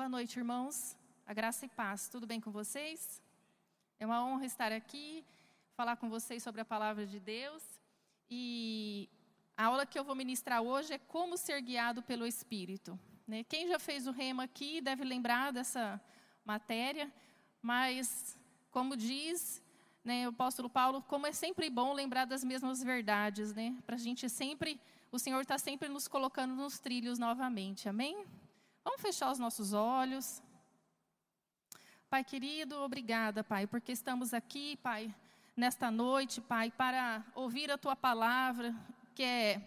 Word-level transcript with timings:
Boa 0.00 0.08
noite, 0.08 0.38
irmãos. 0.38 0.96
A 1.26 1.34
graça 1.34 1.66
e 1.66 1.68
paz. 1.68 2.08
Tudo 2.08 2.26
bem 2.26 2.40
com 2.40 2.50
vocês? 2.50 3.20
É 3.98 4.06
uma 4.06 4.24
honra 4.24 4.46
estar 4.46 4.72
aqui, 4.72 5.22
falar 5.76 5.96
com 5.96 6.08
vocês 6.08 6.42
sobre 6.42 6.62
a 6.62 6.64
palavra 6.64 7.04
de 7.04 7.20
Deus. 7.20 7.62
E 8.30 9.10
a 9.54 9.66
aula 9.66 9.84
que 9.84 9.98
eu 9.98 10.02
vou 10.02 10.14
ministrar 10.14 10.62
hoje 10.62 10.94
é 10.94 10.98
como 10.98 11.36
ser 11.36 11.60
guiado 11.60 12.02
pelo 12.02 12.26
Espírito. 12.26 12.98
Né? 13.28 13.44
Quem 13.44 13.68
já 13.68 13.78
fez 13.78 14.06
o 14.06 14.10
rema 14.10 14.44
aqui 14.44 14.80
deve 14.80 15.04
lembrar 15.04 15.52
dessa 15.52 16.00
matéria, 16.46 17.12
mas, 17.60 18.38
como 18.70 18.96
diz 18.96 19.62
né, 20.02 20.26
o 20.26 20.30
apóstolo 20.30 20.70
Paulo, 20.70 21.02
como 21.02 21.26
é 21.26 21.32
sempre 21.32 21.68
bom 21.68 21.92
lembrar 21.92 22.24
das 22.24 22.42
mesmas 22.42 22.82
verdades, 22.82 23.52
né? 23.52 23.76
Para 23.84 23.96
a 23.96 23.98
gente 23.98 24.30
sempre, 24.30 24.80
o 25.12 25.18
Senhor 25.18 25.42
está 25.42 25.58
sempre 25.58 25.90
nos 25.90 26.08
colocando 26.08 26.54
nos 26.54 26.78
trilhos 26.78 27.18
novamente, 27.18 27.86
amém? 27.86 28.24
Vamos 28.82 29.02
fechar 29.02 29.30
os 29.30 29.38
nossos 29.38 29.74
olhos. 29.74 30.42
Pai 32.08 32.24
querido, 32.24 32.76
obrigada, 32.76 33.44
Pai, 33.44 33.66
porque 33.66 33.92
estamos 33.92 34.32
aqui, 34.32 34.78
Pai, 34.78 35.14
nesta 35.54 35.90
noite, 35.90 36.40
Pai, 36.40 36.70
para 36.70 37.22
ouvir 37.34 37.70
a 37.70 37.76
Tua 37.76 37.94
palavra, 37.94 38.74
que 39.14 39.22
é 39.22 39.60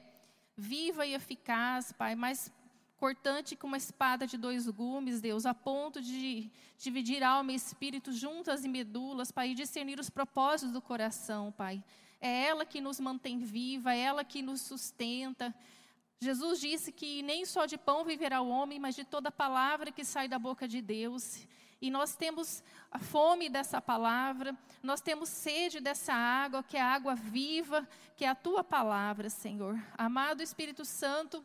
viva 0.57 1.05
e 1.05 1.13
eficaz, 1.13 1.91
Pai, 1.91 2.15
mais 2.15 2.51
cortante 2.97 3.55
que 3.55 3.65
uma 3.65 3.77
espada 3.77 4.25
de 4.25 4.35
dois 4.35 4.67
gumes, 4.67 5.21
Deus, 5.21 5.45
a 5.45 5.53
ponto 5.53 6.01
de 6.01 6.49
dividir 6.79 7.23
alma 7.23 7.51
e 7.51 7.55
espírito 7.55 8.11
juntas 8.11 8.65
e 8.65 8.67
medulas, 8.67 9.31
Pai, 9.31 9.51
e 9.51 9.55
discernir 9.55 9.99
os 9.99 10.09
propósitos 10.09 10.73
do 10.73 10.81
coração, 10.81 11.51
Pai. 11.51 11.83
É 12.19 12.45
ela 12.47 12.65
que 12.65 12.81
nos 12.81 12.99
mantém 12.99 13.39
viva, 13.39 13.93
é 13.93 13.99
ela 13.99 14.23
que 14.23 14.41
nos 14.41 14.61
sustenta. 14.61 15.53
Jesus 16.23 16.59
disse 16.59 16.91
que 16.91 17.21
nem 17.21 17.45
só 17.45 17.65
de 17.65 17.77
pão 17.77 18.03
viverá 18.03 18.41
o 18.41 18.49
homem, 18.49 18.79
mas 18.79 18.95
de 18.95 19.03
toda 19.03 19.31
palavra 19.31 19.91
que 19.91 20.03
sai 20.03 20.27
da 20.27 20.39
boca 20.39 20.67
de 20.67 20.81
Deus. 20.81 21.47
E 21.81 21.91
nós 21.91 22.15
temos 22.15 22.63
a 22.89 22.97
fome 22.97 23.49
dessa 23.49 23.81
palavra, 23.81 24.57
nós 24.81 25.01
temos 25.01 25.27
sede 25.27 25.81
dessa 25.81 26.13
água, 26.13 26.63
que 26.63 26.77
é 26.77 26.81
a 26.81 26.93
água 26.93 27.13
viva, 27.13 27.87
que 28.15 28.23
é 28.23 28.29
a 28.29 28.35
tua 28.35 28.63
palavra, 28.63 29.29
Senhor. 29.29 29.77
Amado 29.97 30.41
Espírito 30.41 30.85
Santo, 30.85 31.43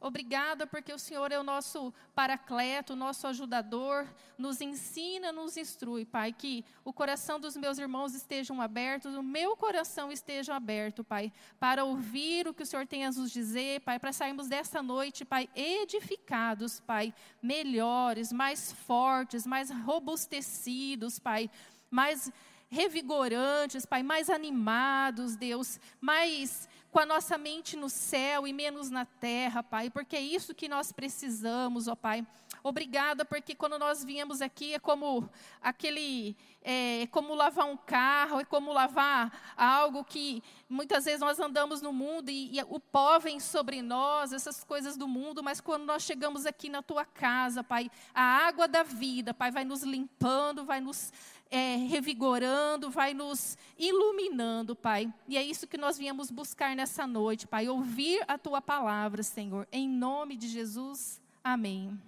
Obrigada 0.00 0.66
porque 0.66 0.92
o 0.92 0.98
Senhor 0.98 1.32
é 1.32 1.38
o 1.38 1.42
nosso 1.42 1.92
paracleto, 2.14 2.92
o 2.92 2.96
nosso 2.96 3.26
ajudador, 3.26 4.06
nos 4.36 4.60
ensina, 4.60 5.32
nos 5.32 5.56
instrui, 5.56 6.04
Pai, 6.04 6.32
que 6.32 6.64
o 6.84 6.92
coração 6.92 7.40
dos 7.40 7.56
meus 7.56 7.78
irmãos 7.78 8.14
estejam 8.14 8.60
abertos, 8.60 9.14
o 9.14 9.22
meu 9.22 9.56
coração 9.56 10.12
esteja 10.12 10.54
aberto, 10.54 11.02
Pai, 11.02 11.32
para 11.58 11.84
ouvir 11.84 12.46
o 12.46 12.54
que 12.54 12.62
o 12.62 12.66
Senhor 12.66 12.86
tem 12.86 13.04
a 13.04 13.10
nos 13.10 13.32
dizer, 13.32 13.80
Pai, 13.80 13.98
para 13.98 14.12
sairmos 14.12 14.48
dessa 14.48 14.82
noite, 14.82 15.24
Pai, 15.24 15.48
edificados, 15.56 16.80
Pai, 16.80 17.12
melhores, 17.42 18.32
mais 18.32 18.72
fortes, 18.72 19.46
mais 19.46 19.70
robustecidos, 19.70 21.18
Pai, 21.18 21.50
mais 21.90 22.30
revigorantes, 22.68 23.86
Pai, 23.86 24.02
mais 24.02 24.28
animados, 24.28 25.36
Deus, 25.36 25.80
mais 26.00 26.68
com 26.90 27.00
a 27.00 27.06
nossa 27.06 27.36
mente 27.36 27.76
no 27.76 27.88
céu 27.88 28.46
e 28.46 28.52
menos 28.52 28.90
na 28.90 29.04
terra, 29.04 29.62
Pai, 29.62 29.90
porque 29.90 30.16
é 30.16 30.20
isso 30.20 30.54
que 30.54 30.68
nós 30.68 30.92
precisamos, 30.92 31.86
ó 31.86 31.94
Pai. 31.94 32.26
Obrigada, 32.62 33.24
porque 33.24 33.54
quando 33.54 33.78
nós 33.78 34.04
viemos 34.04 34.40
aqui 34.40 34.74
é 34.74 34.78
como 34.78 35.28
aquele, 35.60 36.36
é, 36.62 37.02
é 37.02 37.06
como 37.06 37.34
lavar 37.34 37.66
um 37.66 37.76
carro, 37.76 38.40
é 38.40 38.44
como 38.44 38.72
lavar 38.72 39.54
algo 39.56 40.02
que 40.02 40.42
muitas 40.68 41.04
vezes 41.04 41.20
nós 41.20 41.38
andamos 41.38 41.80
no 41.80 41.92
mundo 41.92 42.30
e, 42.30 42.58
e 42.58 42.62
o 42.68 42.80
pó 42.80 43.18
vem 43.18 43.38
sobre 43.38 43.80
nós, 43.80 44.32
essas 44.32 44.64
coisas 44.64 44.96
do 44.96 45.06
mundo, 45.06 45.42
mas 45.42 45.60
quando 45.60 45.84
nós 45.84 46.02
chegamos 46.02 46.46
aqui 46.46 46.68
na 46.68 46.82
tua 46.82 47.04
casa, 47.04 47.62
Pai, 47.62 47.90
a 48.14 48.22
água 48.22 48.66
da 48.66 48.82
vida, 48.82 49.32
Pai, 49.32 49.50
vai 49.50 49.64
nos 49.64 49.82
limpando, 49.82 50.64
vai 50.64 50.80
nos 50.80 51.12
é, 51.50 51.76
revigorando, 51.76 52.90
vai 52.90 53.14
nos 53.14 53.56
iluminando, 53.78 54.76
Pai. 54.76 55.12
E 55.26 55.36
é 55.36 55.42
isso 55.42 55.66
que 55.66 55.78
nós 55.78 55.96
viemos 55.96 56.30
buscar 56.30 56.76
nessa 56.76 57.06
noite, 57.06 57.46
Pai. 57.46 57.68
Ouvir 57.68 58.22
a 58.28 58.36
tua 58.36 58.60
palavra, 58.60 59.22
Senhor. 59.22 59.66
Em 59.72 59.88
nome 59.88 60.36
de 60.36 60.48
Jesus. 60.48 61.20
Amém. 61.42 61.98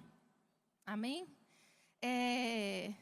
Amém? 0.85 1.27
É... 2.01 2.93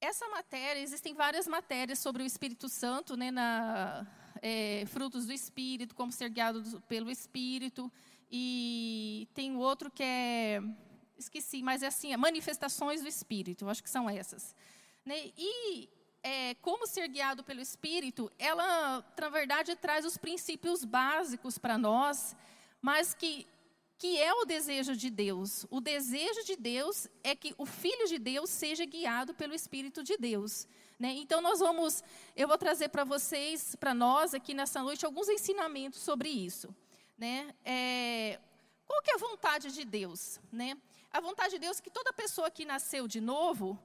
Essa 0.00 0.28
matéria, 0.28 0.80
existem 0.80 1.12
várias 1.12 1.46
matérias 1.46 1.98
sobre 1.98 2.22
o 2.22 2.26
Espírito 2.26 2.68
Santo, 2.68 3.16
né, 3.16 3.32
na, 3.32 4.06
é, 4.40 4.84
frutos 4.86 5.26
do 5.26 5.32
Espírito, 5.32 5.92
como 5.92 6.12
ser 6.12 6.30
guiado 6.30 6.80
pelo 6.82 7.10
Espírito, 7.10 7.90
e 8.30 9.26
tem 9.34 9.56
outro 9.56 9.90
que 9.90 10.04
é, 10.04 10.62
esqueci, 11.18 11.62
mas 11.64 11.82
é 11.82 11.88
assim, 11.88 12.12
é 12.12 12.16
manifestações 12.16 13.02
do 13.02 13.08
Espírito, 13.08 13.68
acho 13.68 13.82
que 13.82 13.90
são 13.90 14.08
essas. 14.08 14.54
Né? 15.08 15.32
E 15.38 15.88
é, 16.22 16.54
como 16.56 16.86
ser 16.86 17.08
guiado 17.08 17.42
pelo 17.42 17.62
Espírito, 17.62 18.30
ela, 18.38 19.02
na 19.18 19.28
verdade, 19.30 19.74
traz 19.74 20.04
os 20.04 20.18
princípios 20.18 20.84
básicos 20.84 21.56
para 21.56 21.78
nós, 21.78 22.36
mas 22.82 23.14
que, 23.14 23.46
que 23.96 24.18
é 24.18 24.34
o 24.34 24.44
desejo 24.44 24.94
de 24.94 25.08
Deus. 25.08 25.64
O 25.70 25.80
desejo 25.80 26.44
de 26.44 26.56
Deus 26.56 27.08
é 27.24 27.34
que 27.34 27.54
o 27.56 27.64
Filho 27.64 28.06
de 28.06 28.18
Deus 28.18 28.50
seja 28.50 28.84
guiado 28.84 29.32
pelo 29.32 29.54
Espírito 29.54 30.04
de 30.04 30.18
Deus. 30.18 30.68
Né? 30.98 31.14
Então, 31.14 31.40
nós 31.40 31.60
vamos, 31.60 32.04
eu 32.36 32.46
vou 32.46 32.58
trazer 32.58 32.90
para 32.90 33.04
vocês, 33.04 33.74
para 33.76 33.94
nós 33.94 34.34
aqui 34.34 34.52
nessa 34.52 34.82
noite, 34.82 35.06
alguns 35.06 35.30
ensinamentos 35.30 36.00
sobre 36.00 36.28
isso. 36.28 36.68
Né? 37.16 37.54
É, 37.64 38.38
qual 38.86 39.00
que 39.00 39.10
é 39.10 39.14
a 39.14 39.18
vontade 39.18 39.72
de 39.72 39.86
Deus? 39.86 40.38
Né? 40.52 40.76
A 41.10 41.18
vontade 41.18 41.52
de 41.52 41.60
Deus 41.60 41.78
é 41.78 41.82
que 41.82 41.88
toda 41.88 42.12
pessoa 42.12 42.50
que 42.50 42.66
nasceu 42.66 43.08
de 43.08 43.22
novo, 43.22 43.80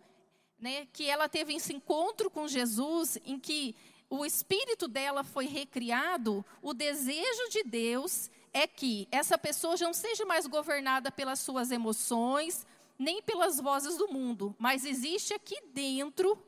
né, 0.64 0.88
que 0.94 1.10
ela 1.10 1.28
teve 1.28 1.54
esse 1.54 1.74
encontro 1.74 2.30
com 2.30 2.48
Jesus, 2.48 3.18
em 3.26 3.38
que 3.38 3.76
o 4.10 4.26
espírito 4.26 4.88
dela 4.88 5.22
foi 5.22 5.46
recriado, 5.46 6.46
o 6.62 6.74
desejo 6.74 7.50
de 7.50 7.64
Deus 7.66 8.32
é 8.54 8.66
que 8.66 9.06
essa 9.12 9.38
pessoa 9.38 9.76
já 9.76 9.86
não 9.86 9.94
seja 9.94 10.26
mais 10.26 10.48
governada 10.48 11.12
pelas 11.12 11.40
suas 11.40 11.70
emoções, 11.70 12.66
nem 12.98 13.22
pelas 13.22 13.60
vozes 13.60 13.98
do 13.98 14.08
mundo, 14.08 14.56
mas 14.58 14.86
existe 14.86 15.34
aqui 15.34 15.60
dentro 15.74 16.42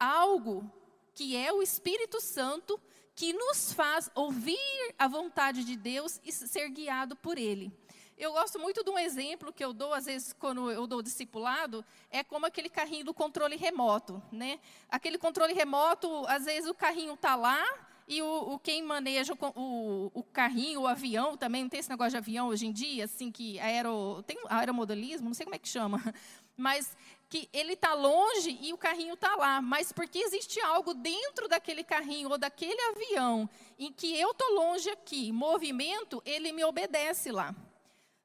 algo 0.00 0.68
que 1.14 1.36
é 1.36 1.52
o 1.52 1.62
Espírito 1.62 2.20
Santo 2.20 2.80
que 3.14 3.32
nos 3.32 3.72
faz 3.72 4.10
ouvir 4.16 4.58
a 4.98 5.06
vontade 5.06 5.62
de 5.62 5.76
Deus 5.76 6.20
e 6.24 6.32
ser 6.32 6.68
guiado 6.70 7.14
por 7.14 7.38
Ele. 7.38 7.72
Eu 8.16 8.32
gosto 8.32 8.58
muito 8.60 8.84
de 8.84 8.90
um 8.90 8.98
exemplo 8.98 9.52
que 9.52 9.64
eu 9.64 9.72
dou, 9.72 9.92
às 9.92 10.06
vezes, 10.06 10.32
quando 10.32 10.70
eu 10.70 10.86
dou 10.86 11.02
discipulado, 11.02 11.84
é 12.10 12.22
como 12.22 12.46
aquele 12.46 12.68
carrinho 12.68 13.04
do 13.04 13.12
controle 13.12 13.56
remoto. 13.56 14.22
Né? 14.30 14.60
Aquele 14.88 15.18
controle 15.18 15.52
remoto, 15.52 16.24
às 16.28 16.44
vezes 16.44 16.70
o 16.70 16.74
carrinho 16.74 17.14
está 17.14 17.34
lá 17.34 17.62
e 18.06 18.22
o, 18.22 18.54
o, 18.54 18.58
quem 18.58 18.82
maneja 18.82 19.32
o, 19.32 19.60
o, 19.60 20.10
o, 20.14 20.22
carrinho, 20.22 20.82
o 20.82 20.86
avião 20.86 21.36
também, 21.36 21.62
não 21.62 21.70
tem 21.70 21.80
esse 21.80 21.90
negócio 21.90 22.12
de 22.12 22.18
avião 22.18 22.48
hoje 22.48 22.66
em 22.66 22.72
dia, 22.72 23.04
assim, 23.04 23.32
que 23.32 23.58
aero, 23.58 24.22
tem 24.26 24.38
aeromodelismo, 24.48 25.26
não 25.26 25.34
sei 25.34 25.44
como 25.44 25.56
é 25.56 25.58
que 25.58 25.68
chama, 25.68 26.00
mas 26.56 26.96
que 27.28 27.48
ele 27.52 27.72
está 27.72 27.94
longe 27.94 28.58
e 28.60 28.72
o 28.72 28.78
carrinho 28.78 29.14
está 29.14 29.34
lá, 29.34 29.60
mas 29.60 29.90
porque 29.90 30.18
existe 30.18 30.60
algo 30.60 30.94
dentro 30.94 31.48
daquele 31.48 31.82
carrinho 31.82 32.30
ou 32.30 32.38
daquele 32.38 32.80
avião 32.92 33.48
em 33.78 33.90
que 33.90 34.16
eu 34.20 34.30
estou 34.30 34.54
longe 34.54 34.88
aqui, 34.90 35.32
movimento, 35.32 36.22
ele 36.24 36.52
me 36.52 36.62
obedece 36.62 37.32
lá. 37.32 37.54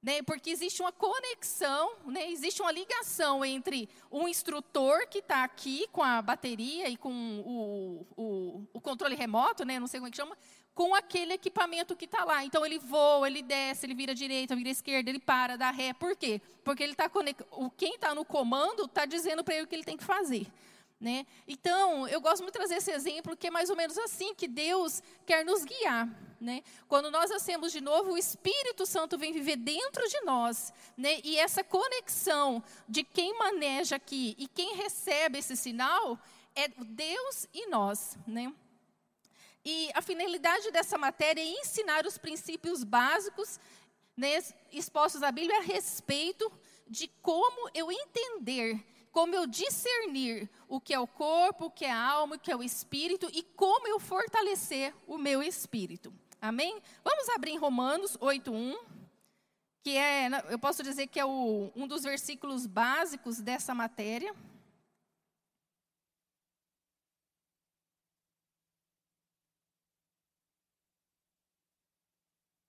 Né, 0.02 0.22
porque 0.22 0.50
existe 0.50 0.82
uma 0.82 0.94
conexão, 0.94 1.92
né, 2.06 2.32
existe 2.32 2.62
uma 2.62 2.72
ligação 2.72 3.44
entre 3.44 3.90
o 4.10 4.30
instrutor 4.30 5.06
que 5.10 5.18
está 5.18 5.44
aqui 5.44 5.90
com 5.92 6.02
a 6.02 6.22
bateria 6.22 6.88
e 6.88 6.96
com 6.96 7.12
o, 7.12 8.08
o, 8.16 8.68
o, 8.72 8.80
controle 8.80 9.14
remoto, 9.14 9.66
né, 9.66 9.78
não 9.78 9.88
sei 9.88 10.00
como 10.00 10.08
é 10.08 10.12
que 10.12 10.16
chama, 10.16 10.38
com 10.80 10.96
aquele 10.96 11.34
equipamento 11.34 11.94
que 11.98 12.06
está 12.06 12.24
lá. 12.24 12.46
Então 12.46 12.66
ele 12.66 12.80
voa, 12.80 13.28
ele 13.28 13.42
desce, 13.42 13.86
ele 13.86 13.94
vira 13.94 14.16
direita, 14.16 14.56
vira 14.56 14.70
esquerda, 14.70 15.10
ele 15.10 15.20
para, 15.20 15.58
dá 15.58 15.70
ré. 15.70 15.92
Por 15.92 16.16
quê? 16.16 16.40
Porque 16.64 16.82
ele 16.82 16.94
está 16.94 17.10
conectado. 17.10 17.70
Quem 17.76 17.96
está 17.96 18.16
no 18.16 18.24
comando 18.24 18.86
está 18.86 19.06
dizendo 19.06 19.44
para 19.44 19.56
ele 19.56 19.66
o 19.66 19.68
que 19.68 19.76
ele 19.76 19.84
tem 19.84 19.98
que 19.98 20.04
fazer. 20.06 20.48
Né? 21.00 21.26
Então, 21.48 22.08
eu 22.10 22.20
gosto 22.20 22.42
muito 22.42 22.54
de 22.54 22.60
trazer 22.60 22.76
esse 22.76 22.92
exemplo, 22.92 23.38
que 23.38 23.48
é 23.48 23.52
mais 23.52 23.70
ou 23.70 23.76
menos 23.76 23.98
assim 23.98 24.36
que 24.36 24.48
Deus 24.48 25.02
quer 25.26 25.46
nos 25.46 25.64
guiar. 25.64 26.10
Né? 26.42 26.62
Quando 26.88 27.10
nós 27.10 27.30
nascemos 27.30 27.72
de 27.72 27.80
novo, 27.80 28.14
o 28.14 28.18
Espírito 28.18 28.86
Santo 28.86 29.18
vem 29.18 29.32
viver 29.32 29.56
dentro 29.56 30.08
de 30.10 30.20
nós. 30.22 30.74
Né? 30.98 31.22
E 31.24 31.38
essa 31.38 31.64
conexão 31.64 32.62
de 32.88 33.04
quem 33.04 33.38
maneja 33.38 33.96
aqui 33.96 34.36
e 34.38 34.48
quem 34.48 34.76
recebe 34.76 35.40
esse 35.40 35.56
sinal 35.56 36.20
é 36.54 36.68
Deus 36.68 37.48
e 37.54 37.68
nós. 37.68 38.18
Né? 38.28 38.54
E 39.64 39.90
a 39.94 40.02
finalidade 40.02 40.72
dessa 40.72 40.98
matéria 40.98 41.42
é 41.42 41.62
ensinar 41.62 42.06
os 42.06 42.18
princípios 42.18 42.84
básicos 42.84 43.60
né, 44.18 44.44
expostos 44.74 45.22
na 45.22 45.32
Bíblia 45.32 45.60
a 45.60 45.64
respeito 45.64 46.52
de 46.90 47.08
como 47.22 47.70
eu 47.74 47.90
entender 47.90 48.84
como 49.12 49.34
eu 49.36 49.48
discernir 49.48 50.50
o 50.68 50.80
que 50.80 50.94
é 50.94 51.00
o 51.00 51.08
corpo, 51.08 51.66
o 51.66 51.72
que 51.72 51.86
é 51.86 51.92
a 51.92 52.02
alma, 52.02 52.36
o 52.36 52.40
que 52.40 52.52
é 52.52 52.56
o 52.56 52.64
espírito 52.64 53.30
e 53.34 53.44
como 53.44 53.88
eu 53.88 54.00
fortalecer 54.00 54.94
o 55.08 55.18
meu 55.18 55.42
espírito. 55.42 56.14
Amém? 56.42 56.82
Vamos 57.04 57.28
abrir 57.30 57.52
em 57.52 57.58
Romanos 57.58 58.18
8:1. 58.18 58.78
que 59.82 59.98
é, 59.98 60.30
eu 60.50 60.60
posso 60.60 60.84
dizer 60.84 61.08
que 61.08 61.20
é 61.20 61.26
o, 61.26 61.72
um 61.76 61.88
dos 61.88 62.04
versículos 62.04 62.66
básicos 62.66 63.40
dessa 63.42 63.74
matéria. 63.74 64.36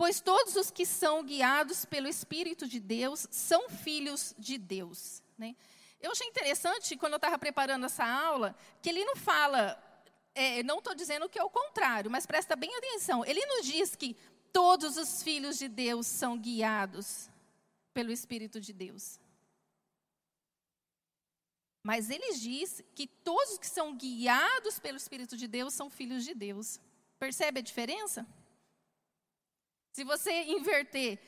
Pois 0.01 0.19
todos 0.19 0.57
os 0.57 0.71
que 0.71 0.87
são 0.87 1.23
guiados 1.23 1.85
pelo 1.85 2.09
Espírito 2.09 2.67
de 2.67 2.81
Deus 2.81 3.27
são 3.31 3.69
filhos 3.69 4.35
de 4.39 4.57
Deus. 4.57 5.23
Né? 5.37 5.55
Eu 6.01 6.13
achei 6.13 6.27
interessante, 6.27 6.97
quando 6.97 7.13
eu 7.13 7.17
estava 7.17 7.39
preparando 7.39 7.87
essa 7.87 8.05
aula, 8.05 8.57
que 8.81 8.89
ele 8.89 9.05
não 9.05 9.17
fala, 9.17 9.79
é, 10.35 10.63
não 10.63 10.79
estou 10.79 10.95
dizendo 10.95 11.29
que 11.29 11.39
é 11.39 11.45
o 11.45 11.51
contrário, 11.51 12.11
mas 12.11 12.27
presta 12.27 12.57
bem 12.57 12.75
atenção. 12.77 13.25
Ele 13.25 13.45
não 13.45 13.61
diz 13.61 13.95
que 13.95 14.17
todos 14.53 14.97
os 14.97 15.23
filhos 15.23 15.59
de 15.59 15.69
Deus 15.69 16.07
são 16.07 16.39
guiados 16.39 17.29
pelo 17.93 18.11
Espírito 18.11 18.61
de 18.61 18.73
Deus. 18.73 19.21
Mas 21.83 22.11
ele 22.11 22.35
diz 22.35 22.83
que 22.95 23.07
todos 23.07 23.59
que 23.59 23.67
são 23.67 23.97
guiados 23.97 24.79
pelo 24.79 24.97
Espírito 24.97 25.37
de 25.37 25.47
Deus 25.47 25.73
são 25.75 25.89
filhos 25.89 26.25
de 26.25 26.35
Deus. 26.35 26.81
Percebe 27.19 27.61
a 27.61 27.63
diferença? 27.63 28.27
Se 29.93 30.05
você 30.05 30.45
inverter, 30.45 31.19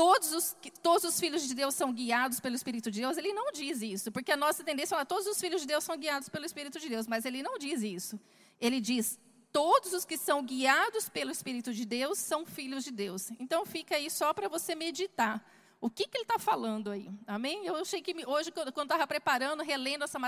todos 0.00 0.32
os, 0.32 0.56
todos 0.82 1.04
os 1.04 1.20
filhos 1.20 1.46
de 1.46 1.54
Deus 1.54 1.74
são 1.74 1.92
guiados 1.92 2.40
pelo 2.40 2.56
Espírito 2.56 2.90
de 2.90 3.02
Deus, 3.02 3.18
ele 3.18 3.34
não 3.34 3.52
diz 3.52 3.82
isso. 3.82 4.10
Porque 4.10 4.32
a 4.32 4.36
nossa 4.44 4.64
tendência 4.64 4.94
é 4.94 4.96
falar, 4.96 5.04
todos 5.04 5.26
os 5.26 5.38
filhos 5.38 5.60
de 5.60 5.66
Deus 5.66 5.84
são 5.84 5.94
guiados 5.94 6.30
pelo 6.30 6.46
Espírito 6.46 6.80
de 6.80 6.88
Deus. 6.88 7.06
Mas 7.06 7.26
ele 7.26 7.42
não 7.42 7.58
diz 7.58 7.82
isso. 7.82 8.18
Ele 8.58 8.80
diz, 8.80 9.18
todos 9.52 9.92
os 9.92 10.06
que 10.06 10.16
são 10.16 10.42
guiados 10.42 11.10
pelo 11.10 11.30
Espírito 11.30 11.74
de 11.74 11.84
Deus 11.84 12.18
são 12.18 12.46
filhos 12.46 12.82
de 12.82 12.90
Deus. 12.90 13.30
Então 13.38 13.66
fica 13.66 13.96
aí 13.96 14.08
só 14.08 14.32
para 14.32 14.48
você 14.48 14.74
meditar. 14.74 15.44
O 15.82 15.90
que, 15.90 16.08
que 16.08 16.16
ele 16.16 16.24
está 16.24 16.38
falando 16.38 16.90
aí? 16.90 17.10
Amém? 17.26 17.66
Eu 17.66 17.76
achei 17.76 18.00
que 18.00 18.14
hoje, 18.26 18.50
quando 18.50 18.84
estava 18.84 19.06
preparando, 19.06 19.62
relendo 19.62 20.04
essa, 20.04 20.18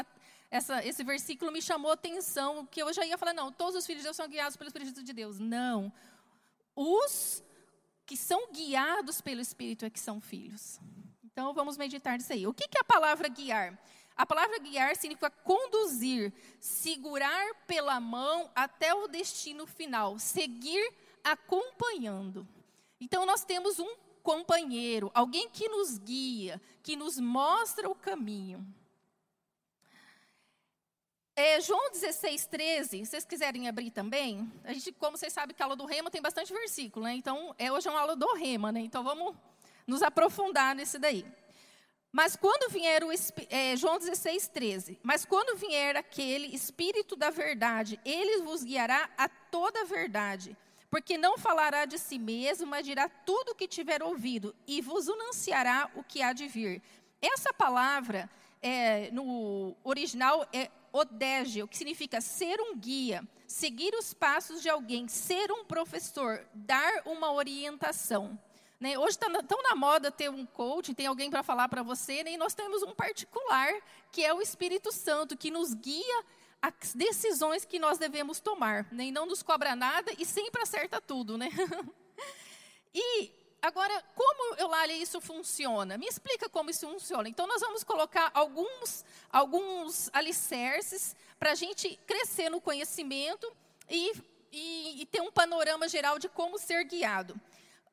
essa, 0.51 0.85
esse 0.85 1.03
versículo, 1.03 1.51
me 1.51 1.63
chamou 1.63 1.93
atenção, 1.93 2.67
que 2.67 2.83
eu 2.83 2.93
já 2.93 3.07
ia 3.07 3.17
falar, 3.17 3.33
não, 3.33 3.51
todos 3.51 3.77
os 3.77 3.87
filhos 3.87 4.03
de 4.03 4.05
Deus 4.05 4.17
são 4.17 4.29
guiados 4.29 4.55
pelo 4.55 4.69
Espírito 4.69 5.03
de 5.03 5.15
Deus. 5.15 5.39
Não. 5.39 5.91
Os 6.77 7.43
que 8.07 8.17
são 8.17 8.53
guiados 8.53 9.21
pelo 9.21 9.41
Espírito 9.41 9.85
é 9.85 9.91
que 9.91 10.01
são 10.01 10.21
filhos. 10.21 10.81
Então 11.25 11.55
vamos 11.55 11.77
meditar 11.77 12.19
nisso 12.19 12.33
aí. 12.33 12.47
O 12.47 12.53
que, 12.53 12.69
que 12.69 12.77
é 12.77 12.81
a 12.81 12.85
palavra 12.85 13.29
guiar? 13.29 13.79
A 14.15 14.27
palavra 14.27 14.59
guiar 14.59 14.95
significa 14.97 15.31
conduzir, 15.31 16.33
segurar 16.61 17.55
pela 17.67 17.99
mão 17.99 18.51
até 18.55 18.95
o 18.95 19.09
destino 19.09 19.67
final, 19.67 20.19
seguir 20.19 20.93
acompanhando. 21.25 22.47
Então 23.01 23.25
nós 23.25 23.45
temos 23.45 23.79
um 23.79 23.97
companheiro, 24.23 25.11
alguém 25.15 25.49
que 25.49 25.69
nos 25.69 25.99
guia, 25.99 26.61
que 26.83 26.95
nos 26.95 27.19
mostra 27.19 27.89
o 27.89 27.95
caminho. 27.95 28.65
É, 31.35 31.63
João 31.63 31.91
16, 31.91 32.45
13, 32.47 32.99
se 32.99 33.07
vocês 33.07 33.25
quiserem 33.25 33.67
abrir 33.67 33.91
também, 33.91 34.53
a 34.65 34.73
gente, 34.75 34.93
como 34.93 35.17
vocês 35.17 35.33
sabem 35.33 35.57
que 35.57 35.63
a 35.63 35.65
aula 35.65 35.75
do 35.75 35.87
Rema 35.87 36.11
tem 36.11 36.21
bastante 36.21 36.53
versículo, 36.53 37.07
né? 37.07 37.15
Então, 37.15 37.55
é, 37.59 37.73
hoje 37.73 37.89
é 37.89 37.91
uma 37.91 38.01
aula 38.01 38.15
do 38.15 38.35
Rema, 38.35 38.71
né? 38.71 38.81
Então, 38.81 39.03
vamos 39.03 39.35
nos 39.87 40.03
aprofundar 40.03 40.75
nesse 40.75 40.99
daí. 40.99 41.25
Mas 42.13 42.37
quando 42.37 42.71
vier 42.71 43.03
o 43.03 43.09
é, 43.49 43.75
João 43.79 43.99
16, 43.99 44.49
13, 44.49 45.01
mas 45.03 45.25
quando 45.25 45.57
vier 45.57 45.97
aquele 45.97 46.55
Espírito 46.55 47.17
da 47.17 47.31
verdade, 47.31 47.99
ele 48.05 48.43
vos 48.43 48.63
guiará 48.63 49.09
a 49.17 49.27
toda 49.27 49.81
a 49.81 49.85
verdade, 49.85 50.55
porque 50.91 51.17
não 51.17 51.39
falará 51.39 51.87
de 51.87 51.99
si 51.99 52.19
mesmo, 52.19 52.67
mas 52.67 52.85
dirá 52.85 53.09
tudo 53.09 53.53
o 53.53 53.55
que 53.55 53.67
tiver 53.67 54.03
ouvido, 54.03 54.55
e 54.67 54.83
vos 54.83 55.09
anunciará 55.09 55.91
o 55.97 56.05
que 56.05 56.21
há 56.21 56.35
de 56.35 56.47
vir. 56.47 56.83
Essa 57.23 57.55
palavra, 57.55 58.29
é, 58.61 59.11
no 59.11 59.75
original, 59.83 60.47
é 60.53 60.71
odégio, 60.93 61.67
que 61.67 61.77
significa 61.77 62.21
ser 62.21 62.61
um 62.61 62.77
guia, 62.77 63.27
seguir 63.47 63.95
os 63.95 64.13
passos 64.13 64.61
de 64.61 64.69
alguém, 64.69 65.09
ser 65.09 65.51
um 65.51 65.65
professor, 65.65 66.45
dar 66.55 67.03
uma 67.07 67.33
orientação. 67.33 68.39
Né? 68.79 68.99
Hoje 68.99 69.17
está 69.17 69.29
tão 69.45 69.63
na 69.63 69.75
moda 69.75 70.11
ter 70.11 70.29
um 70.29 70.45
coach, 70.45 70.95
tem 70.95 71.07
alguém 71.07 71.31
para 71.31 71.43
falar 71.43 71.69
para 71.69 71.83
você, 71.83 72.23
né? 72.23 72.33
e 72.33 72.37
nós 72.37 72.55
temos 72.55 72.83
um 72.83 72.95
particular, 72.95 73.73
que 74.11 74.25
é 74.25 74.35
o 74.35 74.43
Espírito 74.43 74.93
Santo, 74.93 75.37
que 75.37 75.51
nos 75.51 75.73
guia 75.73 76.25
as 76.61 76.95
decisões 76.95 77.65
que 77.65 77.79
nós 77.79 77.99
devemos 77.99 78.41
tomar, 78.41 78.87
né? 78.93 79.05
e 79.05 79.13
não 79.13 79.25
nos 79.25 79.43
cobra 79.43 79.75
nada 79.75 80.13
e 80.19 80.27
sempre 80.27 80.63
acerta 80.63 81.01
tudo. 81.01 81.39
Né? 81.39 81.49
e 82.95 83.31
Agora, 83.63 84.03
como, 84.17 84.57
Eulália, 84.57 84.95
isso 84.95 85.21
funciona? 85.21 85.97
Me 85.97 86.07
explica 86.09 86.49
como 86.49 86.69
isso 86.69 86.85
funciona. 86.89 87.29
Então, 87.29 87.47
nós 87.47 87.61
vamos 87.61 87.85
colocar 87.85 88.29
alguns, 88.35 89.05
alguns 89.31 90.11
alicerces 90.13 91.15
para 91.39 91.53
a 91.53 91.55
gente 91.55 91.97
crescer 92.05 92.51
no 92.51 92.61
conhecimento 92.61 93.51
e, 93.89 94.13
e, 94.51 95.03
e, 95.03 95.07
ter 95.07 95.21
um 95.21 95.31
panorama 95.31 95.87
geral 95.89 96.19
de 96.19 96.29
como 96.29 96.59
ser 96.59 96.83
guiado. 96.85 97.41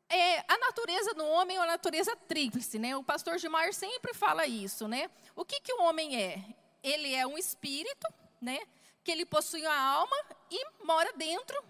É, 0.09 0.39
a 0.47 0.57
natureza 0.57 1.13
do 1.13 1.23
homem 1.23 1.57
é 1.57 1.59
uma 1.59 1.67
natureza 1.67 2.15
tríplice, 2.27 2.79
né? 2.79 2.97
O 2.97 3.03
pastor 3.03 3.37
Gilmar 3.37 3.71
sempre 3.71 4.11
fala 4.15 4.47
isso, 4.47 4.87
né? 4.87 5.07
O 5.35 5.45
que, 5.45 5.61
que 5.61 5.73
o 5.73 5.83
homem 5.83 6.19
é? 6.19 6.43
Ele 6.81 7.13
é 7.13 7.27
um 7.27 7.37
espírito, 7.37 8.07
né? 8.41 8.59
Que 9.03 9.11
ele 9.11 9.23
possui 9.23 9.61
uma 9.61 9.79
alma 9.79 10.15
e 10.49 10.65
mora 10.83 11.13
dentro 11.13 11.63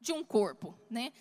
de 0.00 0.10
um 0.10 0.24
corpo, 0.24 0.74
né? 0.88 1.12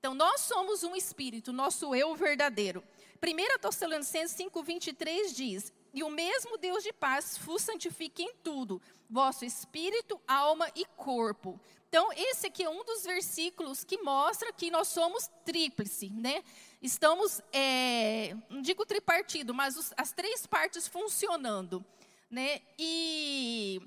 Então, 0.00 0.14
nós 0.14 0.40
somos 0.40 0.82
um 0.82 0.96
espírito, 0.96 1.52
nosso 1.52 1.94
eu 1.94 2.16
verdadeiro. 2.16 2.82
1 3.22 3.58
Tessalonicenses 3.60 4.34
5, 4.34 4.62
23 4.62 5.36
diz: 5.36 5.70
E 5.92 6.02
o 6.02 6.08
mesmo 6.08 6.56
Deus 6.56 6.82
de 6.82 6.90
paz 6.90 7.36
vos 7.36 7.60
santifique 7.60 8.22
em 8.22 8.34
tudo, 8.42 8.80
vosso 9.10 9.44
espírito, 9.44 10.18
alma 10.26 10.66
e 10.74 10.86
corpo. 10.96 11.60
Então, 11.90 12.10
esse 12.14 12.46
aqui 12.46 12.62
é 12.62 12.70
um 12.70 12.82
dos 12.82 13.02
versículos 13.02 13.84
que 13.84 13.98
mostra 13.98 14.50
que 14.54 14.70
nós 14.70 14.88
somos 14.88 15.28
tríplice, 15.44 16.08
né? 16.08 16.42
Estamos, 16.80 17.42
é, 17.52 18.34
não 18.48 18.62
digo 18.62 18.86
tripartido, 18.86 19.52
mas 19.52 19.76
os, 19.76 19.92
as 19.98 20.12
três 20.12 20.46
partes 20.46 20.88
funcionando, 20.88 21.84
né? 22.30 22.62
E 22.78 23.82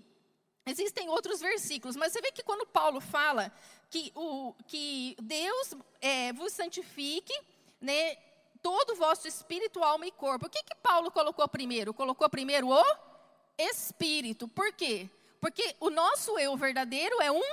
existem 0.63 1.09
outros 1.09 1.39
versículos, 1.39 1.95
mas 1.95 2.13
você 2.13 2.21
vê 2.21 2.31
que 2.31 2.43
quando 2.43 2.67
Paulo 2.67 3.01
fala 3.01 3.51
que, 3.93 4.11
o, 4.15 4.55
que 4.65 5.15
Deus 5.21 5.75
é, 6.01 6.33
vos 6.33 6.51
santifique, 6.51 7.33
né, 7.79 8.15
todo 8.59 8.93
o 8.93 8.95
vosso 8.95 9.27
espírito, 9.27 9.83
alma 9.83 10.07
e 10.07 10.11
corpo. 10.11 10.47
O 10.47 10.49
que, 10.49 10.63
que 10.63 10.75
Paulo 10.81 11.11
colocou 11.11 11.47
primeiro? 11.47 11.93
Colocou 11.93 12.27
primeiro 12.27 12.69
o 12.69 12.83
espírito. 13.55 14.47
Por 14.47 14.73
quê? 14.73 15.07
Porque 15.39 15.75
o 15.79 15.91
nosso 15.91 16.39
eu 16.39 16.57
verdadeiro 16.57 17.21
é 17.21 17.31
um 17.31 17.43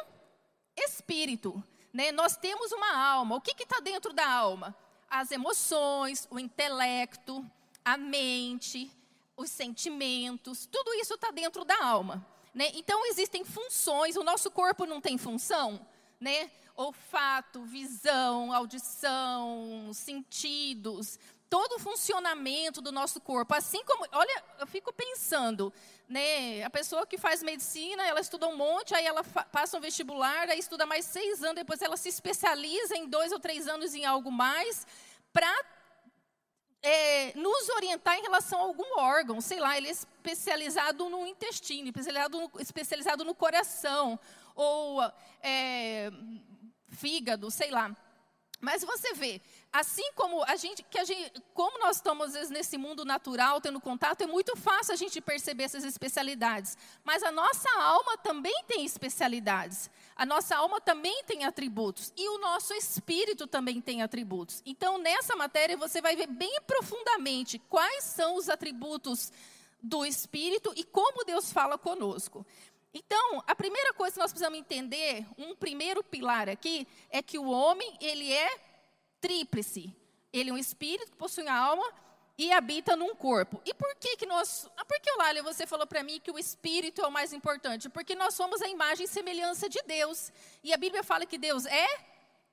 espírito. 0.79 1.63
Né? 1.93 2.11
Nós 2.11 2.39
temos 2.39 2.73
uma 2.73 2.97
alma. 2.97 3.37
O 3.37 3.41
que 3.41 3.63
está 3.63 3.79
dentro 3.81 4.15
da 4.15 4.27
alma? 4.27 4.75
As 5.11 5.31
emoções, 5.31 6.27
o 6.31 6.39
intelecto, 6.39 7.45
a 7.85 7.99
mente, 7.99 8.91
os 9.37 9.51
sentimentos, 9.51 10.65
tudo 10.65 10.95
isso 10.95 11.15
está 11.15 11.31
dentro 11.31 11.67
da 11.67 11.85
alma. 11.85 12.27
Né? 12.55 12.71
Então 12.75 13.05
existem 13.09 13.45
funções, 13.45 14.17
o 14.17 14.25
nosso 14.25 14.51
corpo 14.51 14.87
não 14.87 15.03
tem 15.03 15.19
função 15.19 15.87
né? 16.21 16.51
Olfato, 16.77 17.63
visão, 17.63 18.53
audição, 18.53 19.91
sentidos, 19.93 21.19
todo 21.49 21.75
o 21.75 21.79
funcionamento 21.79 22.81
do 22.81 22.93
nosso 22.93 23.21
corpo. 23.21 23.55
Assim 23.55 23.83
como, 23.85 24.07
olha, 24.13 24.45
eu 24.61 24.67
fico 24.67 24.93
pensando, 24.93 25.73
né? 26.09 26.63
A 26.63 26.71
pessoa 26.71 27.07
que 27.07 27.19
faz 27.19 27.43
medicina, 27.43 28.07
ela 28.07 28.21
estuda 28.21 28.47
um 28.47 28.57
monte, 28.57 28.95
aí 28.95 29.05
ela 29.05 29.25
passa 29.25 29.77
um 29.77 29.81
vestibular, 29.81 30.49
aí 30.49 30.59
estuda 30.59 30.87
mais 30.87 31.05
seis 31.05 31.43
anos, 31.43 31.57
depois 31.57 31.83
ela 31.83 31.97
se 31.97 32.09
especializa 32.09 32.97
em 32.97 33.09
dois 33.09 33.33
ou 33.33 33.41
três 33.41 33.67
anos 33.67 33.95
em 33.95 34.05
algo 34.05 34.31
mais, 34.31 34.87
para 35.33 35.53
é, 36.83 37.33
nos 37.37 37.69
orientar 37.71 38.17
em 38.17 38.23
relação 38.23 38.59
a 38.59 38.63
algum 38.63 38.99
órgão, 38.99 39.41
sei 39.41 39.61
lá, 39.61 39.77
ele 39.77 39.89
é 39.89 39.91
especializado 39.91 41.09
no 41.09 41.27
intestino, 41.27 41.89
especializado 41.89 42.41
no, 42.41 42.51
especializado 42.61 43.25
no 43.25 43.35
coração, 43.35 44.19
ou 44.55 45.01
é, 45.43 46.11
fígado, 46.91 47.51
sei 47.51 47.71
lá. 47.71 47.95
Mas 48.61 48.85
você 48.85 49.15
vê, 49.15 49.41
assim 49.73 50.13
como 50.15 50.45
a 50.45 50.55
gente, 50.55 50.83
que 50.83 50.99
a 50.99 51.05
gente, 51.05 51.33
como 51.55 51.79
nós 51.79 51.97
estamos 51.97 52.27
às 52.27 52.35
vezes 52.35 52.51
nesse 52.51 52.77
mundo 52.77 53.07
natural, 53.07 53.59
tendo 53.59 53.81
contato, 53.81 54.21
é 54.21 54.27
muito 54.27 54.55
fácil 54.55 54.93
a 54.93 54.97
gente 54.97 55.19
perceber 55.19 55.65
essas 55.65 55.83
especialidades. 55.83 56.77
Mas 57.03 57.23
a 57.23 57.33
nossa 57.33 57.71
alma 57.81 58.19
também 58.19 58.63
tem 58.69 58.85
especialidades. 58.85 59.89
A 60.15 60.27
nossa 60.27 60.57
alma 60.57 60.79
também 60.79 61.25
tem 61.25 61.45
atributos 61.45 62.13
e 62.15 62.29
o 62.29 62.39
nosso 62.39 62.75
espírito 62.75 63.47
também 63.47 63.81
tem 63.81 64.03
atributos. 64.03 64.63
Então, 64.67 64.99
nessa 64.99 65.35
matéria 65.35 65.75
você 65.79 66.03
vai 66.03 66.15
ver 66.15 66.27
bem 66.27 66.61
profundamente 66.67 67.59
quais 67.59 68.05
são 68.05 68.37
os 68.37 68.51
atributos 68.51 69.33
do 69.83 70.05
espírito 70.05 70.71
e 70.77 70.85
como 70.85 71.25
Deus 71.25 71.51
fala 71.51 71.79
conosco. 71.79 72.45
Então, 72.93 73.43
a 73.47 73.55
primeira 73.55 73.93
coisa 73.93 74.15
que 74.15 74.21
nós 74.21 74.33
precisamos 74.33 74.59
entender, 74.59 75.25
um 75.39 75.55
primeiro 75.55 76.03
pilar 76.03 76.49
aqui, 76.49 76.87
é 77.09 77.23
que 77.23 77.39
o 77.39 77.49
homem, 77.49 77.97
ele 78.01 78.33
é 78.33 78.51
tríplice. 79.21 79.95
Ele 80.33 80.51
é 80.51 80.53
um 80.53 80.59
espírito 80.59 81.11
que 81.11 81.17
possui 81.17 81.45
uma 81.45 81.57
alma 81.57 81.85
e 82.37 82.51
habita 82.53 82.97
num 82.97 83.15
corpo. 83.15 83.61
E 83.65 83.75
por 83.75 83.95
que 83.97 84.17
que 84.17 84.27
nós... 84.27 84.69
Ah, 84.77 84.85
por 84.85 84.99
que, 85.01 85.11
Lália, 85.13 85.43
você 85.43 85.67
falou 85.67 85.87
para 85.87 86.03
mim 86.03 86.19
que 86.19 86.31
o 86.31 86.39
espírito 86.39 87.03
é 87.03 87.07
o 87.07 87.13
mais 87.13 87.33
importante? 87.33 87.89
Porque 87.89 88.15
nós 88.15 88.35
somos 88.35 88.63
a 88.63 88.69
imagem 88.69 89.05
e 89.05 89.09
semelhança 89.09 89.69
de 89.69 89.81
Deus. 89.87 90.33
E 90.65 90.73
a 90.73 90.77
Bíblia 90.77 91.05
fala 91.05 91.27
que 91.27 91.39
Deus 91.39 91.67
é 91.67 91.87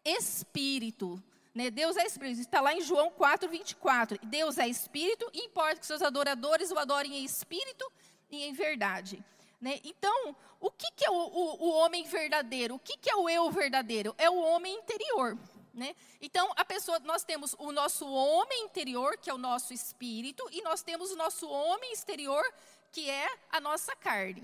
espírito. 0.03 1.21
Né? 1.53 1.71
Deus 1.71 1.95
é 1.97 2.05
espírito. 2.05 2.41
Está 2.41 2.61
lá 2.61 2.73
em 2.73 2.81
João 2.81 3.09
4, 3.09 3.49
24. 3.49 4.19
Deus 4.23 4.57
é 4.57 4.67
espírito 4.67 5.29
e 5.33 5.45
importa 5.45 5.79
que 5.79 5.85
seus 5.85 6.01
adoradores 6.01 6.69
o 6.69 6.77
adorem 6.77 7.15
em 7.17 7.23
espírito 7.23 7.89
e 8.29 8.43
em 8.43 8.53
verdade. 8.53 9.23
Né? 9.59 9.79
Então, 9.83 10.35
o 10.59 10.69
que, 10.69 10.91
que 10.91 11.05
é 11.05 11.09
o, 11.09 11.13
o, 11.13 11.65
o, 11.65 11.69
homem 11.71 12.03
verdadeiro? 12.05 12.75
O 12.75 12.79
que, 12.79 12.97
que 12.97 13.09
é 13.09 13.15
o 13.15 13.27
eu 13.27 13.49
verdadeiro? 13.49 14.13
É 14.17 14.29
o 14.29 14.37
homem 14.37 14.75
interior. 14.75 15.37
Né? 15.73 15.95
Então, 16.21 16.51
a 16.55 16.63
pessoa, 16.63 16.99
nós 16.99 17.23
temos 17.23 17.55
o 17.57 17.71
nosso 17.71 18.07
homem 18.07 18.63
interior, 18.63 19.17
que 19.17 19.29
é 19.29 19.33
o 19.33 19.37
nosso 19.37 19.73
espírito, 19.73 20.47
e 20.51 20.61
nós 20.61 20.81
temos 20.81 21.11
o 21.11 21.15
nosso 21.15 21.47
homem 21.47 21.91
exterior, 21.91 22.43
que 22.91 23.09
é 23.09 23.27
a 23.51 23.59
nossa 23.59 23.95
carne. 23.95 24.43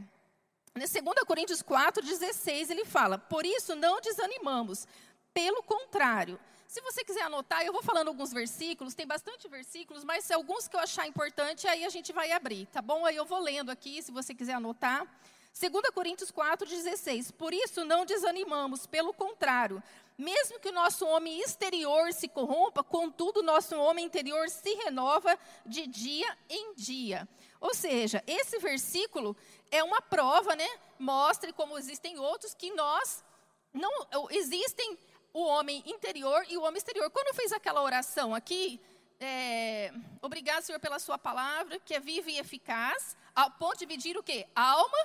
2 0.75 0.91
Coríntios 1.27 1.61
4, 1.61 2.03
16, 2.03 2.71
ele 2.71 2.85
fala: 2.85 3.17
Por 3.17 3.45
isso 3.45 3.75
não 3.75 4.01
desanimamos, 4.01 4.87
pelo 5.33 5.61
contrário. 5.63 6.39
Se 6.73 6.81
você 6.81 7.03
quiser 7.03 7.21
anotar, 7.21 7.63
eu 7.63 7.71
vou 7.71 7.83
falando 7.83 8.07
alguns 8.07 8.33
versículos, 8.33 8.95
tem 8.95 9.05
bastante 9.05 9.47
versículos, 9.47 10.03
mas 10.03 10.25
se 10.25 10.33
alguns 10.33 10.67
que 10.67 10.75
eu 10.75 10.79
achar 10.79 11.05
importante, 11.05 11.67
aí 11.67 11.85
a 11.85 11.89
gente 11.89 12.11
vai 12.11 12.31
abrir, 12.31 12.65
tá 12.65 12.81
bom? 12.81 13.05
Aí 13.05 13.15
eu 13.15 13.25
vou 13.25 13.39
lendo 13.39 13.69
aqui, 13.69 14.01
se 14.01 14.11
você 14.11 14.33
quiser 14.33 14.53
anotar. 14.53 15.05
2 15.53 15.71
Coríntios 15.93 16.31
4, 16.31 16.67
16. 16.67 17.29
Por 17.29 17.53
isso 17.53 17.85
não 17.85 18.07
desanimamos, 18.07 18.87
pelo 18.87 19.13
contrário, 19.13 19.83
mesmo 20.17 20.59
que 20.59 20.69
o 20.69 20.71
nosso 20.71 21.05
homem 21.05 21.41
exterior 21.41 22.11
se 22.11 22.27
corrompa, 22.27 22.83
contudo, 22.83 23.41
o 23.41 23.43
nosso 23.43 23.75
homem 23.75 24.05
interior 24.05 24.49
se 24.49 24.73
renova 24.73 25.37
de 25.67 25.85
dia 25.85 26.35
em 26.49 26.73
dia. 26.73 27.29
Ou 27.61 27.75
seja, 27.75 28.23
esse 28.25 28.57
versículo 28.57 29.37
é 29.69 29.83
uma 29.83 30.01
prova, 30.01 30.55
né? 30.55 30.67
Mostra 30.97 31.53
como 31.53 31.77
existem 31.77 32.17
outros 32.17 32.55
que 32.55 32.71
nós 32.73 33.23
não 33.71 33.91
existem 34.31 34.97
o 35.33 35.43
homem 35.43 35.83
interior 35.85 36.45
e 36.47 36.57
o 36.57 36.61
homem 36.61 36.77
exterior. 36.77 37.09
Quando 37.09 37.27
eu 37.27 37.33
fiz 37.33 37.51
aquela 37.51 37.81
oração 37.81 38.35
aqui, 38.35 38.79
é, 39.19 39.91
obrigado, 40.21 40.63
Senhor, 40.63 40.79
pela 40.79 40.99
sua 40.99 41.17
palavra, 41.17 41.79
que 41.79 41.93
é 41.93 41.99
viva 41.99 42.29
e 42.29 42.37
eficaz, 42.37 43.17
ao 43.35 43.49
ponto 43.51 43.79
de 43.79 43.85
dividir 43.85 44.17
o 44.17 44.23
quê? 44.23 44.45
Alma 44.55 44.97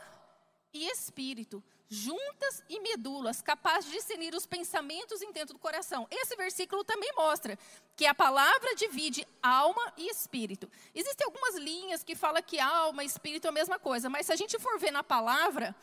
e 0.73 0.87
espírito, 0.91 1.63
juntas 1.89 2.63
e 2.69 2.79
medulas, 2.81 3.41
capazes 3.41 3.91
de 3.91 3.97
discernir 3.97 4.35
os 4.35 4.45
pensamentos 4.45 5.21
dentro 5.33 5.55
do 5.55 5.59
coração. 5.59 6.07
Esse 6.11 6.37
versículo 6.37 6.85
também 6.85 7.11
mostra 7.17 7.59
que 7.97 8.05
a 8.05 8.15
palavra 8.15 8.75
divide 8.75 9.27
alma 9.43 9.93
e 9.97 10.11
espírito. 10.11 10.71
Existem 10.95 11.25
algumas 11.25 11.55
linhas 11.57 12.05
que 12.05 12.15
falam 12.15 12.43
que 12.43 12.61
alma 12.61 13.03
e 13.03 13.07
espírito 13.07 13.47
é 13.47 13.49
a 13.49 13.53
mesma 13.53 13.79
coisa, 13.79 14.11
mas 14.11 14.27
se 14.27 14.33
a 14.33 14.37
gente 14.37 14.59
for 14.59 14.79
ver 14.79 14.91
na 14.91 15.03
palavra, 15.03 15.75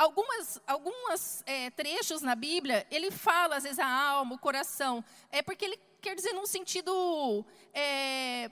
algumas, 0.00 0.58
algumas 0.66 1.42
é, 1.46 1.68
trechos 1.70 2.22
na 2.22 2.34
Bíblia, 2.34 2.86
ele 2.90 3.10
fala, 3.10 3.56
às 3.56 3.64
vezes, 3.64 3.78
a 3.78 3.86
alma, 3.86 4.34
o 4.34 4.38
coração. 4.38 5.04
É 5.30 5.42
porque 5.42 5.66
ele 5.66 5.78
quer 6.00 6.16
dizer 6.16 6.32
num 6.32 6.46
sentido. 6.46 7.44
É, 7.74 8.50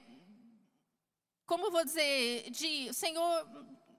como 1.46 1.70
vou 1.70 1.84
dizer? 1.84 2.50
De 2.50 2.92
Senhor. 2.92 3.48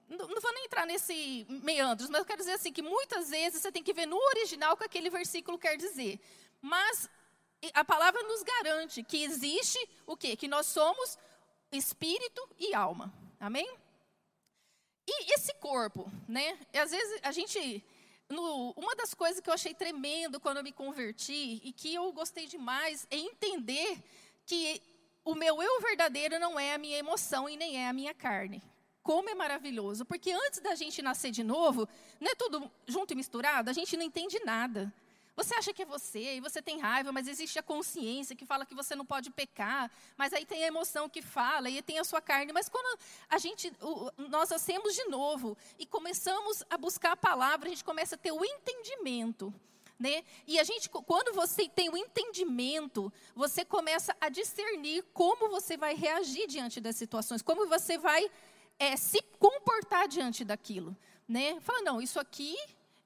Não, 0.08 0.28
não 0.28 0.40
vou 0.40 0.52
nem 0.52 0.64
entrar 0.64 0.86
nesse 0.86 1.44
meandros, 1.48 2.08
mas 2.08 2.20
eu 2.20 2.24
quero 2.24 2.38
dizer 2.38 2.52
assim: 2.52 2.72
que 2.72 2.82
muitas 2.82 3.30
vezes 3.30 3.60
você 3.60 3.72
tem 3.72 3.82
que 3.82 3.92
ver 3.92 4.06
no 4.06 4.16
original 4.16 4.74
o 4.74 4.76
que 4.76 4.84
aquele 4.84 5.10
versículo 5.10 5.58
quer 5.58 5.76
dizer. 5.76 6.20
Mas 6.60 7.10
a 7.74 7.84
palavra 7.84 8.22
nos 8.22 8.44
garante 8.44 9.02
que 9.02 9.24
existe 9.24 9.78
o 10.06 10.16
quê? 10.16 10.36
Que 10.36 10.46
nós 10.46 10.66
somos 10.66 11.18
espírito 11.72 12.48
e 12.58 12.74
alma. 12.74 13.12
Amém? 13.40 13.68
E 15.06 15.34
esse 15.34 15.52
corpo, 15.54 16.10
né? 16.28 16.58
Às 16.74 16.90
vezes 16.90 17.20
a 17.22 17.32
gente. 17.32 17.84
No, 18.28 18.70
uma 18.76 18.94
das 18.94 19.12
coisas 19.12 19.40
que 19.40 19.50
eu 19.50 19.54
achei 19.54 19.74
tremendo 19.74 20.38
quando 20.38 20.58
eu 20.58 20.62
me 20.62 20.70
converti 20.70 21.60
e 21.64 21.72
que 21.72 21.92
eu 21.92 22.12
gostei 22.12 22.46
demais 22.46 23.04
é 23.10 23.16
entender 23.16 23.98
que 24.46 24.80
o 25.24 25.34
meu 25.34 25.60
eu 25.60 25.80
verdadeiro 25.80 26.38
não 26.38 26.58
é 26.58 26.74
a 26.74 26.78
minha 26.78 26.96
emoção 26.96 27.48
e 27.48 27.56
nem 27.56 27.76
é 27.76 27.88
a 27.88 27.92
minha 27.92 28.14
carne. 28.14 28.62
Como 29.02 29.28
é 29.28 29.34
maravilhoso, 29.34 30.04
porque 30.04 30.30
antes 30.30 30.60
da 30.60 30.74
gente 30.74 31.02
nascer 31.02 31.30
de 31.30 31.42
novo, 31.42 31.88
não 32.20 32.30
é 32.30 32.34
tudo 32.34 32.70
junto 32.86 33.12
e 33.12 33.16
misturado, 33.16 33.68
a 33.68 33.72
gente 33.72 33.96
não 33.96 34.04
entende 34.04 34.38
nada. 34.44 34.92
Você 35.40 35.54
acha 35.54 35.72
que 35.72 35.80
é 35.80 35.86
você 35.86 36.34
e 36.34 36.40
você 36.40 36.60
tem 36.60 36.78
raiva, 36.78 37.10
mas 37.12 37.26
existe 37.26 37.58
a 37.58 37.62
consciência 37.62 38.36
que 38.36 38.44
fala 38.44 38.66
que 38.66 38.74
você 38.74 38.94
não 38.94 39.06
pode 39.06 39.30
pecar, 39.30 39.90
mas 40.14 40.34
aí 40.34 40.44
tem 40.44 40.62
a 40.64 40.66
emoção 40.66 41.08
que 41.08 41.22
fala 41.22 41.70
e 41.70 41.80
tem 41.80 41.98
a 41.98 42.04
sua 42.04 42.20
carne. 42.20 42.52
Mas 42.52 42.68
quando 42.68 42.98
a 43.26 43.38
gente, 43.38 43.72
nós 44.18 44.50
nascemos 44.50 44.94
de 44.94 45.04
novo 45.04 45.56
e 45.78 45.86
começamos 45.86 46.62
a 46.68 46.76
buscar 46.76 47.12
a 47.12 47.16
palavra, 47.16 47.68
a 47.68 47.70
gente 47.70 47.82
começa 47.82 48.16
a 48.16 48.18
ter 48.18 48.32
o 48.32 48.44
entendimento. 48.44 49.52
Né? 49.98 50.24
E 50.46 50.58
a 50.58 50.64
gente, 50.64 50.90
quando 50.90 51.34
você 51.34 51.66
tem 51.70 51.88
o 51.88 51.96
entendimento, 51.96 53.10
você 53.34 53.64
começa 53.64 54.14
a 54.20 54.28
discernir 54.28 55.02
como 55.14 55.48
você 55.48 55.74
vai 55.74 55.94
reagir 55.94 56.46
diante 56.48 56.82
das 56.82 56.96
situações, 56.96 57.40
como 57.40 57.66
você 57.66 57.96
vai 57.96 58.30
é, 58.78 58.94
se 58.94 59.22
comportar 59.38 60.06
diante 60.06 60.44
daquilo. 60.44 60.94
Né? 61.26 61.58
Fala, 61.60 61.80
não, 61.80 62.02
isso 62.02 62.20
aqui 62.20 62.56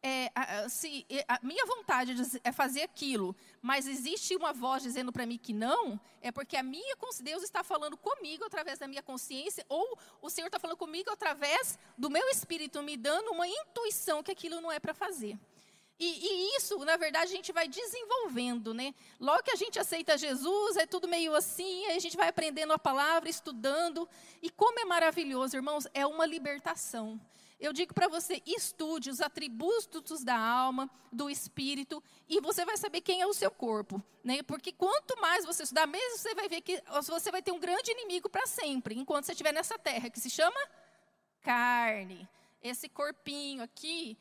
é, 0.07 0.69
se 0.69 1.07
a 1.27 1.41
minha 1.43 1.65
vontade 1.65 2.15
é 2.45 2.53
fazer 2.53 2.83
aquilo, 2.83 3.35
mas 3.63 3.87
existe 3.87 4.37
uma 4.37 4.53
voz 4.53 4.83
dizendo 4.83 5.11
para 5.11 5.25
mim 5.25 5.39
que 5.39 5.55
não, 5.55 5.99
é 6.21 6.31
porque 6.31 6.59
a 6.59 6.63
minha 6.63 6.95
Deus 7.23 7.43
está 7.43 7.65
falando 7.65 7.97
comigo 7.97 8.45
através 8.45 8.79
da 8.79 8.87
minha 8.87 9.03
consciência, 9.03 9.65
ou 9.67 9.99
o 10.21 10.29
Senhor 10.29 10.49
está 10.49 10.59
falando 10.59 10.77
comigo 10.77 11.11
através 11.11 11.79
do 11.97 12.11
meu 12.11 12.29
espírito, 12.29 12.83
me 12.83 12.99
dando 12.99 13.31
uma 13.31 13.49
intuição 13.49 14.23
que 14.23 14.31
aquilo 14.31 14.61
não 14.61 14.71
é 14.71 14.79
para 14.79 14.93
fazer. 14.93 15.39
E, 15.99 16.07
e, 16.07 16.57
isso, 16.57 16.77
na 16.85 16.97
verdade, 16.97 17.33
a 17.33 17.37
gente 17.37 17.53
vai 17.53 17.69
desenvolvendo, 17.69 18.75
né? 18.75 18.95
Logo 19.19 19.43
que 19.45 19.53
a 19.53 19.57
gente 19.57 19.79
aceita 19.79 20.19
Jesus, 20.19 20.77
é 20.77 20.87
tudo 20.87 21.07
meio 21.07 21.35
assim, 21.35 21.87
aí 21.87 21.97
a 21.97 22.01
gente 22.01 22.17
vai 22.17 22.29
aprendendo 22.29 22.73
a 22.73 22.79
palavra, 22.79 23.29
estudando. 23.29 24.09
E 24.43 24.51
como 24.51 24.81
é 24.81 24.85
maravilhoso, 24.85 25.57
irmãos, 25.57 25.87
é 25.95 26.05
uma 26.05 26.27
libertação. 26.27 27.21
Eu 27.65 27.73
digo 27.73 27.95
para 27.95 28.09
você, 28.09 28.43
estude 28.45 29.09
os 29.09 29.23
atributos 29.23 30.23
da 30.23 30.37
alma, 30.37 30.91
do 31.11 31.31
espírito, 31.31 32.03
e 32.29 32.39
você 32.39 32.63
vai 32.63 32.77
saber 32.77 33.01
quem 33.01 33.23
é 33.23 33.27
o 33.27 33.33
seu 33.33 33.51
corpo. 33.51 34.03
Né? 34.23 34.43
Porque 34.43 34.71
quanto 34.71 35.19
mais 35.19 35.47
você 35.47 35.63
estudar, 35.63 35.87
mesmo 35.87 36.19
você 36.19 36.35
vai 36.35 36.47
ver 36.47 36.61
que 36.61 36.83
você 36.93 37.31
vai 37.31 37.41
ter 37.41 37.53
um 37.53 37.59
grande 37.59 37.91
inimigo 37.91 38.29
para 38.29 38.47
sempre, 38.47 38.95
enquanto 38.95 39.25
você 39.25 39.33
estiver 39.33 39.51
nessa 39.51 39.79
terra, 39.79 40.11
que 40.11 40.21
se 40.21 40.29
chama 40.29 40.61
carne. 41.41 42.29
Esse 42.63 42.87
corpinho 42.87 43.63
aqui, 43.63 44.15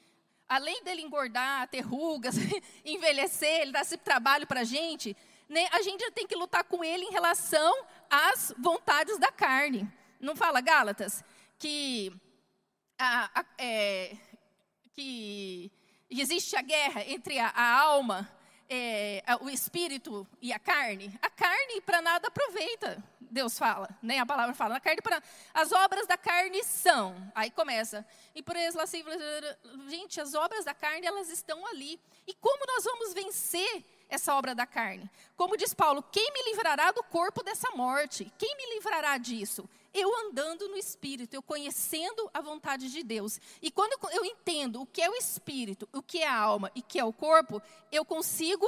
além 0.47 0.81
dele 0.85 1.01
engordar, 1.01 1.67
ter 1.67 1.81
rugas, 1.81 2.35
envelhecer, 2.85 3.63
ele 3.63 3.73
dá 3.73 3.81
esse 3.81 3.97
trabalho 3.97 4.47
para 4.47 4.61
a 4.61 4.65
gente, 4.65 5.17
né? 5.49 5.67
a 5.73 5.81
gente 5.81 5.99
já 5.99 6.11
tem 6.11 6.25
que 6.25 6.35
lutar 6.35 6.63
com 6.63 6.81
ele 6.81 7.03
em 7.03 7.11
relação 7.11 7.85
às 8.09 8.53
vontades 8.57 9.17
da 9.17 9.33
carne. 9.33 9.85
Não 10.17 10.33
fala, 10.33 10.61
Gálatas, 10.61 11.25
que 11.59 12.13
a, 13.03 13.41
a, 13.41 13.45
é, 13.57 14.15
que 14.93 15.71
existe 16.09 16.55
a 16.55 16.61
guerra 16.61 17.03
entre 17.05 17.37
a, 17.37 17.49
a 17.49 17.81
alma, 17.81 18.29
é, 18.69 19.21
o 19.41 19.49
espírito 19.49 20.25
e 20.41 20.53
a 20.53 20.59
carne, 20.59 21.13
a 21.21 21.29
carne 21.29 21.81
para 21.81 22.01
nada 22.01 22.29
aproveita. 22.29 23.03
Deus 23.19 23.57
fala, 23.57 23.89
né? 24.01 24.19
A 24.19 24.25
palavra 24.25 24.53
fala, 24.53 24.77
a 24.77 24.79
carne 24.79 25.01
para 25.01 25.21
as 25.53 25.71
obras 25.71 26.07
da 26.07 26.15
carne 26.15 26.63
são. 26.63 27.15
Aí 27.33 27.49
começa. 27.49 28.05
E 28.33 28.41
por 28.43 28.55
isso 28.55 28.79
assim, 28.79 29.03
gente, 29.89 30.21
as 30.21 30.33
obras 30.35 30.63
da 30.63 30.73
carne 30.73 31.05
elas 31.05 31.29
estão 31.29 31.65
ali. 31.67 31.99
E 32.27 32.33
como 32.35 32.65
nós 32.67 32.83
vamos 32.83 33.13
vencer 33.13 33.83
essa 34.07 34.35
obra 34.35 34.53
da 34.53 34.67
carne? 34.67 35.09
Como 35.35 35.57
diz 35.57 35.73
Paulo, 35.73 36.03
quem 36.11 36.31
me 36.31 36.51
livrará 36.51 36.91
do 36.91 37.03
corpo 37.03 37.43
dessa 37.43 37.71
morte? 37.71 38.31
Quem 38.37 38.55
me 38.55 38.75
livrará 38.75 39.17
disso? 39.17 39.67
Eu 39.93 40.09
andando 40.25 40.67
no 40.69 40.77
Espírito, 40.77 41.33
eu 41.33 41.41
conhecendo 41.41 42.29
a 42.33 42.41
vontade 42.41 42.89
de 42.89 43.03
Deus. 43.03 43.39
E 43.61 43.69
quando 43.69 43.97
eu 44.11 44.25
entendo 44.25 44.81
o 44.81 44.85
que 44.85 45.01
é 45.01 45.09
o 45.09 45.15
Espírito, 45.15 45.87
o 45.93 46.01
que 46.01 46.19
é 46.19 46.27
a 46.27 46.35
alma 46.35 46.71
e 46.75 46.79
o 46.79 46.83
que 46.83 46.99
é 46.99 47.05
o 47.05 47.13
corpo, 47.13 47.61
eu 47.91 48.03
consigo 48.03 48.65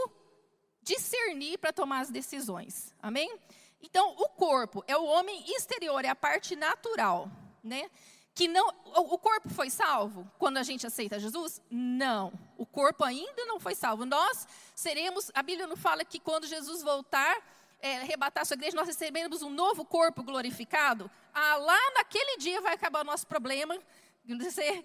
discernir 0.84 1.58
para 1.58 1.74
tomar 1.74 2.01
as 2.01 2.10
decisões. 2.10 2.94
Amém? 3.01 3.34
Então, 3.82 4.15
o 4.17 4.29
corpo 4.29 4.84
é 4.88 4.96
o 4.96 5.05
homem 5.05 5.44
exterior, 5.55 6.05
é 6.05 6.10
a 6.10 6.15
parte 6.15 6.55
natural, 6.55 7.29
né? 7.63 7.89
Que 8.34 8.48
não, 8.48 8.67
o 8.96 9.17
corpo 9.17 9.50
foi 9.50 9.70
salvo 9.70 10.29
quando 10.38 10.58
a 10.58 10.63
gente 10.63 10.86
aceita 10.86 11.20
Jesus? 11.20 11.62
Não, 11.70 12.34
o 12.58 12.65
corpo 12.65 13.03
ainda 13.03 13.46
não 13.46 13.60
foi 13.60 13.74
salvo. 13.74 14.05
Nós 14.05 14.46
seremos, 14.75 15.32
a 15.34 15.41
Bíblia 15.41 15.67
não 15.67 15.77
fala 15.77 16.03
que 16.03 16.20
quando 16.20 16.46
Jesus 16.46 16.84
voltar, 16.84 17.38
é, 17.86 17.98
arrebatar 17.98 18.44
sua 18.44 18.56
igreja, 18.56 18.75
nós 18.75 18.88
recebemos 18.88 19.44
um 19.44 19.50
novo 19.51 19.86
corpo 19.86 20.24
glorificado, 20.24 21.10
ah, 21.32 21.58
lá 21.58 21.80
naquele 21.94 22.38
dia 22.38 22.60
vai 22.60 22.74
acabar 22.74 23.01
o 23.01 23.04
nosso 23.04 23.27
problema, 23.27 23.77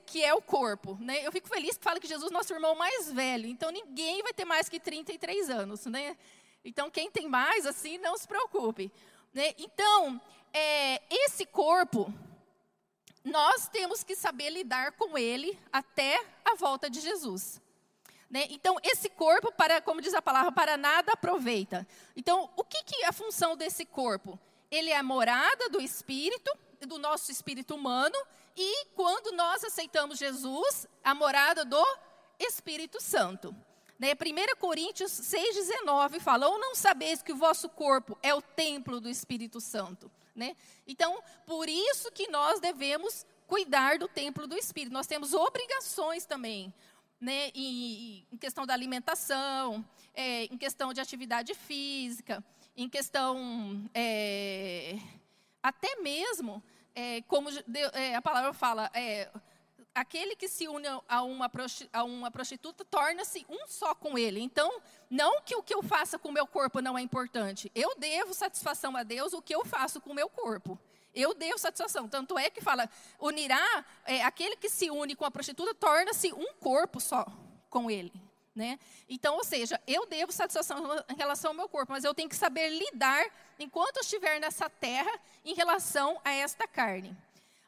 que 0.04 0.22
é 0.22 0.34
o 0.34 0.42
corpo. 0.42 0.98
Né? 1.00 1.26
Eu 1.26 1.32
fico 1.32 1.48
feliz 1.48 1.78
que 1.78 1.82
fala 1.82 1.98
que 1.98 2.06
Jesus 2.06 2.30
é 2.30 2.34
nosso 2.34 2.52
irmão 2.52 2.74
mais 2.74 3.10
velho, 3.10 3.46
então 3.46 3.70
ninguém 3.70 4.22
vai 4.22 4.34
ter 4.34 4.44
mais 4.44 4.68
que 4.68 4.78
33 4.78 5.48
anos. 5.48 5.86
Né? 5.86 6.14
Então, 6.62 6.90
quem 6.90 7.10
tem 7.10 7.26
mais, 7.26 7.64
assim, 7.64 7.96
não 7.96 8.18
se 8.18 8.28
preocupe. 8.28 8.92
Né? 9.32 9.54
Então, 9.56 10.20
é, 10.52 11.00
esse 11.10 11.46
corpo, 11.46 12.12
nós 13.24 13.66
temos 13.66 14.04
que 14.04 14.14
saber 14.14 14.50
lidar 14.50 14.92
com 14.92 15.16
ele 15.16 15.58
até 15.72 16.22
a 16.44 16.54
volta 16.54 16.90
de 16.90 17.00
Jesus. 17.00 17.62
Né? 18.30 18.46
Então, 18.50 18.76
esse 18.84 19.10
corpo, 19.10 19.50
para, 19.52 19.80
como 19.80 20.00
diz 20.00 20.14
a 20.14 20.22
palavra, 20.22 20.52
para 20.52 20.76
nada 20.76 21.12
aproveita. 21.12 21.86
Então, 22.16 22.48
o 22.56 22.62
que, 22.62 22.82
que 22.84 23.02
é 23.02 23.08
a 23.08 23.12
função 23.12 23.56
desse 23.56 23.84
corpo? 23.84 24.38
Ele 24.70 24.90
é 24.90 24.96
a 24.96 25.02
morada 25.02 25.68
do 25.68 25.80
Espírito, 25.80 26.56
do 26.86 26.96
nosso 26.96 27.30
espírito 27.32 27.74
humano, 27.74 28.16
e 28.56 28.86
quando 28.94 29.32
nós 29.32 29.64
aceitamos 29.64 30.18
Jesus, 30.18 30.86
a 31.02 31.14
morada 31.14 31.64
do 31.64 31.84
Espírito 32.38 33.00
Santo. 33.02 33.54
Né? 33.98 34.12
1 34.12 34.58
Coríntios 34.58 35.10
6,19 35.12 36.20
fala: 36.20 36.48
Ou 36.48 36.58
não 36.58 36.74
sabeis 36.74 37.20
que 37.20 37.32
o 37.32 37.36
vosso 37.36 37.68
corpo 37.68 38.16
é 38.22 38.34
o 38.34 38.40
templo 38.40 39.00
do 39.00 39.10
Espírito 39.10 39.60
Santo. 39.60 40.10
Né? 40.34 40.56
Então, 40.86 41.22
por 41.44 41.68
isso 41.68 42.10
que 42.12 42.28
nós 42.28 42.60
devemos 42.60 43.26
cuidar 43.46 43.98
do 43.98 44.06
templo 44.06 44.46
do 44.46 44.56
Espírito. 44.56 44.92
Nós 44.92 45.08
temos 45.08 45.34
obrigações 45.34 46.24
também, 46.24 46.72
né? 47.20 47.50
em, 47.54 48.26
em 48.32 48.36
questão 48.36 48.64
da 48.64 48.72
alimentação, 48.72 49.84
é, 50.14 50.44
em 50.44 50.56
questão 50.56 50.92
de 50.92 51.00
atividade 51.00 51.54
física, 51.54 52.42
em 52.76 52.88
questão 52.88 53.88
é, 53.92 54.98
até 55.62 55.96
mesmo, 55.96 56.62
é, 56.94 57.22
como 57.22 57.48
é, 57.92 58.14
a 58.14 58.22
palavra 58.22 58.52
fala, 58.52 58.90
é, 58.94 59.28
aquele 59.94 60.34
que 60.34 60.48
se 60.48 60.66
une 60.68 60.86
a 61.08 61.22
uma, 61.22 61.50
a 61.92 62.04
uma 62.04 62.30
prostituta 62.30 62.84
torna-se 62.84 63.44
um 63.48 63.66
só 63.66 63.94
com 63.94 64.16
ele. 64.16 64.40
Então, 64.40 64.80
não 65.08 65.42
que 65.42 65.54
o 65.54 65.62
que 65.62 65.74
eu 65.74 65.82
faça 65.82 66.18
com 66.18 66.28
o 66.28 66.32
meu 66.32 66.46
corpo 66.46 66.80
não 66.80 66.96
é 66.96 67.02
importante. 67.02 67.70
Eu 67.74 67.94
devo 67.98 68.32
satisfação 68.32 68.96
a 68.96 69.02
Deus 69.02 69.32
o 69.32 69.42
que 69.42 69.54
eu 69.54 69.64
faço 69.64 70.00
com 70.00 70.10
o 70.10 70.14
meu 70.14 70.28
corpo. 70.28 70.78
Eu 71.14 71.34
devo 71.34 71.58
satisfação. 71.58 72.08
Tanto 72.08 72.38
é 72.38 72.50
que 72.50 72.60
fala, 72.60 72.88
unirá, 73.18 73.84
é, 74.04 74.22
aquele 74.22 74.56
que 74.56 74.68
se 74.68 74.90
une 74.90 75.14
com 75.14 75.24
a 75.24 75.30
prostituta 75.30 75.74
torna-se 75.74 76.32
um 76.32 76.54
corpo 76.54 77.00
só 77.00 77.26
com 77.68 77.90
ele. 77.90 78.12
Né? 78.54 78.78
Então, 79.08 79.36
ou 79.36 79.44
seja, 79.44 79.80
eu 79.86 80.06
devo 80.06 80.32
satisfação 80.32 80.84
em 81.08 81.16
relação 81.16 81.50
ao 81.50 81.56
meu 81.56 81.68
corpo, 81.68 81.92
mas 81.92 82.04
eu 82.04 82.14
tenho 82.14 82.28
que 82.28 82.36
saber 82.36 82.68
lidar 82.68 83.24
enquanto 83.58 83.98
eu 83.98 84.02
estiver 84.02 84.40
nessa 84.40 84.68
terra 84.68 85.12
em 85.44 85.54
relação 85.54 86.20
a 86.24 86.32
esta 86.32 86.66
carne. 86.66 87.16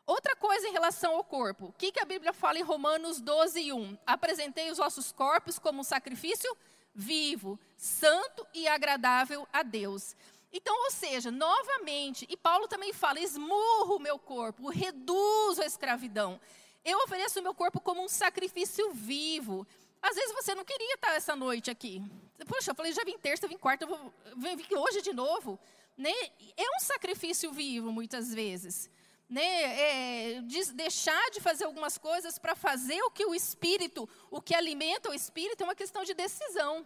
Outra 0.04 0.34
coisa 0.34 0.66
em 0.66 0.72
relação 0.72 1.14
ao 1.14 1.24
corpo. 1.24 1.66
O 1.66 1.72
que, 1.72 1.92
que 1.92 2.00
a 2.00 2.04
Bíblia 2.04 2.32
fala 2.32 2.58
em 2.58 2.62
Romanos 2.62 3.20
12, 3.20 3.72
1? 3.72 3.98
Apresentei 4.04 4.70
os 4.70 4.78
vossos 4.78 5.12
corpos 5.12 5.58
como 5.58 5.80
um 5.80 5.84
sacrifício 5.84 6.54
vivo, 6.94 7.58
santo 7.76 8.46
e 8.52 8.66
agradável 8.68 9.46
a 9.52 9.62
Deus. 9.62 10.14
Então, 10.52 10.74
ou 10.84 10.90
seja, 10.90 11.30
novamente, 11.30 12.26
e 12.28 12.36
Paulo 12.36 12.68
também 12.68 12.92
fala: 12.92 13.20
esmurro 13.20 13.96
o 13.96 14.00
meu 14.00 14.18
corpo, 14.18 14.68
reduzo 14.68 15.62
a 15.62 15.66
escravidão. 15.66 16.40
Eu 16.84 16.98
ofereço 16.98 17.40
o 17.40 17.42
meu 17.42 17.54
corpo 17.54 17.80
como 17.80 18.02
um 18.02 18.08
sacrifício 18.08 18.90
vivo. 18.92 19.66
Às 20.00 20.16
vezes 20.16 20.34
você 20.34 20.54
não 20.54 20.64
queria 20.64 20.94
estar 20.94 21.14
essa 21.14 21.36
noite 21.36 21.70
aqui. 21.70 22.02
Poxa, 22.46 22.72
eu 22.72 22.74
falei, 22.74 22.92
já 22.92 23.04
vim 23.04 23.16
terça, 23.16 23.46
vim 23.46 23.56
quarta, 23.56 23.86
vir 23.86 24.76
hoje 24.76 25.00
de 25.00 25.12
novo. 25.12 25.58
Né? 25.96 26.12
É 26.56 26.76
um 26.76 26.80
sacrifício 26.80 27.52
vivo, 27.52 27.92
muitas 27.92 28.34
vezes 28.34 28.90
né, 29.32 30.36
é, 30.36 30.42
de 30.42 30.72
deixar 30.74 31.30
de 31.30 31.40
fazer 31.40 31.64
algumas 31.64 31.96
coisas 31.96 32.38
para 32.38 32.54
fazer 32.54 33.00
o 33.02 33.10
que 33.10 33.24
o 33.24 33.34
espírito, 33.34 34.06
o 34.30 34.42
que 34.42 34.54
alimenta 34.54 35.10
o 35.10 35.14
espírito, 35.14 35.62
é 35.62 35.64
uma 35.64 35.74
questão 35.74 36.04
de 36.04 36.12
decisão. 36.12 36.84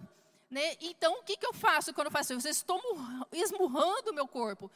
Né? 0.50 0.76
Então, 0.80 1.20
o 1.20 1.22
que, 1.22 1.36
que 1.36 1.46
eu 1.46 1.52
faço 1.52 1.92
quando 1.92 2.06
eu 2.06 2.12
faço 2.12 2.34
isso? 2.34 2.46
Eu 2.46 2.52
estou 2.52 2.80
esmurrando 3.32 4.10
o 4.10 4.14
meu 4.14 4.28
corpo. 4.28 4.70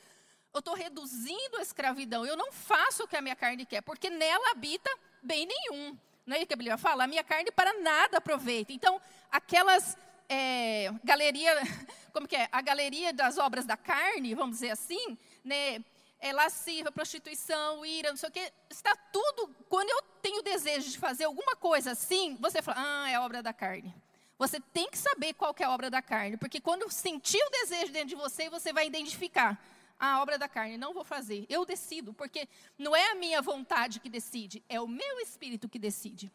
Eu 0.53 0.59
estou 0.59 0.75
reduzindo 0.75 1.59
a 1.59 1.62
escravidão. 1.62 2.27
Eu 2.27 2.37
não 2.37 2.53
faço 2.53 3.05
o 3.05 3.09
que 3.09 3.17
a 3.17 3.23
minha 3.23 3.37
carne 3.37 3.65
quer, 3.65 3.81
porque 3.83 4.11
nela 4.11 4.50
habita 4.50 4.91
bem 5.23 5.47
nenhum. 5.47 5.97
Não 6.27 6.37
é 6.37 6.39
isso 6.39 6.47
que 6.49 6.55
a 6.55 6.57
Bíblia 6.57 6.79
fala? 6.79 7.05
A 7.05 7.07
minha 7.07 7.23
carne 7.23 7.50
para 7.50 7.81
nada 7.81 8.18
aproveita. 8.18 8.73
Então, 8.73 9.01
aquelas 9.31 9.97
é, 10.29 10.92
galeria, 11.05 11.55
como 12.12 12.27
que 12.27 12.37
é? 12.37 12.49
A 12.51 12.61
galeria 12.61 13.12
das 13.12 13.38
obras 13.38 13.64
da 13.64 13.77
carne, 13.77 14.35
vamos 14.35 14.57
dizer 14.57 14.71
assim, 14.71 15.16
né? 15.44 15.85
é, 16.21 16.33
lasciva, 16.33 16.92
prostituição, 16.92 17.85
ira, 17.85 18.11
não 18.11 18.16
sei 18.16 18.29
o 18.29 18.33
quê. 18.33 18.53
Está 18.68 18.94
tudo. 19.11 19.55
Quando 19.68 19.88
eu 19.88 20.03
tenho 20.23 20.42
desejo 20.42 20.90
de 20.90 20.99
fazer 20.99 21.25
alguma 21.25 21.57
coisa 21.57 21.92
assim, 21.92 22.37
você 22.38 22.61
fala, 22.61 22.79
ah, 22.79 23.11
é 23.11 23.18
obra 23.18 23.42
da 23.42 23.53
carne. 23.53 23.94
Você 24.40 24.59
tem 24.59 24.88
que 24.88 24.96
saber 24.96 25.35
qual 25.35 25.53
que 25.53 25.62
é 25.62 25.66
a 25.66 25.70
obra 25.70 25.90
da 25.90 26.00
carne, 26.00 26.38
porque 26.38 26.62
quando 26.62 26.90
sentir 26.90 27.37
o 27.37 27.50
desejo 27.50 27.92
dentro 27.92 28.09
de 28.09 28.14
você, 28.14 28.48
você 28.48 28.72
vai 28.72 28.87
identificar 28.87 29.62
a 29.98 30.22
obra 30.22 30.38
da 30.38 30.48
carne, 30.48 30.79
não 30.79 30.94
vou 30.94 31.05
fazer. 31.05 31.44
Eu 31.46 31.66
decido, 31.66 32.14
porque 32.14 32.48
não 32.79 32.96
é 32.96 33.11
a 33.11 33.14
minha 33.14 33.42
vontade 33.42 34.00
que 34.00 34.09
decide, 34.09 34.64
é 34.66 34.81
o 34.81 34.88
meu 34.88 35.20
espírito 35.20 35.68
que 35.68 35.79
decide. 35.79 36.33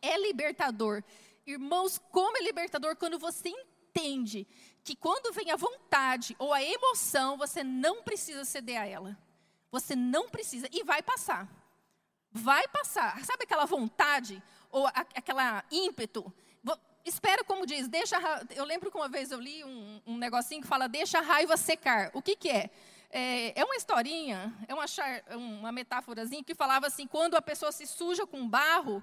É 0.00 0.18
libertador. 0.18 1.04
Irmãos, 1.46 2.00
como 2.10 2.38
é 2.38 2.40
libertador 2.40 2.96
quando 2.96 3.18
você 3.18 3.50
entende 3.50 4.46
que 4.82 4.96
quando 4.96 5.30
vem 5.30 5.50
a 5.50 5.56
vontade 5.56 6.34
ou 6.38 6.54
a 6.54 6.62
emoção, 6.62 7.36
você 7.36 7.62
não 7.62 8.02
precisa 8.02 8.46
ceder 8.46 8.80
a 8.80 8.86
ela. 8.86 9.14
Você 9.70 9.94
não 9.94 10.30
precisa 10.30 10.70
e 10.72 10.82
vai 10.82 11.02
passar. 11.02 11.46
Vai 12.32 12.66
passar. 12.68 13.22
Sabe 13.26 13.44
aquela 13.44 13.66
vontade 13.66 14.42
ou 14.70 14.86
a, 14.86 15.04
aquela 15.14 15.62
ímpeto? 15.70 16.32
Espera, 17.06 17.44
como 17.44 17.64
diz, 17.64 17.86
deixa. 17.86 18.16
Eu 18.50 18.64
lembro 18.64 18.90
que 18.90 18.96
uma 18.96 19.08
vez 19.08 19.30
eu 19.30 19.40
li 19.40 19.64
um, 19.64 20.02
um 20.06 20.18
negocinho 20.18 20.60
que 20.60 20.66
fala: 20.66 20.88
deixa 20.88 21.18
a 21.18 21.22
raiva 21.22 21.56
secar. 21.56 22.10
O 22.12 22.20
que, 22.20 22.34
que 22.34 22.50
é? 22.50 22.68
É, 23.08 23.60
é 23.60 23.64
uma 23.64 23.76
historinha, 23.76 24.52
é 24.66 24.74
uma, 24.74 24.84
uma 25.36 25.72
metáforazinha 25.72 26.42
que 26.42 26.54
falava 26.54 26.88
assim: 26.88 27.06
quando 27.06 27.36
a 27.36 27.40
pessoa 27.40 27.70
se 27.70 27.86
suja 27.86 28.26
com 28.26 28.48
barro, 28.48 29.02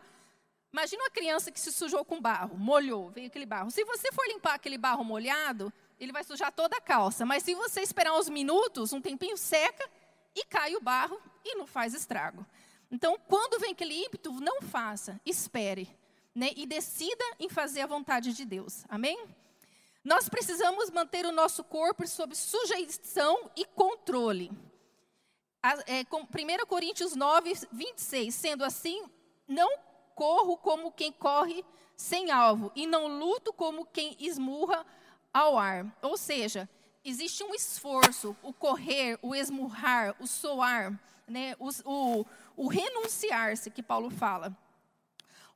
Imagina 0.73 1.03
uma 1.03 1.11
criança 1.11 1.51
que 1.51 1.59
se 1.59 1.71
sujou 1.71 2.03
com 2.03 2.19
barro, 2.19 2.57
molhou, 2.57 3.11
veio 3.11 3.27
aquele 3.27 3.45
barro. 3.45 3.69
Se 3.69 3.85
você 3.85 4.11
for 4.11 4.25
limpar 4.27 4.55
aquele 4.55 4.75
barro 4.75 5.03
molhado, 5.03 5.71
ele 5.99 6.11
vai 6.11 6.23
sujar 6.23 6.51
toda 6.51 6.75
a 6.75 6.81
calça. 6.81 7.23
Mas 7.27 7.43
se 7.43 7.53
você 7.53 7.81
esperar 7.81 8.17
uns 8.17 8.27
minutos, 8.27 8.91
um 8.91 8.99
tempinho 8.99 9.37
seca 9.37 9.87
e 10.35 10.43
cai 10.45 10.75
o 10.75 10.81
barro 10.81 11.21
e 11.45 11.53
não 11.55 11.67
faz 11.67 11.93
estrago. 11.93 12.43
Então, 12.89 13.19
quando 13.27 13.59
vem 13.59 13.73
aquele 13.73 13.93
ímpeto, 14.03 14.31
não 14.31 14.63
faça, 14.63 15.21
espere. 15.23 15.87
Né, 16.35 16.49
e 16.55 16.65
decida 16.65 17.23
em 17.39 17.47
fazer 17.47 17.81
a 17.81 17.87
vontade 17.87 18.33
de 18.33 18.43
Deus. 18.43 18.83
Amém? 18.89 19.23
Nós 20.03 20.27
precisamos 20.27 20.89
manter 20.89 21.25
o 21.25 21.31
nosso 21.31 21.63
corpo 21.63 22.07
sob 22.07 22.35
sujeição 22.35 23.51
e 23.55 23.65
controle. 23.65 24.51
é, 25.85 26.01
1 26.01 26.65
Coríntios 26.65 27.15
9, 27.15 27.53
26. 27.71 28.33
Sendo 28.33 28.65
assim, 28.65 29.03
não 29.47 29.77
corro 30.15 30.57
como 30.57 30.91
quem 30.91 31.11
corre 31.11 31.63
sem 31.95 32.31
alvo, 32.31 32.71
e 32.75 32.85
não 32.85 33.07
luto 33.07 33.53
como 33.53 33.85
quem 33.85 34.17
esmurra 34.19 34.85
ao 35.33 35.57
ar. 35.57 35.85
Ou 36.01 36.17
seja, 36.17 36.67
existe 37.03 37.43
um 37.43 37.53
esforço, 37.53 38.35
o 38.41 38.51
correr, 38.51 39.17
o 39.21 39.35
esmurrar, 39.35 40.15
o 40.19 40.27
soar, 40.27 40.99
né, 41.27 41.55
o, 41.59 41.69
o, 41.85 42.25
o 42.57 42.67
renunciar-se, 42.67 43.69
que 43.69 43.83
Paulo 43.83 44.09
fala. 44.09 44.55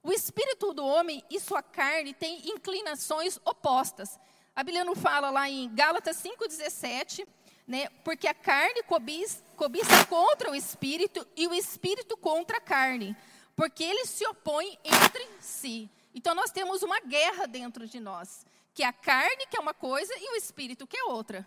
O 0.08 0.12
espírito 0.12 0.74
do 0.74 0.84
homem 0.84 1.24
e 1.30 1.40
sua 1.40 1.62
carne 1.62 2.14
têm 2.14 2.50
inclinações 2.50 3.38
opostas. 3.46 4.18
A 4.56 4.64
Bíblia 4.64 4.84
não 4.84 4.96
fala 4.96 5.30
lá 5.30 5.48
em 5.50 5.70
Gálatas 5.76 6.18
5,17, 6.24 7.28
né, 7.68 7.90
porque 8.04 8.28
a 8.28 8.34
carne 8.34 8.82
cobiça, 8.84 9.44
cobiça 9.56 10.06
contra 10.06 10.50
o 10.50 10.56
espírito 10.56 11.28
e 11.36 11.46
o 11.46 11.54
espírito 11.54 12.18
contra 12.18 12.58
a 12.58 12.62
carne 12.62 13.16
porque 13.58 13.84
eles 13.84 14.08
se 14.08 14.26
opõem 14.28 14.78
entre 14.84 15.28
si. 15.40 15.90
Então 16.14 16.36
nós 16.36 16.52
temos 16.52 16.84
uma 16.84 17.00
guerra 17.00 17.48
dentro 17.48 17.88
de 17.88 18.00
nós, 18.00 18.46
que 18.74 18.84
é 18.84 18.86
a 18.86 18.94
carne, 18.94 19.48
que 19.50 19.58
é 19.58 19.60
uma 19.60 19.74
coisa, 19.74 20.14
e 20.16 20.34
o 20.34 20.36
espírito, 20.36 20.86
que 20.86 20.96
é 20.96 21.04
outra. 21.06 21.46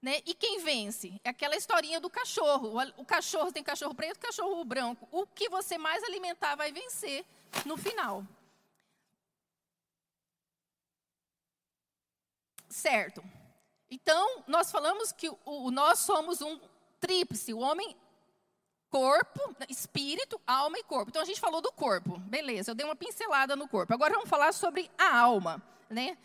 Né? 0.00 0.22
E 0.24 0.34
quem 0.34 0.60
vence? 0.60 1.20
É 1.22 1.28
aquela 1.28 1.54
historinha 1.54 2.00
do 2.00 2.08
cachorro. 2.08 2.80
O 2.96 3.04
cachorro 3.04 3.52
tem 3.52 3.62
cachorro 3.62 3.94
preto, 3.94 4.18
cachorro 4.18 4.64
branco. 4.64 5.06
O 5.12 5.26
que 5.26 5.50
você 5.50 5.76
mais 5.76 6.02
alimentar 6.02 6.56
vai 6.56 6.72
vencer 6.72 7.26
no 7.64 7.76
final. 7.76 8.24
Certo. 12.68 13.22
Então, 13.90 14.44
nós 14.46 14.70
falamos 14.70 15.10
que 15.10 15.28
o, 15.44 15.70
nós 15.70 15.98
somos 16.00 16.40
um 16.40 16.58
tríplice. 17.00 17.52
O 17.52 17.58
homem 17.58 17.96
corpo, 18.90 19.54
espírito, 19.68 20.40
alma 20.46 20.78
e 20.78 20.82
corpo. 20.82 21.10
Então 21.10 21.22
a 21.22 21.24
gente 21.24 21.40
falou 21.40 21.60
do 21.60 21.72
corpo, 21.72 22.18
beleza? 22.18 22.70
Eu 22.70 22.74
dei 22.74 22.84
uma 22.84 22.96
pincelada 22.96 23.54
no 23.54 23.68
corpo. 23.68 23.94
Agora 23.94 24.14
vamos 24.14 24.28
falar 24.28 24.52
sobre 24.52 24.90
a 24.98 25.16
alma, 25.16 25.62
né? 25.88 26.18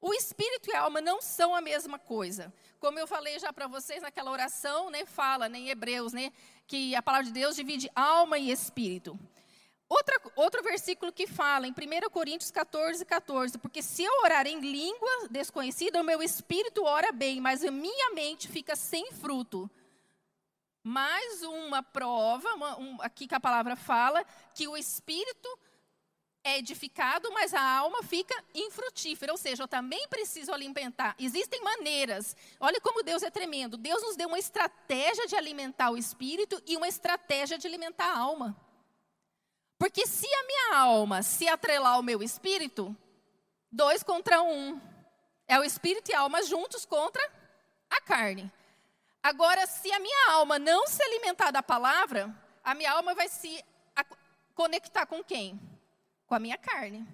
O 0.00 0.12
espírito 0.12 0.68
e 0.68 0.74
a 0.74 0.82
alma 0.82 1.00
não 1.00 1.22
são 1.22 1.54
a 1.54 1.62
mesma 1.62 1.98
coisa. 1.98 2.52
Como 2.78 2.98
eu 2.98 3.06
falei 3.06 3.38
já 3.38 3.52
para 3.54 3.66
vocês 3.66 4.02
naquela 4.02 4.30
oração, 4.30 4.90
né, 4.90 5.06
fala 5.06 5.48
né, 5.48 5.58
em 5.58 5.68
Hebreus, 5.70 6.12
né, 6.12 6.30
que 6.66 6.94
a 6.94 7.02
palavra 7.02 7.24
de 7.24 7.32
Deus 7.32 7.56
divide 7.56 7.90
alma 7.96 8.36
e 8.36 8.50
espírito. 8.50 9.18
Outra, 9.94 10.20
outro 10.34 10.60
versículo 10.60 11.12
que 11.12 11.24
fala, 11.24 11.68
em 11.68 11.70
1 11.70 12.10
Coríntios 12.10 12.50
14, 12.50 13.04
14, 13.04 13.58
porque 13.58 13.80
se 13.80 14.02
eu 14.02 14.12
orar 14.24 14.44
em 14.44 14.58
língua 14.58 15.28
desconhecida, 15.30 16.00
o 16.00 16.04
meu 16.04 16.20
espírito 16.20 16.82
ora 16.82 17.12
bem, 17.12 17.40
mas 17.40 17.64
a 17.64 17.70
minha 17.70 18.10
mente 18.10 18.48
fica 18.48 18.74
sem 18.74 19.12
fruto. 19.12 19.70
Mais 20.82 21.44
uma 21.44 21.80
prova, 21.80 22.52
uma, 22.54 22.76
um, 22.76 22.96
aqui 23.02 23.28
que 23.28 23.36
a 23.36 23.40
palavra 23.40 23.76
fala, 23.76 24.24
que 24.52 24.66
o 24.66 24.76
espírito 24.76 25.48
é 26.42 26.58
edificado, 26.58 27.30
mas 27.30 27.54
a 27.54 27.62
alma 27.62 28.02
fica 28.02 28.34
infrutífera. 28.52 29.30
Ou 29.30 29.38
seja, 29.38 29.62
eu 29.62 29.68
também 29.68 30.08
preciso 30.08 30.52
alimentar. 30.52 31.14
Existem 31.20 31.62
maneiras. 31.62 32.36
Olha 32.58 32.80
como 32.80 33.04
Deus 33.04 33.22
é 33.22 33.30
tremendo. 33.30 33.76
Deus 33.76 34.02
nos 34.02 34.16
deu 34.16 34.26
uma 34.26 34.40
estratégia 34.40 35.24
de 35.28 35.36
alimentar 35.36 35.90
o 35.90 35.96
espírito 35.96 36.60
e 36.66 36.76
uma 36.76 36.88
estratégia 36.88 37.56
de 37.56 37.66
alimentar 37.68 38.06
a 38.06 38.18
alma. 38.18 38.63
Porque 39.78 40.06
se 40.06 40.26
a 40.26 40.42
minha 40.44 40.76
alma 40.78 41.22
se 41.22 41.48
atrelar 41.48 41.94
ao 41.94 42.02
meu 42.02 42.22
espírito, 42.22 42.96
dois 43.70 44.02
contra 44.02 44.42
um. 44.42 44.80
É 45.46 45.58
o 45.58 45.64
espírito 45.64 46.10
e 46.10 46.14
a 46.14 46.20
alma 46.20 46.42
juntos 46.42 46.86
contra 46.86 47.22
a 47.90 48.00
carne. 48.00 48.50
Agora, 49.22 49.66
se 49.66 49.90
a 49.92 49.98
minha 49.98 50.32
alma 50.32 50.58
não 50.58 50.86
se 50.86 51.02
alimentar 51.02 51.50
da 51.50 51.62
palavra, 51.62 52.34
a 52.62 52.74
minha 52.74 52.92
alma 52.92 53.14
vai 53.14 53.28
se 53.28 53.62
conectar 54.54 55.06
com 55.06 55.22
quem? 55.22 55.60
Com 56.26 56.34
a 56.34 56.38
minha 56.38 56.56
carne. 56.56 57.06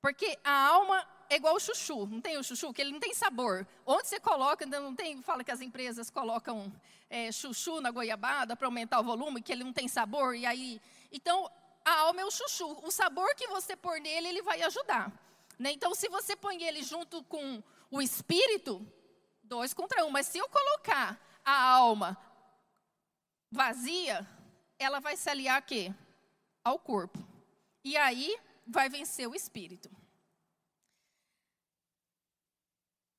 Porque 0.00 0.38
a 0.42 0.68
alma 0.68 1.06
é 1.28 1.36
igual 1.36 1.54
o 1.54 1.60
chuchu, 1.60 2.06
não 2.06 2.20
tem 2.20 2.36
o 2.38 2.42
chuchu, 2.42 2.72
que 2.72 2.80
ele 2.80 2.92
não 2.92 2.98
tem 2.98 3.14
sabor. 3.14 3.66
Onde 3.86 4.08
você 4.08 4.18
coloca, 4.18 4.66
não 4.66 4.94
tem, 4.94 5.22
fala 5.22 5.44
que 5.44 5.50
as 5.50 5.60
empresas 5.60 6.10
colocam 6.10 6.72
é, 7.08 7.30
chuchu 7.30 7.80
na 7.80 7.90
goiabada 7.90 8.56
para 8.56 8.66
aumentar 8.66 8.98
o 8.98 9.04
volume, 9.04 9.42
que 9.42 9.52
ele 9.52 9.62
não 9.62 9.72
tem 9.72 9.86
sabor, 9.86 10.34
e 10.34 10.46
aí. 10.46 10.80
Então, 11.12 11.50
a 11.84 12.00
alma 12.00 12.20
é 12.20 12.24
o 12.24 12.30
chuchu. 12.30 12.78
O 12.82 12.90
sabor 12.90 13.34
que 13.34 13.46
você 13.48 13.76
pôr 13.76 14.00
nele, 14.00 14.28
ele 14.28 14.42
vai 14.42 14.62
ajudar. 14.62 15.12
Né? 15.58 15.72
Então, 15.72 15.94
se 15.94 16.08
você 16.08 16.36
põe 16.36 16.62
ele 16.62 16.82
junto 16.82 17.22
com 17.24 17.62
o 17.90 18.00
espírito, 18.00 18.86
dois 19.42 19.74
contra 19.74 20.04
um. 20.04 20.10
Mas 20.10 20.26
se 20.26 20.38
eu 20.38 20.48
colocar 20.48 21.20
a 21.44 21.62
alma 21.72 22.16
vazia, 23.50 24.26
ela 24.78 25.00
vai 25.00 25.16
se 25.16 25.28
aliar 25.28 25.58
a 25.58 25.62
quê? 25.62 25.92
Ao 26.64 26.78
corpo. 26.78 27.18
E 27.84 27.96
aí 27.96 28.38
vai 28.66 28.88
vencer 28.88 29.28
o 29.28 29.34
espírito. 29.34 29.90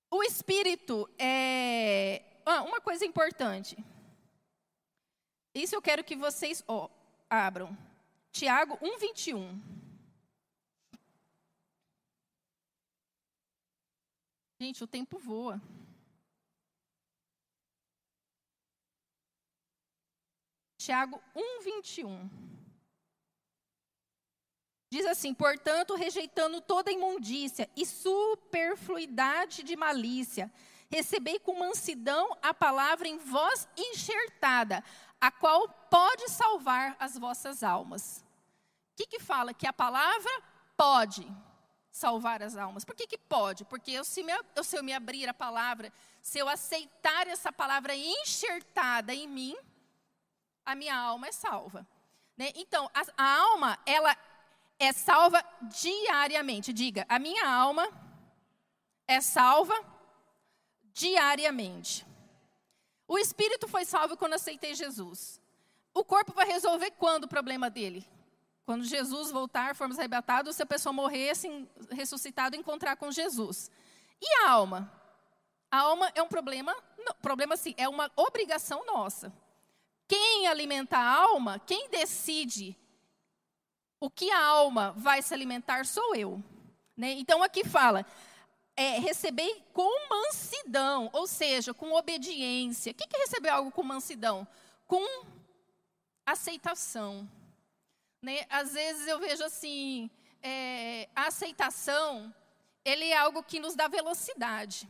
O 0.09 0.23
espírito 0.23 1.09
é. 1.17 2.23
Ah, 2.45 2.63
uma 2.63 2.81
coisa 2.81 3.05
importante. 3.05 3.77
Isso 5.53 5.75
eu 5.75 5.81
quero 5.81 6.03
que 6.03 6.15
vocês 6.15 6.63
ó, 6.67 6.89
abram. 7.29 7.77
Tiago 8.31 8.77
1, 8.81 8.97
21. 8.97 9.61
Gente, 14.59 14.83
o 14.83 14.87
tempo 14.87 15.17
voa. 15.17 15.61
Tiago 20.77 21.21
1, 21.35 21.61
21. 21.63 22.29
Diz 24.89 25.05
assim: 25.05 25.33
portanto, 25.33 25.95
rejeitando 25.95 26.59
toda 26.59 26.91
imundícia 26.91 27.69
e 27.75 27.85
superfluidade 27.85 29.63
de 29.63 29.75
malícia, 29.75 30.51
recebei 30.89 31.39
com 31.39 31.57
mansidão 31.57 32.37
a 32.41 32.53
palavra 32.53 33.07
em 33.07 33.17
voz 33.17 33.67
enxertada, 33.77 34.83
a 35.21 35.29
qual 35.29 35.69
pode 35.69 36.27
salvar 36.29 36.95
as 36.99 37.15
vossas 37.15 37.61
almas. 37.61 38.25
O 38.93 38.95
que, 38.97 39.05
que 39.05 39.19
fala? 39.19 39.53
Que 39.53 39.67
a 39.67 39.73
palavra 39.73 40.31
pode 40.75 41.31
salvar 41.91 42.41
as 42.41 42.57
almas. 42.57 42.83
Por 42.83 42.95
que, 42.95 43.05
que 43.05 43.17
pode? 43.17 43.63
Porque 43.65 43.91
eu 43.91 44.03
se, 44.03 44.23
me, 44.23 44.33
eu, 44.55 44.63
se 44.63 44.75
eu 44.75 44.83
me 44.83 44.93
abrir 44.93 45.29
a 45.29 45.33
palavra, 45.33 45.93
se 46.21 46.39
eu 46.39 46.49
aceitar 46.49 47.27
essa 47.27 47.51
palavra 47.51 47.95
enxertada 47.95 49.13
em 49.13 49.27
mim, 49.27 49.55
a 50.65 50.73
minha 50.73 50.97
alma 50.97 51.27
é 51.27 51.31
salva. 51.31 51.87
Né? 52.35 52.51
Então, 52.55 52.89
a, 52.93 53.23
a 53.23 53.37
alma, 53.41 53.77
ela 53.85 54.17
é 54.79 54.91
salva 54.91 55.43
diariamente. 55.63 56.73
Diga, 56.73 57.05
a 57.07 57.19
minha 57.19 57.47
alma 57.47 57.87
é 59.07 59.21
salva 59.21 59.75
diariamente. 60.93 62.05
O 63.11 63.19
espírito 63.19 63.67
foi 63.67 63.83
salvo 63.83 64.15
quando 64.15 64.35
aceitei 64.35 64.73
Jesus. 64.73 65.37
O 65.93 66.01
corpo 66.01 66.31
vai 66.31 66.45
resolver 66.45 66.91
quando 66.91 67.25
o 67.25 67.27
problema 67.27 67.69
dele? 67.69 68.07
Quando 68.65 68.85
Jesus 68.85 69.29
voltar, 69.29 69.75
formos 69.75 69.99
arrebatados, 69.99 70.55
se 70.55 70.63
a 70.63 70.65
pessoa 70.65 70.93
morrer, 70.93 71.31
assim, 71.31 71.67
ressuscitado, 71.89 72.55
encontrar 72.55 72.95
com 72.95 73.11
Jesus. 73.11 73.69
E 74.21 74.33
a 74.35 74.51
alma? 74.51 74.89
A 75.69 75.79
alma 75.79 76.09
é 76.15 76.21
um 76.21 76.29
problema, 76.29 76.73
problema 77.21 77.57
sim, 77.57 77.75
é 77.77 77.89
uma 77.89 78.09
obrigação 78.15 78.85
nossa. 78.85 79.33
Quem 80.07 80.47
alimenta 80.47 80.97
a 80.97 81.05
alma, 81.05 81.59
quem 81.59 81.89
decide 81.89 82.77
o 83.99 84.09
que 84.09 84.31
a 84.31 84.41
alma 84.41 84.93
vai 84.95 85.21
se 85.21 85.33
alimentar 85.33 85.85
sou 85.85 86.15
eu. 86.15 86.41
Né? 86.95 87.11
Então 87.11 87.43
aqui 87.43 87.65
fala, 87.65 88.05
é, 88.75 88.99
receber 88.99 89.63
com 89.73 90.09
mansidão, 90.09 91.09
ou 91.13 91.27
seja, 91.27 91.73
com 91.73 91.93
obediência. 91.93 92.91
O 92.91 92.95
que 92.95 93.03
é 93.15 93.19
receber 93.19 93.49
algo 93.49 93.71
com 93.71 93.83
mansidão? 93.83 94.47
Com 94.87 95.05
aceitação. 96.25 97.29
Né? 98.21 98.45
Às 98.49 98.73
vezes 98.73 99.07
eu 99.07 99.19
vejo 99.19 99.43
assim, 99.43 100.09
é, 100.41 101.09
a 101.15 101.27
aceitação, 101.27 102.33
ele 102.85 103.05
é 103.05 103.17
algo 103.17 103.43
que 103.43 103.59
nos 103.59 103.75
dá 103.75 103.87
velocidade 103.87 104.87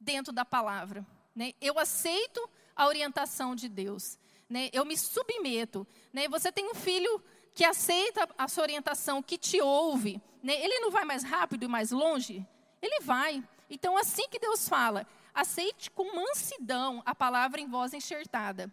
dentro 0.00 0.32
da 0.32 0.44
palavra. 0.44 1.04
Né? 1.34 1.52
Eu 1.60 1.78
aceito 1.78 2.48
a 2.76 2.86
orientação 2.86 3.54
de 3.54 3.68
Deus. 3.68 4.18
Né? 4.48 4.68
Eu 4.72 4.84
me 4.84 4.96
submeto. 4.96 5.86
Né? 6.12 6.28
Você 6.28 6.52
tem 6.52 6.70
um 6.70 6.74
filho 6.74 7.22
que 7.54 7.64
aceita 7.64 8.28
a 8.36 8.48
sua 8.48 8.64
orientação, 8.64 9.22
que 9.22 9.38
te 9.38 9.60
ouve. 9.60 10.20
Né? 10.42 10.54
Ele 10.62 10.80
não 10.80 10.90
vai 10.90 11.04
mais 11.04 11.22
rápido 11.22 11.64
e 11.64 11.68
mais 11.68 11.90
longe? 11.90 12.46
Ele 12.84 13.00
vai. 13.00 13.42
Então, 13.70 13.96
assim 13.96 14.28
que 14.28 14.38
Deus 14.38 14.68
fala, 14.68 15.06
aceite 15.32 15.90
com 15.90 16.14
mansidão 16.14 17.02
a 17.06 17.14
palavra 17.14 17.58
em 17.58 17.66
voz 17.66 17.94
enxertada. 17.94 18.70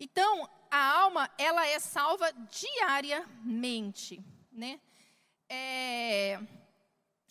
Então, 0.00 0.50
a 0.68 0.98
alma, 0.98 1.30
ela 1.38 1.64
é 1.64 1.78
salva 1.78 2.32
diariamente, 2.50 4.20
né? 4.50 4.80
É, 5.48 6.40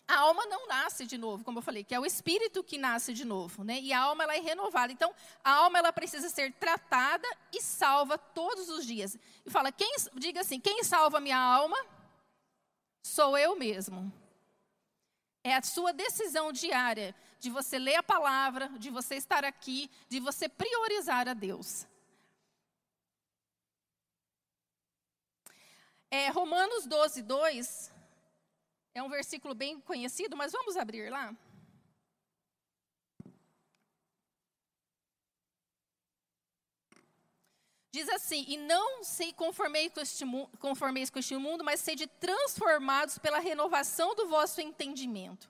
a 0.08 0.20
alma 0.20 0.46
não 0.46 0.66
nasce 0.66 1.04
de 1.04 1.18
novo, 1.18 1.44
como 1.44 1.58
eu 1.58 1.62
falei, 1.62 1.84
que 1.84 1.94
é 1.94 2.00
o 2.00 2.06
espírito 2.06 2.64
que 2.64 2.78
nasce 2.78 3.12
de 3.12 3.26
novo, 3.26 3.62
né? 3.62 3.78
E 3.78 3.92
a 3.92 4.00
alma 4.00 4.24
ela 4.24 4.34
é 4.34 4.40
renovada. 4.40 4.90
Então, 4.90 5.14
a 5.44 5.50
alma 5.50 5.78
ela 5.78 5.92
precisa 5.92 6.30
ser 6.30 6.50
tratada 6.54 7.28
e 7.52 7.60
salva 7.60 8.16
todos 8.16 8.70
os 8.70 8.86
dias. 8.86 9.18
E 9.44 9.50
fala, 9.50 9.70
quem 9.70 9.94
diga 10.14 10.40
assim, 10.40 10.58
quem 10.58 10.82
salva 10.82 11.20
minha 11.20 11.38
alma? 11.38 11.76
Sou 13.02 13.36
eu 13.36 13.54
mesmo. 13.54 14.10
É 15.46 15.54
a 15.54 15.62
sua 15.62 15.92
decisão 15.92 16.50
diária 16.50 17.14
de 17.38 17.50
você 17.50 17.78
ler 17.78 17.94
a 17.94 18.02
palavra, 18.02 18.68
de 18.80 18.90
você 18.90 19.14
estar 19.14 19.44
aqui, 19.44 19.88
de 20.08 20.18
você 20.18 20.48
priorizar 20.48 21.28
a 21.28 21.34
Deus. 21.34 21.86
É, 26.10 26.30
Romanos 26.30 26.84
12, 26.84 27.22
2 27.22 27.92
é 28.92 29.00
um 29.00 29.08
versículo 29.08 29.54
bem 29.54 29.78
conhecido, 29.80 30.36
mas 30.36 30.50
vamos 30.50 30.76
abrir 30.76 31.10
lá. 31.10 31.32
Diz 37.96 38.10
assim: 38.10 38.44
E 38.46 38.58
não 38.58 39.02
se 39.02 39.32
conformeis 39.32 39.90
com, 39.90 40.00
este, 40.00 40.24
conformeis 40.58 41.08
com 41.08 41.18
este 41.18 41.34
mundo, 41.34 41.64
mas 41.64 41.80
sede 41.80 42.06
transformados 42.06 43.16
pela 43.16 43.38
renovação 43.38 44.14
do 44.14 44.28
vosso 44.28 44.60
entendimento, 44.60 45.48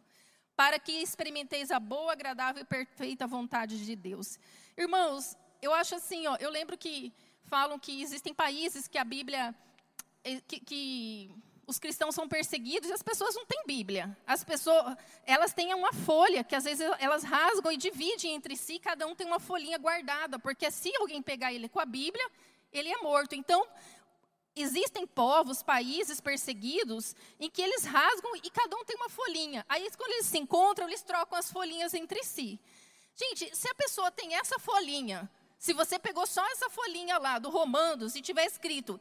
para 0.55 0.79
que 0.79 0.93
experimenteis 0.93 1.73
a 1.73 1.81
boa, 1.81 2.13
agradável 2.13 2.63
e 2.63 2.65
perfeita 2.65 3.27
vontade 3.27 3.85
de 3.85 3.97
Deus. 3.97 4.39
Irmãos, 4.77 5.37
eu 5.61 5.75
acho 5.75 5.97
assim, 5.97 6.29
ó, 6.29 6.37
eu 6.37 6.49
lembro 6.49 6.79
que 6.79 7.13
falam 7.47 7.81
que 7.81 8.01
existem 8.01 8.33
países 8.33 8.87
que 8.87 8.97
a 8.97 9.05
Bíblia. 9.05 9.53
Eh, 10.23 10.41
que, 10.47 10.61
que 10.61 11.31
os 11.67 11.79
cristãos 11.79 12.15
são 12.15 12.29
perseguidos 12.29 12.89
e 12.89 12.93
as 12.93 13.03
pessoas 13.03 13.35
não 13.35 13.45
têm 13.45 13.65
Bíblia. 13.67 14.17
As 14.27 14.45
pessoas, 14.45 14.97
elas 15.25 15.53
têm 15.53 15.75
uma 15.75 15.93
folha 15.93 16.45
que 16.45 16.55
às 16.55 16.65
vezes 16.65 16.89
elas 16.99 17.25
rasgam 17.25 17.73
e 17.73 17.77
dividem 17.77 18.35
entre 18.35 18.57
si, 18.57 18.79
cada 18.79 19.07
um 19.07 19.15
tem 19.17 19.27
uma 19.27 19.41
folhinha 19.41 19.77
guardada, 19.77 20.39
porque 20.39 20.71
se 20.71 20.95
alguém 20.97 21.21
pegar 21.21 21.53
ele 21.53 21.69
com 21.69 21.81
a 21.81 21.85
Bíblia, 21.85 22.25
ele 22.73 22.89
é 22.89 22.99
morto. 22.99 23.35
Então, 23.35 23.67
existem 24.55 25.07
povos, 25.07 25.63
países 25.63 26.21
perseguidos 26.21 27.17
em 27.41 27.51
que 27.51 27.61
eles 27.61 27.85
rasgam 27.85 28.37
e 28.37 28.51
cada 28.51 28.77
um 28.77 28.85
tem 28.85 28.97
uma 28.97 29.11
folhinha. 29.11 29.67
Aí 29.69 29.91
quando 29.97 30.13
eles 30.13 30.27
se 30.27 30.39
encontram, 30.39 30.87
eles 30.87 31.03
trocam 31.03 31.37
as 31.37 31.51
folhinhas 31.51 31.93
entre 31.95 32.23
si. 32.23 32.61
Gente, 33.17 33.55
se 33.57 33.69
a 33.69 33.75
pessoa 33.75 34.11
tem 34.13 34.35
essa 34.35 34.59
folhinha, 34.59 35.29
se 35.59 35.73
você 35.73 35.99
pegou 35.99 36.27
só 36.27 36.47
essa 36.53 36.71
folhinha 36.71 37.19
lá 37.19 37.39
do 37.39 37.51
Romanos 37.51 38.15
e 38.15 38.23
tiver 38.23 38.45
escrito 38.45 39.01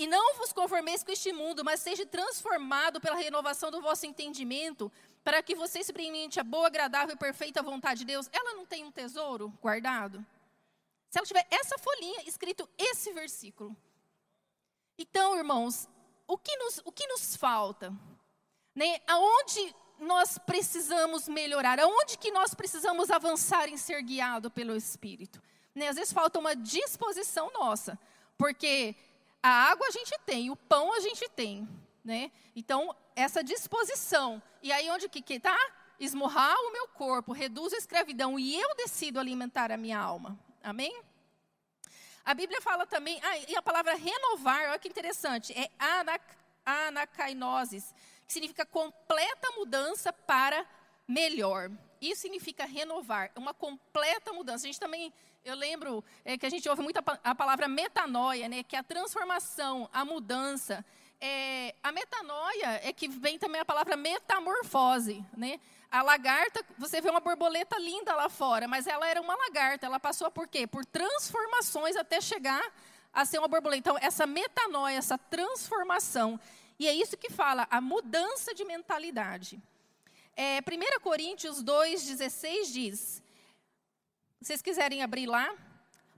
E 0.00 0.06
não 0.06 0.34
vos 0.36 0.50
conformeis 0.50 1.04
com 1.04 1.12
este 1.12 1.30
mundo, 1.30 1.62
mas 1.62 1.80
seja 1.80 2.06
transformado 2.06 2.98
pela 3.02 3.16
renovação 3.16 3.70
do 3.70 3.82
vosso 3.82 4.06
entendimento, 4.06 4.90
para 5.22 5.42
que 5.42 5.54
você 5.54 5.78
experimente 5.78 6.40
a 6.40 6.42
boa, 6.42 6.68
agradável 6.68 7.14
e 7.14 7.18
perfeita 7.18 7.62
vontade 7.62 8.00
de 8.00 8.06
Deus. 8.06 8.26
Ela 8.32 8.54
não 8.54 8.64
tem 8.64 8.82
um 8.82 8.90
tesouro 8.90 9.52
guardado? 9.60 10.24
Se 11.10 11.18
ela 11.18 11.26
tiver 11.26 11.46
essa 11.50 11.76
folhinha 11.76 12.22
escrito 12.26 12.66
esse 12.78 13.12
versículo. 13.12 13.76
Então, 14.96 15.36
irmãos, 15.36 15.86
o 16.26 16.38
que 16.38 16.56
nos, 16.56 16.80
o 16.82 16.90
que 16.90 17.06
nos 17.06 17.36
falta? 17.36 17.92
Né? 18.74 19.02
Aonde 19.06 19.76
nós 19.98 20.38
precisamos 20.38 21.28
melhorar? 21.28 21.78
Aonde 21.78 22.16
que 22.16 22.30
nós 22.30 22.54
precisamos 22.54 23.10
avançar 23.10 23.68
em 23.68 23.76
ser 23.76 24.00
guiado 24.00 24.50
pelo 24.50 24.74
Espírito? 24.74 25.42
Né? 25.74 25.88
Às 25.88 25.96
vezes 25.96 26.10
falta 26.10 26.38
uma 26.38 26.56
disposição 26.56 27.52
nossa, 27.52 27.98
porque 28.38 28.96
a 29.42 29.48
água 29.48 29.86
a 29.86 29.90
gente 29.90 30.12
tem, 30.26 30.50
o 30.50 30.56
pão 30.56 30.92
a 30.92 31.00
gente 31.00 31.28
tem, 31.30 31.68
né? 32.04 32.30
Então, 32.54 32.94
essa 33.16 33.42
disposição. 33.42 34.42
E 34.62 34.70
aí 34.72 34.90
onde 34.90 35.08
que 35.08 35.34
está? 35.34 35.56
Esmurrar 35.98 36.56
o 36.56 36.72
meu 36.72 36.88
corpo, 36.88 37.32
reduz 37.32 37.72
a 37.72 37.76
escravidão 37.76 38.38
e 38.38 38.58
eu 38.58 38.74
decido 38.76 39.20
alimentar 39.20 39.70
a 39.70 39.76
minha 39.76 39.98
alma. 39.98 40.38
Amém? 40.62 41.02
A 42.24 42.34
Bíblia 42.34 42.60
fala 42.60 42.86
também, 42.86 43.20
ah, 43.22 43.38
e 43.48 43.56
a 43.56 43.62
palavra 43.62 43.94
renovar, 43.94 44.70
olha 44.70 44.78
que 44.78 44.88
interessante, 44.88 45.52
é 45.58 45.70
anac, 45.78 46.24
anacainosis, 46.64 47.94
que 48.26 48.32
significa 48.32 48.64
completa 48.64 49.50
mudança 49.56 50.12
para 50.12 50.66
melhor. 51.08 51.70
Isso 52.00 52.22
significa 52.22 52.64
renovar, 52.64 53.30
uma 53.36 53.52
completa 53.52 54.32
mudança. 54.32 54.64
A 54.64 54.68
gente 54.68 54.80
também, 54.80 55.12
eu 55.44 55.54
lembro 55.54 56.04
é, 56.24 56.36
que 56.36 56.46
a 56.46 56.50
gente 56.50 56.68
ouve 56.68 56.82
muito 56.82 56.98
a, 56.98 57.34
palavra 57.34 57.66
metanoia, 57.66 58.48
né, 58.48 58.62
que 58.62 58.76
é 58.76 58.78
a 58.78 58.82
transformação, 58.82 59.88
a 59.92 60.04
mudança. 60.04 60.84
É, 61.20 61.74
a 61.82 61.90
metanoia 61.92 62.80
é 62.82 62.92
que 62.92 63.08
vem 63.08 63.38
também 63.38 63.60
a 63.60 63.64
palavra 63.64 63.96
metamorfose, 63.96 65.24
né? 65.36 65.60
A 65.90 66.02
lagarta, 66.02 66.64
você 66.78 67.00
vê 67.00 67.10
uma 67.10 67.20
borboleta 67.20 67.76
linda 67.78 68.14
lá 68.14 68.28
fora, 68.28 68.68
mas 68.68 68.86
ela 68.86 69.08
era 69.08 69.20
uma 69.20 69.34
lagarta. 69.34 69.86
Ela 69.86 69.98
passou 69.98 70.30
por 70.30 70.46
quê? 70.46 70.66
Por 70.66 70.84
transformações 70.84 71.96
até 71.96 72.20
chegar 72.20 72.62
a 73.12 73.24
ser 73.24 73.38
uma 73.38 73.48
borboleta. 73.48 73.90
Então, 73.90 73.98
essa 74.00 74.24
metanoia, 74.24 74.96
essa 74.96 75.18
transformação. 75.18 76.38
E 76.78 76.86
é 76.86 76.94
isso 76.94 77.16
que 77.16 77.28
fala, 77.28 77.66
a 77.70 77.80
mudança 77.80 78.54
de 78.54 78.64
mentalidade. 78.64 79.60
É, 80.36 80.60
1 80.60 81.00
Coríntios 81.00 81.62
2,16 81.62 82.72
diz: 82.72 83.22
vocês 84.40 84.62
quiserem 84.62 85.02
abrir 85.02 85.26
lá, 85.26 85.54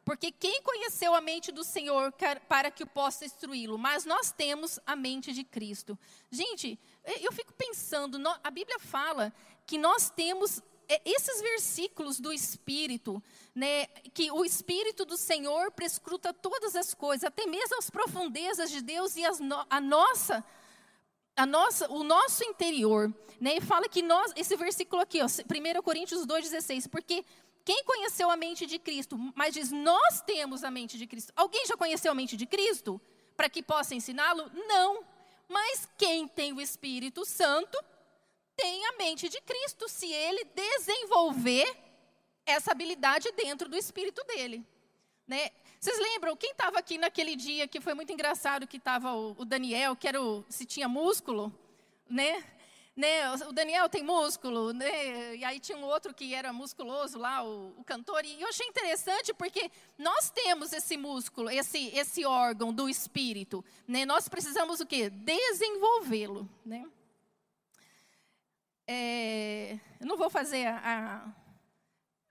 porque 0.05 0.31
quem 0.31 0.63
conheceu 0.63 1.15
a 1.15 1.21
mente 1.21 1.51
do 1.51 1.65
Senhor 1.65 2.13
para 2.49 2.71
que 2.71 2.83
o 2.83 2.87
possa 2.87 3.25
instruí-lo? 3.25 3.77
Mas 3.77 4.05
nós 4.05 4.31
temos 4.31 4.79
a 4.87 4.95
mente 4.95 5.33
de 5.33 5.43
Cristo. 5.43 5.99
Gente, 6.31 6.79
eu 7.21 7.33
fico 7.33 7.53
pensando, 7.53 8.19
a 8.43 8.51
Bíblia 8.51 8.79
fala 8.79 9.33
que 9.67 9.79
nós 9.79 10.11
temos 10.11 10.61
é, 10.89 11.01
esses 11.05 11.41
versículos 11.41 12.21
do 12.21 12.33
Espírito, 12.33 13.23
né, 13.55 13.87
que 14.13 14.31
o 14.31 14.45
Espírito 14.45 15.05
do 15.05 15.17
Senhor 15.17 15.73
prescruta 15.73 16.33
todas 16.33 16.77
as 16.77 16.95
coisas, 16.95 17.25
até 17.25 17.47
mesmo 17.47 17.79
as 17.79 17.91
profundezas 17.91 18.71
de 18.71 18.83
Deus 18.83 19.17
e 19.17 19.25
as, 19.25 19.41
a 19.71 19.81
nossa 19.81 20.45
a 21.35 21.47
nossa, 21.47 21.91
o 21.91 22.05
nosso 22.05 22.45
interior, 22.45 23.11
né? 23.41 23.57
E 23.57 23.61
fala 23.63 23.89
que 23.89 24.03
nós, 24.03 24.33
esse 24.37 24.55
versículo 24.55 25.01
aqui, 25.01 25.19
ó, 25.23 25.25
1 25.25 25.83
Coríntios 25.83 26.27
2,16, 26.27 26.91
porque 26.91 27.25
quem 27.65 27.85
conheceu 27.85 28.31
a 28.31 28.37
mente 28.37 28.67
de 28.67 28.79
Cristo? 28.79 29.17
Mas 29.35 29.55
diz, 29.55 29.71
nós 29.71 30.21
temos 30.21 30.65
a 30.65 30.71
mente 30.71 30.99
de 30.99 31.07
Cristo. 31.07 31.33
Alguém 31.37 31.65
já 31.67 31.77
conheceu 31.77 32.11
a 32.13 32.15
mente 32.15 32.37
de 32.37 32.47
Cristo? 32.47 33.01
Para 33.37 33.49
que 33.49 33.63
possa 33.63 33.95
ensiná-lo? 33.95 34.51
Não. 34.67 35.05
Mas 35.49 35.89
quem 35.97 36.27
tem 36.27 36.53
o 36.53 36.61
Espírito 36.61 37.25
Santo 37.25 37.79
tem 38.57 38.87
a 38.87 38.93
mente 38.93 39.29
de 39.29 39.41
Cristo, 39.41 39.89
se 39.89 40.13
ele 40.13 40.45
desenvolver 40.45 41.77
essa 42.45 42.73
habilidade 42.73 43.31
dentro 43.33 43.69
do 43.69 43.77
espírito 43.77 44.23
dele. 44.25 44.65
Né? 45.27 45.51
Vocês 45.81 45.99
lembram, 45.99 46.37
quem 46.37 46.51
estava 46.51 46.79
aqui 46.79 46.99
naquele 46.99 47.35
dia 47.35 47.67
que 47.67 47.81
foi 47.81 47.95
muito 47.95 48.13
engraçado, 48.13 48.67
que 48.67 48.77
estava 48.77 49.15
o, 49.15 49.35
o, 49.39 49.45
Daniel, 49.45 49.97
que 49.97 50.07
era 50.07 50.21
o, 50.21 50.45
se 50.49 50.65
tinha 50.65 50.89
músculo, 50.89 51.53
né? 52.09 52.45
Né? 52.95 53.33
O 53.49 53.53
Daniel 53.53 53.89
tem 53.89 54.03
músculo, 54.03 54.73
né? 54.73 55.37
E 55.37 55.45
aí 55.45 55.59
tinha 55.59 55.79
um 55.79 55.85
outro 55.85 56.13
que 56.13 56.35
era 56.35 56.53
musculoso 56.53 57.19
lá, 57.19 57.43
o, 57.43 57.73
o 57.79 57.85
cantor. 57.85 58.25
E 58.25 58.41
eu 58.41 58.49
achei 58.49 58.67
interessante 58.67 59.33
porque 59.33 59.71
nós 59.99 60.31
temos 60.31 60.73
esse 60.73 60.97
músculo, 60.97 61.51
esse, 61.51 61.89
esse 61.97 62.25
órgão 62.25 62.73
do 62.73 62.89
espírito, 62.89 63.65
né? 63.89 64.05
Nós 64.05 64.29
precisamos 64.29 64.81
o 64.81 64.87
quê? 64.87 65.09
Desenvolvê-lo, 65.09 66.49
né? 66.65 66.87
É, 68.87 69.79
eu 69.99 70.07
não 70.07 70.17
vou 70.17 70.29
fazer 70.29 70.67
a, 70.67 71.33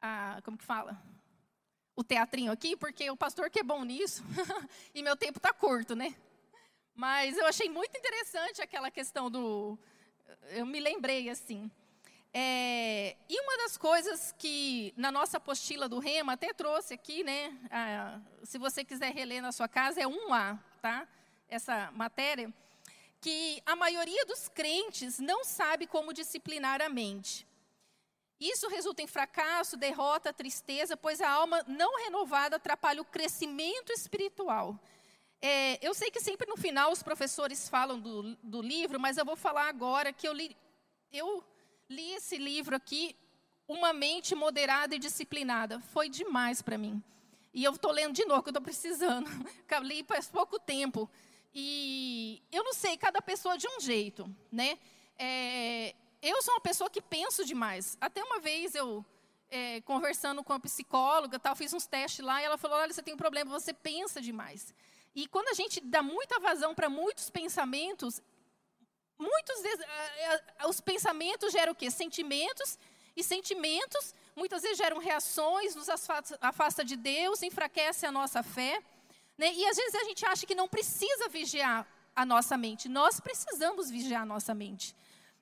a, 0.02 0.36
a, 0.38 0.42
como 0.44 0.58
que 0.58 0.64
fala? 0.64 1.02
O 1.96 2.04
teatrinho 2.04 2.52
aqui, 2.52 2.76
porque 2.76 3.10
o 3.10 3.18
pastor 3.18 3.50
que 3.50 3.60
é 3.60 3.64
bom 3.64 3.84
nisso, 3.84 4.24
e 4.94 5.02
meu 5.02 5.16
tempo 5.16 5.40
está 5.40 5.52
curto, 5.52 5.96
né? 5.96 6.16
Mas 6.94 7.36
eu 7.36 7.48
achei 7.48 7.68
muito 7.68 7.98
interessante 7.98 8.62
aquela 8.62 8.92
questão 8.92 9.32
do, 9.32 9.80
eu 10.50 10.66
me 10.66 10.80
lembrei 10.80 11.30
assim. 11.30 11.70
É, 12.34 13.18
e 13.28 13.42
uma 13.42 13.58
das 13.58 13.76
coisas 13.76 14.34
que 14.38 14.94
na 14.96 15.12
nossa 15.12 15.38
apostila 15.38 15.90
do 15.90 16.00
Rema 16.00 16.34
até 16.34 16.54
trouxe 16.54 16.94
aqui, 16.94 17.24
né? 17.24 17.58
Se 18.44 18.58
você 18.58 18.86
quiser 18.86 19.14
reler 19.14 19.42
na 19.42 19.52
sua 19.52 19.68
casa, 19.68 20.02
é 20.02 20.06
1A, 20.06 20.58
tá? 20.82 21.08
Essa 21.50 21.92
matéria. 21.92 22.54
Que 23.20 23.62
a 23.66 23.76
maioria 23.76 24.26
dos 24.26 24.48
crentes 24.48 25.20
não 25.20 25.44
sabe 25.44 25.86
como 25.86 26.14
disciplinar 26.14 26.82
a 26.82 26.90
mente. 26.90 27.46
Isso 28.40 28.68
resulta 28.70 29.04
em 29.04 29.08
fracasso, 29.08 29.78
derrota, 29.78 30.34
tristeza, 30.34 30.98
pois 30.98 31.22
a 31.22 31.30
alma 31.30 31.64
não 31.68 32.04
renovada 32.04 32.56
atrapalha 32.56 33.02
o 33.02 33.06
crescimento 33.06 33.92
espiritual. 33.92 34.80
É, 35.42 35.86
eu 35.86 35.94
sei 35.94 36.12
que 36.12 36.22
sempre 36.22 36.48
no 36.48 36.56
final 36.56 36.92
os 36.92 37.02
professores 37.02 37.68
falam 37.68 38.00
do, 38.00 38.36
do 38.44 38.62
livro, 38.62 39.00
mas 39.00 39.18
eu 39.18 39.26
vou 39.26 39.36
falar 39.36 39.68
agora 39.68 40.14
que 40.14 40.28
eu 40.28 40.34
li, 40.34 40.56
eu 41.12 41.44
li 41.90 42.12
esse 42.14 42.38
livro 42.38 42.76
aqui, 42.76 43.16
Uma 43.68 43.92
Mente 43.92 44.36
Moderada 44.36 44.96
e 44.96 45.00
Disciplinada. 45.00 45.80
Foi 45.80 46.08
demais 46.10 46.62
para 46.62 46.78
mim. 46.78 47.02
E 47.54 47.64
eu 47.64 47.74
estou 47.74 47.92
lendo 47.92 48.14
de 48.14 48.24
novo, 48.26 48.44
que 48.44 48.50
eu 48.50 48.52
estou 48.52 48.64
precisando. 48.64 49.30
Eu 49.70 49.84
li 49.84 50.04
faz 50.04 50.28
pouco 50.28 50.60
tempo. 50.60 51.10
E 51.54 52.42
eu 52.52 52.64
não 52.64 52.74
sei, 52.74 52.98
cada 52.98 53.22
pessoa 53.22 53.58
de 53.58 53.68
um 53.68 53.80
jeito, 53.80 54.30
né? 54.52 54.78
É, 55.18 55.94
eu 56.22 56.42
sou 56.42 56.54
uma 56.54 56.62
pessoa 56.62 56.90
que 56.90 57.02
penso 57.02 57.44
demais. 57.44 57.98
Até 58.00 58.24
uma 58.24 58.40
vez 58.40 58.74
eu, 58.76 59.04
é, 59.50 59.82
conversando 59.82 60.44
com 60.44 60.54
a 60.54 60.60
psicóloga, 60.60 61.40
tal, 61.40 61.56
fiz 61.56 61.74
uns 61.74 61.86
testes 61.86 62.24
lá 62.24 62.42
e 62.42 62.46
ela 62.46 62.58
falou: 62.58 62.78
olha, 62.78 62.94
você 62.94 63.02
tem 63.02 63.14
um 63.14 63.18
problema, 63.18 63.52
você 63.52 63.74
pensa 63.74 64.22
demais. 64.22 64.74
E 65.14 65.28
quando 65.28 65.50
a 65.50 65.54
gente 65.54 65.80
dá 65.82 66.02
muita 66.02 66.40
vazão 66.40 66.74
para 66.74 66.90
muitos 66.90 67.30
pensamentos, 67.30 68.22
muitos 69.18 69.56
os 70.68 70.80
pensamentos 70.80 71.52
geram 71.52 71.74
o 71.74 71.76
quê? 71.76 71.92
Sentimentos, 71.92 72.80
e 73.16 73.24
sentimentos 73.24 74.16
muitas 74.36 74.62
vezes 74.62 74.78
geram 74.78 74.98
reações, 74.98 75.76
nos 75.76 75.90
afasta 76.42 76.84
de 76.84 76.96
Deus, 76.96 77.44
enfraquece 77.44 78.06
a 78.06 78.12
nossa 78.12 78.42
fé. 78.42 78.82
Né? 79.38 79.54
E 79.54 79.66
às 79.68 79.76
vezes 79.76 79.96
a 79.96 80.04
gente 80.06 80.26
acha 80.26 80.46
que 80.46 80.56
não 80.56 80.68
precisa 80.68 81.28
vigiar 81.28 81.86
a 82.16 82.26
nossa 82.26 82.58
mente. 82.58 82.88
Nós 82.88 83.20
precisamos 83.20 83.90
vigiar 83.90 84.22
a 84.22 84.26
nossa 84.26 84.54
mente. 84.54 84.96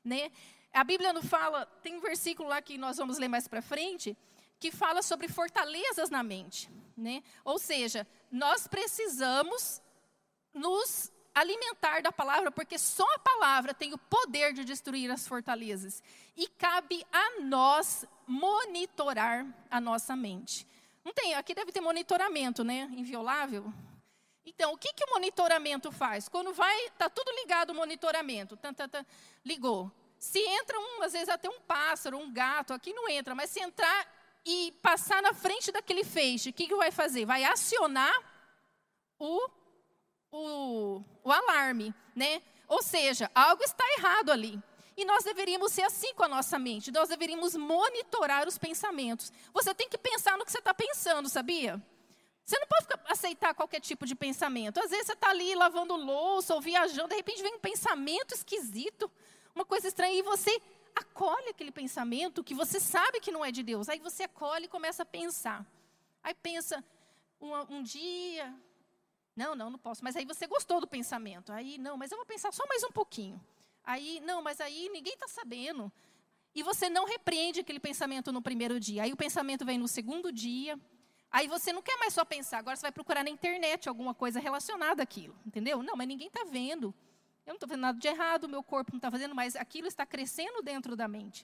Né? 0.03 0.31
A 0.73 0.83
Bíblia 0.83 1.13
não 1.13 1.21
fala, 1.21 1.65
tem 1.83 1.95
um 1.95 1.99
versículo 1.99 2.49
lá 2.49 2.61
que 2.61 2.77
nós 2.77 2.97
vamos 2.97 3.17
ler 3.17 3.27
mais 3.27 3.47
para 3.47 3.61
frente, 3.61 4.17
que 4.59 4.71
fala 4.71 5.01
sobre 5.01 5.27
fortalezas 5.27 6.09
na 6.09 6.21
mente. 6.21 6.69
Né? 6.97 7.23
Ou 7.45 7.57
seja, 7.57 8.05
nós 8.29 8.67
precisamos 8.67 9.81
nos 10.53 11.11
alimentar 11.33 12.01
da 12.01 12.11
palavra, 12.11 12.51
porque 12.51 12.77
só 12.77 13.05
a 13.15 13.19
palavra 13.19 13.73
tem 13.73 13.93
o 13.93 13.97
poder 13.97 14.51
de 14.53 14.65
destruir 14.65 15.09
as 15.09 15.27
fortalezas. 15.27 16.03
E 16.35 16.47
cabe 16.47 17.05
a 17.11 17.41
nós 17.41 18.05
monitorar 18.27 19.45
a 19.71 19.79
nossa 19.79 20.15
mente. 20.15 20.67
Não 21.03 21.13
tem, 21.13 21.33
aqui 21.33 21.55
deve 21.55 21.71
ter 21.71 21.79
monitoramento, 21.79 22.63
né? 22.63 22.89
Inviolável. 22.91 23.73
Então, 24.45 24.73
o 24.73 24.77
que, 24.77 24.93
que 24.93 25.03
o 25.05 25.11
monitoramento 25.11 25.91
faz? 25.91 26.27
Quando 26.27 26.53
vai, 26.53 26.85
está 26.87 27.09
tudo 27.09 27.31
ligado 27.31 27.69
o 27.69 27.75
monitoramento. 27.75 28.57
Tan, 28.57 28.73
tan, 28.73 28.89
tan, 28.89 29.05
ligou. 29.45 29.91
Se 30.17 30.39
entra 30.39 30.77
um, 30.77 31.03
às 31.03 31.13
vezes 31.13 31.29
até 31.29 31.49
um 31.49 31.61
pássaro, 31.61 32.17
um 32.17 32.33
gato, 32.33 32.73
aqui 32.73 32.91
não 32.91 33.07
entra, 33.07 33.33
mas 33.33 33.49
se 33.49 33.61
entrar 33.61 34.18
e 34.45 34.71
passar 34.81 35.21
na 35.21 35.33
frente 35.33 35.71
daquele 35.71 36.03
feixe, 36.03 36.49
o 36.49 36.53
que, 36.53 36.67
que 36.67 36.75
vai 36.75 36.91
fazer? 36.91 37.25
Vai 37.25 37.43
acionar 37.43 38.13
o, 39.17 39.49
o, 40.31 41.03
o 41.23 41.31
alarme, 41.31 41.93
né? 42.15 42.41
Ou 42.67 42.81
seja, 42.81 43.29
algo 43.33 43.63
está 43.63 43.83
errado 43.97 44.31
ali. 44.31 44.61
E 44.95 45.05
nós 45.05 45.23
deveríamos 45.23 45.71
ser 45.71 45.83
assim 45.83 46.13
com 46.13 46.23
a 46.23 46.27
nossa 46.27 46.59
mente. 46.59 46.91
Nós 46.91 47.09
deveríamos 47.09 47.55
monitorar 47.55 48.47
os 48.47 48.57
pensamentos. 48.57 49.31
Você 49.53 49.73
tem 49.73 49.87
que 49.87 49.97
pensar 49.97 50.37
no 50.37 50.43
que 50.43 50.51
você 50.51 50.59
está 50.59 50.73
pensando, 50.73 51.29
sabia? 51.29 51.81
Você 52.45 52.59
não 52.59 52.67
pode 52.67 52.87
aceitar 53.07 53.53
qualquer 53.53 53.79
tipo 53.79 54.05
de 54.05 54.15
pensamento. 54.15 54.79
Às 54.79 54.89
vezes 54.89 55.05
você 55.05 55.13
está 55.13 55.29
ali 55.29 55.55
lavando 55.55 55.95
louça 55.95 56.53
ou 56.53 56.59
viajando, 56.59 57.09
de 57.09 57.15
repente 57.15 57.41
vem 57.41 57.55
um 57.55 57.59
pensamento 57.59 58.33
esquisito, 58.33 59.09
uma 59.55 59.63
coisa 59.63 59.87
estranha, 59.87 60.17
e 60.17 60.23
você 60.23 60.59
acolhe 60.95 61.49
aquele 61.49 61.71
pensamento 61.71 62.43
que 62.43 62.53
você 62.53 62.79
sabe 62.79 63.19
que 63.19 63.31
não 63.31 63.43
é 63.43 63.51
de 63.51 63.63
Deus. 63.63 63.89
Aí 63.89 63.99
você 63.99 64.23
acolhe 64.23 64.65
e 64.65 64.69
começa 64.69 65.03
a 65.03 65.05
pensar. 65.05 65.65
Aí 66.23 66.33
pensa, 66.33 66.83
um, 67.39 67.53
um 67.75 67.83
dia, 67.83 68.53
não, 69.35 69.55
não, 69.55 69.69
não 69.69 69.79
posso. 69.79 70.03
Mas 70.03 70.15
aí 70.15 70.25
você 70.25 70.47
gostou 70.47 70.79
do 70.81 70.87
pensamento. 70.87 71.51
Aí, 71.51 71.77
não, 71.77 71.97
mas 71.97 72.11
eu 72.11 72.17
vou 72.17 72.25
pensar 72.25 72.51
só 72.51 72.65
mais 72.67 72.83
um 72.83 72.91
pouquinho. 72.91 73.43
Aí, 73.83 74.19
não, 74.21 74.41
mas 74.41 74.59
aí 74.59 74.89
ninguém 74.89 75.13
está 75.13 75.27
sabendo. 75.27 75.91
E 76.53 76.63
você 76.63 76.89
não 76.89 77.05
repreende 77.05 77.59
aquele 77.59 77.79
pensamento 77.79 78.31
no 78.31 78.41
primeiro 78.41 78.79
dia. 78.79 79.03
Aí 79.03 79.13
o 79.13 79.17
pensamento 79.17 79.65
vem 79.65 79.77
no 79.77 79.87
segundo 79.87 80.31
dia, 80.31 80.79
Aí 81.31 81.47
você 81.47 81.71
não 81.71 81.81
quer 81.81 81.95
mais 81.97 82.13
só 82.13 82.25
pensar, 82.25 82.57
agora 82.57 82.75
você 82.75 82.81
vai 82.81 82.91
procurar 82.91 83.23
na 83.23 83.29
internet 83.29 83.87
alguma 83.87 84.15
coisa 84.15 84.39
relacionada 84.39 85.03
àquilo, 85.03 85.35
entendeu? 85.45 85.83
Não, 85.83 85.95
mas 85.95 86.07
ninguém 86.07 86.27
está 86.27 86.43
vendo. 86.43 86.93
Eu 87.49 87.53
não 87.53 87.55
estou 87.55 87.69
vendo 87.69 87.81
nada 87.81 87.97
de 87.97 88.07
errado, 88.07 88.47
meu 88.47 88.61
corpo 88.61 88.91
não 88.91 88.99
está 88.99 89.09
fazendo, 89.09 89.33
mas 89.33 89.55
aquilo 89.55 89.87
está 89.87 90.05
crescendo 90.05 90.61
dentro 90.61 90.95
da 90.95 91.07
mente. 91.07 91.43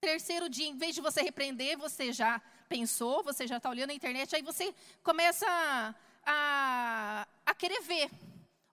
Terceiro 0.00 0.48
dia, 0.48 0.66
em 0.66 0.74
vez 0.74 0.94
de 0.94 1.02
você 1.02 1.20
repreender, 1.20 1.76
você 1.76 2.14
já 2.14 2.40
pensou, 2.66 3.22
você 3.22 3.46
já 3.46 3.58
está 3.58 3.68
olhando 3.68 3.88
na 3.88 3.94
internet, 3.94 4.34
aí 4.34 4.40
você 4.40 4.74
começa 5.02 5.46
a, 5.46 5.94
a, 6.24 7.28
a 7.44 7.54
querer 7.54 7.82
ver, 7.82 8.10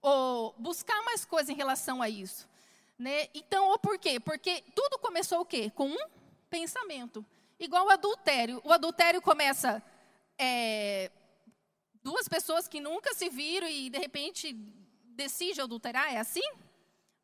ou 0.02 0.56
buscar 0.58 1.04
mais 1.04 1.26
coisas 1.26 1.50
em 1.50 1.58
relação 1.58 2.02
a 2.02 2.08
isso. 2.08 2.48
Né? 2.98 3.28
Então, 3.34 3.67
ou 3.67 3.78
por 3.78 4.00
quê? 4.00 4.17
Porque 4.17 4.63
tudo 4.74 4.98
começou 5.00 5.41
o 5.41 5.46
quê? 5.46 5.70
Com 5.72 5.89
um 5.89 6.08
pensamento. 6.50 7.26
Igual 7.60 7.86
o 7.86 7.89
adultério. 7.89 8.62
O 8.63 8.72
adultério 8.72 9.22
começa 9.22 9.84
é, 10.38 11.12
duas 12.02 12.30
pessoas 12.30 12.65
que 12.65 12.80
nunca 12.80 13.13
se 13.13 13.28
viram 13.28 13.67
e 13.67 13.89
de 13.89 13.98
repente 13.98 14.56
decide 15.17 15.60
adulterar. 15.60 16.13
É 16.13 16.19
assim? 16.19 16.47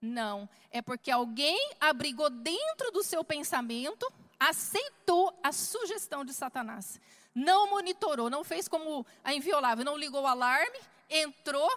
Não. 0.02 0.50
É 0.70 0.82
porque 0.82 1.10
alguém 1.10 1.72
abrigou 1.80 2.30
dentro 2.30 2.92
do 2.92 3.04
seu 3.04 3.24
pensamento, 3.24 4.12
aceitou 4.38 5.34
a 5.42 5.54
sugestão 5.54 6.26
de 6.26 6.34
Satanás. 6.34 7.00
Não 7.34 7.70
monitorou, 7.70 8.30
não 8.30 8.44
fez 8.44 8.68
como 8.68 9.06
a 9.24 9.34
inviolável, 9.34 9.86
não 9.86 9.98
ligou 9.98 10.24
o 10.24 10.28
alarme, 10.28 10.78
entrou 11.10 11.70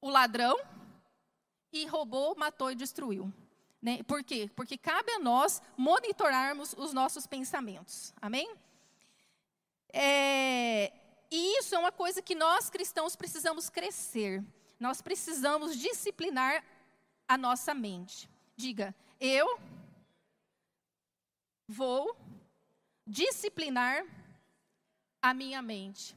o 0.00 0.10
ladrão 0.10 0.60
e 1.72 1.86
roubou, 1.86 2.36
matou 2.36 2.70
e 2.70 2.74
destruiu. 2.74 3.32
Né? 3.80 4.02
Por 4.04 4.22
quê? 4.22 4.50
Porque 4.54 4.76
cabe 4.76 5.10
a 5.12 5.18
nós 5.18 5.62
monitorarmos 5.76 6.74
os 6.76 6.92
nossos 6.92 7.26
pensamentos. 7.26 8.12
Amém? 8.20 8.54
É, 9.92 10.92
e 11.30 11.58
isso 11.58 11.74
é 11.74 11.78
uma 11.78 11.90
coisa 11.90 12.22
que 12.22 12.34
nós 12.34 12.70
cristãos 12.70 13.16
precisamos 13.16 13.68
crescer. 13.68 14.44
Nós 14.82 15.00
precisamos 15.00 15.78
disciplinar 15.78 16.64
a 17.28 17.38
nossa 17.38 17.72
mente. 17.72 18.28
Diga, 18.56 18.92
eu 19.20 19.46
vou 21.68 22.16
disciplinar 23.06 24.04
a 25.22 25.32
minha 25.32 25.62
mente. 25.62 26.16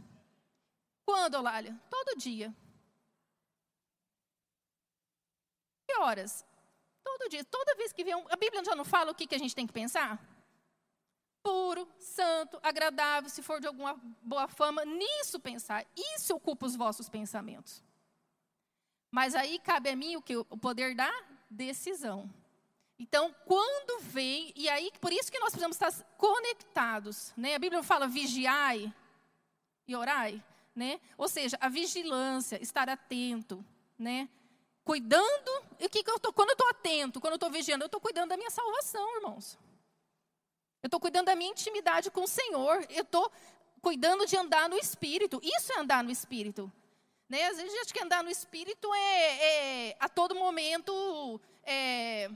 Quando, 1.05 1.35
Olália? 1.35 1.79
Todo 1.91 2.17
dia. 2.17 2.51
Que 5.87 5.99
horas? 5.99 6.43
Todo 7.03 7.29
dia, 7.29 7.45
toda 7.45 7.75
vez 7.75 7.93
que 7.93 8.03
vem 8.03 8.15
um, 8.15 8.25
a 8.31 8.35
Bíblia 8.35 8.65
já 8.65 8.75
não 8.75 8.83
fala 8.83 9.11
o 9.11 9.15
que, 9.15 9.27
que 9.27 9.35
a 9.35 9.37
gente 9.43 9.55
tem 9.55 9.67
que 9.67 9.73
pensar? 9.73 10.19
Puro, 11.43 11.87
santo, 11.99 12.59
agradável, 12.63 13.29
se 13.29 13.43
for 13.43 13.61
de 13.61 13.67
alguma 13.67 13.93
boa 14.23 14.47
fama, 14.47 14.83
nisso 14.83 15.39
pensar. 15.39 15.85
Isso 15.95 16.33
ocupa 16.35 16.65
os 16.65 16.75
vossos 16.75 17.07
pensamentos. 17.07 17.83
Mas 19.11 19.35
aí 19.35 19.59
cabe 19.59 19.89
a 19.89 19.95
mim 19.95 20.15
o 20.15 20.21
que? 20.21 20.35
O 20.35 20.57
poder 20.57 20.95
da 20.95 21.11
decisão. 21.49 22.29
Então, 22.97 23.33
quando 23.45 24.01
vem, 24.01 24.53
e 24.55 24.69
aí 24.69 24.91
por 25.01 25.11
isso 25.11 25.31
que 25.31 25.39
nós 25.39 25.49
precisamos 25.49 25.75
estar 25.75 25.91
conectados, 26.17 27.33
né? 27.35 27.55
A 27.55 27.59
Bíblia 27.59 27.83
fala 27.83 28.07
vigiai 28.07 28.93
e 29.87 29.95
orai, 29.95 30.41
né? 30.73 30.99
Ou 31.17 31.27
seja, 31.27 31.57
a 31.59 31.67
vigilância, 31.67 32.61
estar 32.61 32.89
atento, 32.89 33.63
né? 33.99 34.29
Cuidando, 34.83 35.51
e 35.79 35.89
que, 35.89 36.03
que 36.03 36.09
eu 36.09 36.19
tô, 36.19 36.31
quando 36.31 36.49
eu 36.49 36.53
estou 36.53 36.69
atento, 36.69 37.19
quando 37.19 37.33
eu 37.33 37.37
estou 37.37 37.49
vigiando, 37.49 37.83
eu 37.83 37.87
estou 37.87 37.99
cuidando 37.99 38.29
da 38.29 38.37
minha 38.37 38.49
salvação, 38.49 39.15
irmãos. 39.17 39.57
Eu 40.81 40.87
estou 40.87 40.99
cuidando 40.99 41.25
da 41.25 41.35
minha 41.35 41.49
intimidade 41.49 42.11
com 42.11 42.21
o 42.21 42.27
Senhor. 42.27 42.85
Eu 42.89 43.01
estou 43.01 43.31
cuidando 43.81 44.25
de 44.27 44.37
andar 44.37 44.69
no 44.69 44.77
Espírito. 44.77 45.41
Isso 45.43 45.73
é 45.73 45.79
andar 45.79 46.03
no 46.03 46.11
Espírito. 46.11 46.71
Né? 47.29 47.43
Às 47.47 47.57
vezes 47.57 47.73
a 47.73 47.77
gente 47.77 47.93
quer 47.93 48.03
andar 48.03 48.23
no 48.23 48.29
Espírito 48.29 48.93
é, 48.93 49.89
é 49.89 49.97
a 49.99 50.07
todo 50.07 50.35
momento, 50.35 51.41
é, 51.63 52.29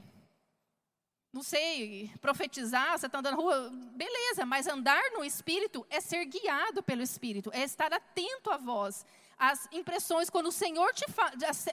não 1.32 1.42
sei, 1.42 2.10
profetizar, 2.20 2.98
você 2.98 3.06
está 3.06 3.18
andando 3.18 3.36
na 3.36 3.42
rua, 3.42 3.70
beleza, 3.92 4.44
mas 4.44 4.66
andar 4.66 5.02
no 5.12 5.24
Espírito 5.24 5.86
é 5.88 6.00
ser 6.00 6.24
guiado 6.24 6.82
pelo 6.82 7.02
Espírito, 7.02 7.50
é 7.52 7.62
estar 7.62 7.92
atento 7.92 8.50
à 8.50 8.56
voz 8.56 9.04
as 9.40 9.66
impressões, 9.72 10.28
quando 10.28 10.48
o 10.48 10.52
Senhor 10.52 10.92
te 10.92 11.06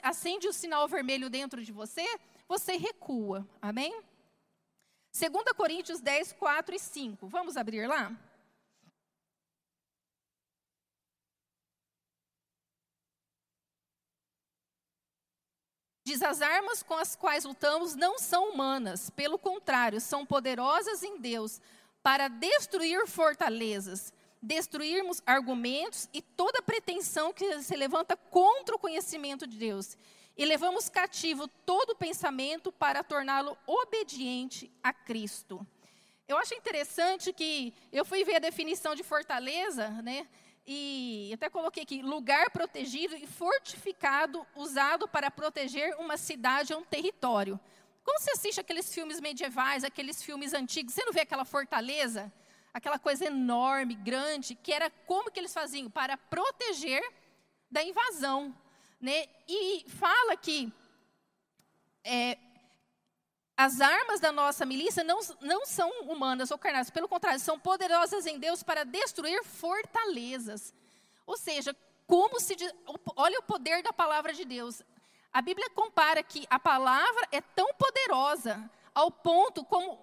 acende 0.02 0.48
o 0.48 0.52
sinal 0.54 0.88
vermelho 0.88 1.28
dentro 1.28 1.62
de 1.62 1.70
você, 1.70 2.02
você 2.48 2.78
recua. 2.78 3.46
Amém? 3.60 4.02
2 5.12 5.52
Coríntios 5.54 6.00
10, 6.00 6.32
4 6.32 6.74
e 6.74 6.78
5. 6.78 7.28
Vamos 7.28 7.58
abrir 7.58 7.86
lá? 7.86 8.10
Diz: 16.08 16.22
as 16.22 16.40
armas 16.40 16.82
com 16.82 16.94
as 16.94 17.14
quais 17.14 17.44
lutamos 17.44 17.94
não 17.94 18.18
são 18.18 18.48
humanas, 18.48 19.10
pelo 19.10 19.38
contrário, 19.38 20.00
são 20.00 20.24
poderosas 20.24 21.02
em 21.02 21.18
Deus 21.18 21.60
para 22.02 22.28
destruir 22.28 23.06
fortalezas 23.06 24.10
destruirmos 24.40 25.20
argumentos 25.26 26.08
e 26.14 26.22
toda 26.22 26.62
pretensão 26.62 27.32
que 27.32 27.60
se 27.60 27.76
levanta 27.76 28.16
contra 28.16 28.74
o 28.74 28.78
conhecimento 28.78 29.46
de 29.46 29.58
Deus. 29.58 29.98
E 30.36 30.44
levamos 30.44 30.88
cativo 30.88 31.48
todo 31.66 31.96
pensamento 31.96 32.70
para 32.70 33.02
torná-lo 33.02 33.58
obediente 33.66 34.72
a 34.82 34.92
Cristo. 34.92 35.66
Eu 36.26 36.38
acho 36.38 36.54
interessante 36.54 37.32
que 37.32 37.74
eu 37.92 38.04
fui 38.04 38.24
ver 38.24 38.36
a 38.36 38.38
definição 38.38 38.94
de 38.94 39.02
fortaleza, 39.02 39.88
né? 40.02 40.26
E 40.70 41.30
até 41.32 41.48
coloquei 41.48 41.82
aqui: 41.82 42.02
lugar 42.02 42.50
protegido 42.50 43.16
e 43.16 43.26
fortificado, 43.26 44.46
usado 44.54 45.08
para 45.08 45.30
proteger 45.30 45.96
uma 45.98 46.18
cidade 46.18 46.74
ou 46.74 46.80
um 46.80 46.84
território. 46.84 47.58
Quando 48.04 48.20
você 48.20 48.32
assiste 48.32 48.60
aqueles 48.60 48.92
filmes 48.92 49.20
medievais, 49.20 49.82
aqueles 49.82 50.22
filmes 50.22 50.52
antigos, 50.52 50.92
você 50.92 51.04
não 51.04 51.12
vê 51.12 51.20
aquela 51.20 51.44
fortaleza? 51.44 52.30
aquela 52.72 52.98
coisa 52.98 53.26
enorme, 53.26 53.94
grande, 53.94 54.54
que 54.54 54.72
era 54.72 54.90
como 55.06 55.30
que 55.30 55.38
eles 55.38 55.52
faziam 55.52 55.90
para 55.90 56.16
proteger 56.16 57.02
da 57.70 57.82
invasão, 57.82 58.54
né? 59.00 59.26
E 59.46 59.84
fala 59.88 60.36
que 60.36 60.72
é, 62.04 62.38
as 63.58 63.80
armas 63.80 64.20
da 64.20 64.30
nossa 64.30 64.64
milícia 64.64 65.02
não, 65.02 65.18
não 65.40 65.66
são 65.66 65.90
humanas 66.02 66.52
ou 66.52 66.56
carnais, 66.56 66.90
pelo 66.90 67.08
contrário, 67.08 67.40
são 67.40 67.58
poderosas 67.58 68.24
em 68.24 68.38
Deus 68.38 68.62
para 68.62 68.84
destruir 68.84 69.42
fortalezas. 69.42 70.72
Ou 71.26 71.36
seja, 71.36 71.74
como 72.06 72.38
se 72.38 72.54
olha 73.16 73.40
o 73.40 73.42
poder 73.42 73.82
da 73.82 73.92
palavra 73.92 74.32
de 74.32 74.44
Deus. 74.44 74.80
A 75.32 75.42
Bíblia 75.42 75.68
compara 75.70 76.22
que 76.22 76.46
a 76.48 76.60
palavra 76.60 77.26
é 77.32 77.40
tão 77.40 77.74
poderosa 77.74 78.70
ao 78.94 79.10
ponto 79.10 79.64
como 79.64 79.98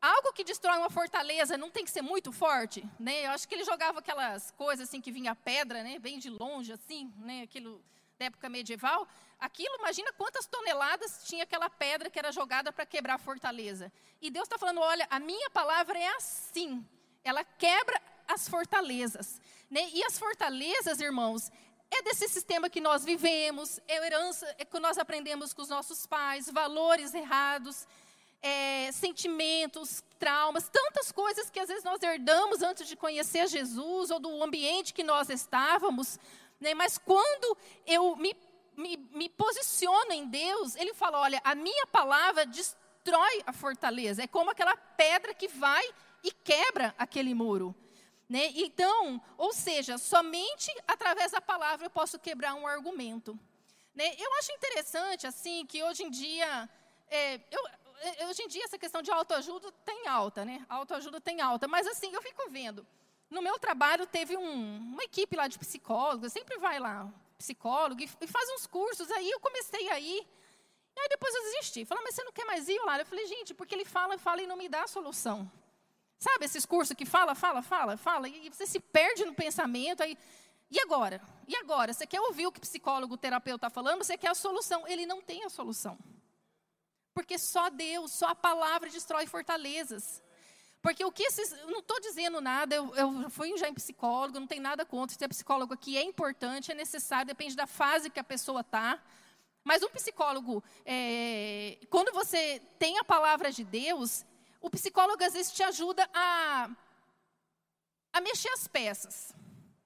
algo 0.00 0.32
que 0.32 0.44
destrói 0.44 0.78
uma 0.78 0.88
fortaleza 0.88 1.58
não 1.58 1.72
tem 1.72 1.84
que 1.84 1.90
ser 1.90 2.02
muito 2.02 2.30
forte, 2.30 2.88
né? 3.00 3.26
Eu 3.26 3.32
acho 3.32 3.48
que 3.48 3.56
ele 3.56 3.64
jogava 3.64 3.98
aquelas 3.98 4.52
coisas 4.52 4.88
assim 4.88 5.00
que 5.00 5.10
vinha 5.10 5.34
pedra, 5.34 5.82
né? 5.82 5.98
Bem 5.98 6.20
de 6.20 6.30
longe 6.30 6.72
assim, 6.72 7.12
né? 7.18 7.42
Aquilo 7.42 7.82
da 8.18 8.26
época 8.26 8.48
medieval. 8.48 9.06
Aquilo, 9.38 9.74
imagina 9.76 10.12
quantas 10.12 10.46
toneladas 10.46 11.24
tinha 11.24 11.44
aquela 11.44 11.68
pedra 11.68 12.08
que 12.08 12.18
era 12.18 12.30
jogada 12.30 12.72
para 12.72 12.86
quebrar 12.86 13.14
a 13.14 13.18
fortaleza. 13.18 13.92
E 14.20 14.30
Deus 14.30 14.44
está 14.44 14.58
falando, 14.58 14.80
olha, 14.80 15.06
a 15.10 15.18
minha 15.18 15.50
palavra 15.50 15.98
é 15.98 16.08
assim. 16.16 16.86
Ela 17.24 17.44
quebra 17.44 18.00
as 18.28 18.48
fortalezas, 18.48 19.40
né? 19.70 19.88
E 19.92 20.02
as 20.04 20.18
fortalezas, 20.18 21.00
irmãos, 21.00 21.50
é 21.90 22.02
desse 22.02 22.28
sistema 22.28 22.70
que 22.70 22.80
nós 22.80 23.04
vivemos, 23.04 23.78
é 23.86 23.96
herança 23.96 24.46
é 24.58 24.64
que 24.64 24.78
nós 24.78 24.96
aprendemos 24.96 25.52
com 25.52 25.60
os 25.60 25.68
nossos 25.68 26.06
pais, 26.06 26.48
valores 26.48 27.12
errados, 27.12 27.86
é, 28.40 28.90
sentimentos, 28.92 30.02
traumas, 30.18 30.68
tantas 30.68 31.12
coisas 31.12 31.50
que 31.50 31.60
às 31.60 31.68
vezes 31.68 31.84
nós 31.84 32.02
herdamos 32.02 32.62
antes 32.62 32.88
de 32.88 32.96
conhecer 32.96 33.46
Jesus 33.46 34.10
ou 34.10 34.18
do 34.18 34.42
ambiente 34.42 34.94
que 34.94 35.04
nós 35.04 35.28
estávamos. 35.28 36.18
Né? 36.62 36.74
Mas 36.74 36.96
quando 36.96 37.56
eu 37.84 38.16
me, 38.16 38.34
me, 38.76 38.96
me 38.96 39.28
posiciono 39.28 40.12
em 40.12 40.26
Deus, 40.26 40.76
Ele 40.76 40.94
fala: 40.94 41.20
olha, 41.20 41.40
a 41.44 41.54
minha 41.54 41.86
palavra 41.88 42.46
destrói 42.46 43.42
a 43.44 43.52
fortaleza. 43.52 44.22
É 44.22 44.26
como 44.26 44.50
aquela 44.50 44.76
pedra 44.76 45.34
que 45.34 45.48
vai 45.48 45.84
e 46.22 46.30
quebra 46.30 46.94
aquele 46.96 47.34
muro. 47.34 47.74
Né? 48.28 48.50
Então, 48.54 49.20
ou 49.36 49.52
seja, 49.52 49.98
somente 49.98 50.72
através 50.86 51.32
da 51.32 51.40
palavra 51.40 51.86
eu 51.86 51.90
posso 51.90 52.18
quebrar 52.18 52.54
um 52.54 52.66
argumento. 52.66 53.38
Né? 53.94 54.14
Eu 54.16 54.32
acho 54.38 54.52
interessante, 54.52 55.26
assim, 55.26 55.66
que 55.66 55.82
hoje 55.82 56.04
em 56.04 56.10
dia, 56.10 56.70
é, 57.10 57.40
eu, 57.50 57.66
é, 58.00 58.26
hoje 58.28 58.42
em 58.42 58.48
dia 58.48 58.64
essa 58.64 58.78
questão 58.78 59.02
de 59.02 59.10
autoajuda 59.10 59.70
tem 59.84 60.06
alta, 60.06 60.44
né? 60.44 60.64
Autoajuda 60.68 61.20
tem 61.20 61.42
alta, 61.42 61.68
mas 61.68 61.86
assim, 61.86 62.10
eu 62.14 62.22
fico 62.22 62.48
vendo. 62.48 62.86
No 63.32 63.40
meu 63.40 63.58
trabalho 63.58 64.06
teve 64.06 64.36
um, 64.36 64.76
uma 64.92 65.04
equipe 65.04 65.34
lá 65.34 65.48
de 65.48 65.58
psicólogos, 65.58 66.34
sempre 66.34 66.58
vai 66.58 66.78
lá, 66.78 67.10
psicólogo, 67.38 68.02
e, 68.02 68.10
e 68.20 68.26
faz 68.26 68.46
uns 68.50 68.66
cursos, 68.66 69.10
aí 69.10 69.30
eu 69.30 69.40
comecei 69.40 69.88
a 69.88 69.98
ir, 69.98 70.28
e 70.94 71.00
aí 71.00 71.08
depois 71.08 71.34
eu 71.34 71.42
desisti. 71.44 71.86
Falei, 71.86 72.04
mas 72.04 72.14
você 72.14 72.24
não 72.24 72.32
quer 72.32 72.44
mais 72.44 72.68
ir 72.68 72.78
lá? 72.84 72.98
Eu 72.98 73.06
falei, 73.06 73.26
gente, 73.26 73.54
porque 73.54 73.74
ele 73.74 73.86
fala, 73.86 74.18
fala 74.18 74.42
e 74.42 74.46
não 74.46 74.54
me 74.54 74.68
dá 74.68 74.82
a 74.82 74.86
solução. 74.86 75.50
Sabe 76.18 76.44
esses 76.44 76.66
cursos 76.66 76.94
que 76.94 77.06
fala, 77.06 77.34
fala, 77.34 77.62
fala, 77.62 77.96
fala, 77.96 78.28
e 78.28 78.50
você 78.50 78.66
se 78.66 78.78
perde 78.78 79.24
no 79.24 79.34
pensamento, 79.34 80.02
aí, 80.02 80.14
e 80.70 80.78
agora? 80.80 81.18
E 81.48 81.56
agora? 81.56 81.94
Você 81.94 82.06
quer 82.06 82.20
ouvir 82.20 82.46
o 82.46 82.52
que 82.52 82.60
psicólogo, 82.60 83.16
terapeuta 83.16 83.66
está 83.66 83.70
falando? 83.70 84.04
Você 84.04 84.18
quer 84.18 84.28
a 84.28 84.34
solução? 84.34 84.86
Ele 84.86 85.06
não 85.06 85.22
tem 85.22 85.42
a 85.42 85.48
solução. 85.48 85.98
Porque 87.14 87.38
só 87.38 87.70
Deus, 87.70 88.12
só 88.12 88.28
a 88.28 88.34
palavra 88.34 88.90
destrói 88.90 89.26
fortalezas. 89.26 90.22
Porque 90.82 91.04
o 91.04 91.12
que 91.12 91.22
esses. 91.22 91.52
Não 91.66 91.78
estou 91.78 92.00
dizendo 92.00 92.40
nada, 92.40 92.74
eu, 92.74 92.94
eu 92.96 93.30
fui 93.30 93.56
já 93.56 93.68
em 93.68 93.74
psicólogo, 93.74 94.40
não 94.40 94.48
tem 94.48 94.58
nada 94.58 94.84
contra 94.84 95.16
ser 95.16 95.28
psicólogo 95.28 95.72
aqui, 95.72 95.96
é 95.96 96.02
importante, 96.02 96.72
é 96.72 96.74
necessário, 96.74 97.26
depende 97.26 97.54
da 97.54 97.68
fase 97.68 98.10
que 98.10 98.18
a 98.18 98.24
pessoa 98.24 98.60
está. 98.60 99.00
Mas 99.62 99.80
um 99.84 99.88
psicólogo, 99.88 100.62
é, 100.84 101.78
quando 101.88 102.12
você 102.12 102.60
tem 102.80 102.98
a 102.98 103.04
palavra 103.04 103.52
de 103.52 103.62
Deus, 103.62 104.24
o 104.60 104.68
psicólogo 104.68 105.22
às 105.22 105.34
vezes 105.34 105.52
te 105.52 105.62
ajuda 105.62 106.08
a, 106.12 106.68
a 108.12 108.20
mexer 108.20 108.48
as 108.50 108.66
peças, 108.66 109.32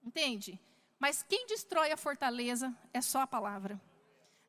entende? 0.02 0.58
Mas 0.98 1.22
quem 1.22 1.46
destrói 1.46 1.92
a 1.92 1.96
fortaleza 1.96 2.74
é 2.94 3.02
só 3.02 3.20
a 3.20 3.26
palavra. 3.26 3.78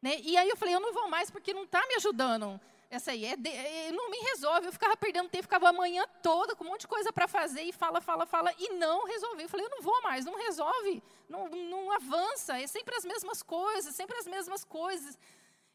Né? 0.02 0.22
E 0.22 0.38
aí 0.38 0.48
eu 0.48 0.56
falei, 0.56 0.74
eu 0.74 0.80
não 0.80 0.94
vou 0.94 1.10
mais 1.10 1.30
porque 1.30 1.54
não 1.54 1.64
está 1.64 1.86
me 1.88 1.96
ajudando. 1.96 2.60
Essa 2.90 3.12
aí 3.12 3.26
é, 3.26 3.36
de, 3.36 3.50
é, 3.50 3.92
não 3.92 4.10
me 4.10 4.18
resolve. 4.18 4.68
Eu 4.68 4.72
ficava 4.72 4.96
perdendo 4.96 5.30
tempo, 5.30 5.44
ficava 5.44 5.70
a 5.70 5.74
manhã 5.74 6.06
toda 6.24 6.56
com 6.56 6.64
um 6.64 6.68
monte 6.68 6.82
de 6.82 6.88
coisa 6.88 7.12
para 7.12 7.28
fazer 7.28 7.64
e 7.64 7.74
fala, 7.74 8.00
fala, 8.00 8.26
fala 8.26 8.54
e 8.58 8.70
não 8.74 9.06
resolvi. 9.06 9.44
Eu 9.44 9.50
falei, 9.50 9.66
eu 9.66 9.70
não 9.70 9.82
vou 9.82 10.02
mais, 10.02 10.26
não 10.26 10.38
resolve, 10.38 11.04
não, 11.28 11.50
não 11.50 11.92
avança. 11.92 12.60
É 12.60 12.66
sempre 12.66 12.96
as 12.96 13.04
mesmas 13.04 13.44
coisas, 13.44 13.94
sempre 13.94 14.18
as 14.18 14.26
mesmas 14.26 14.64
coisas. 14.64 15.18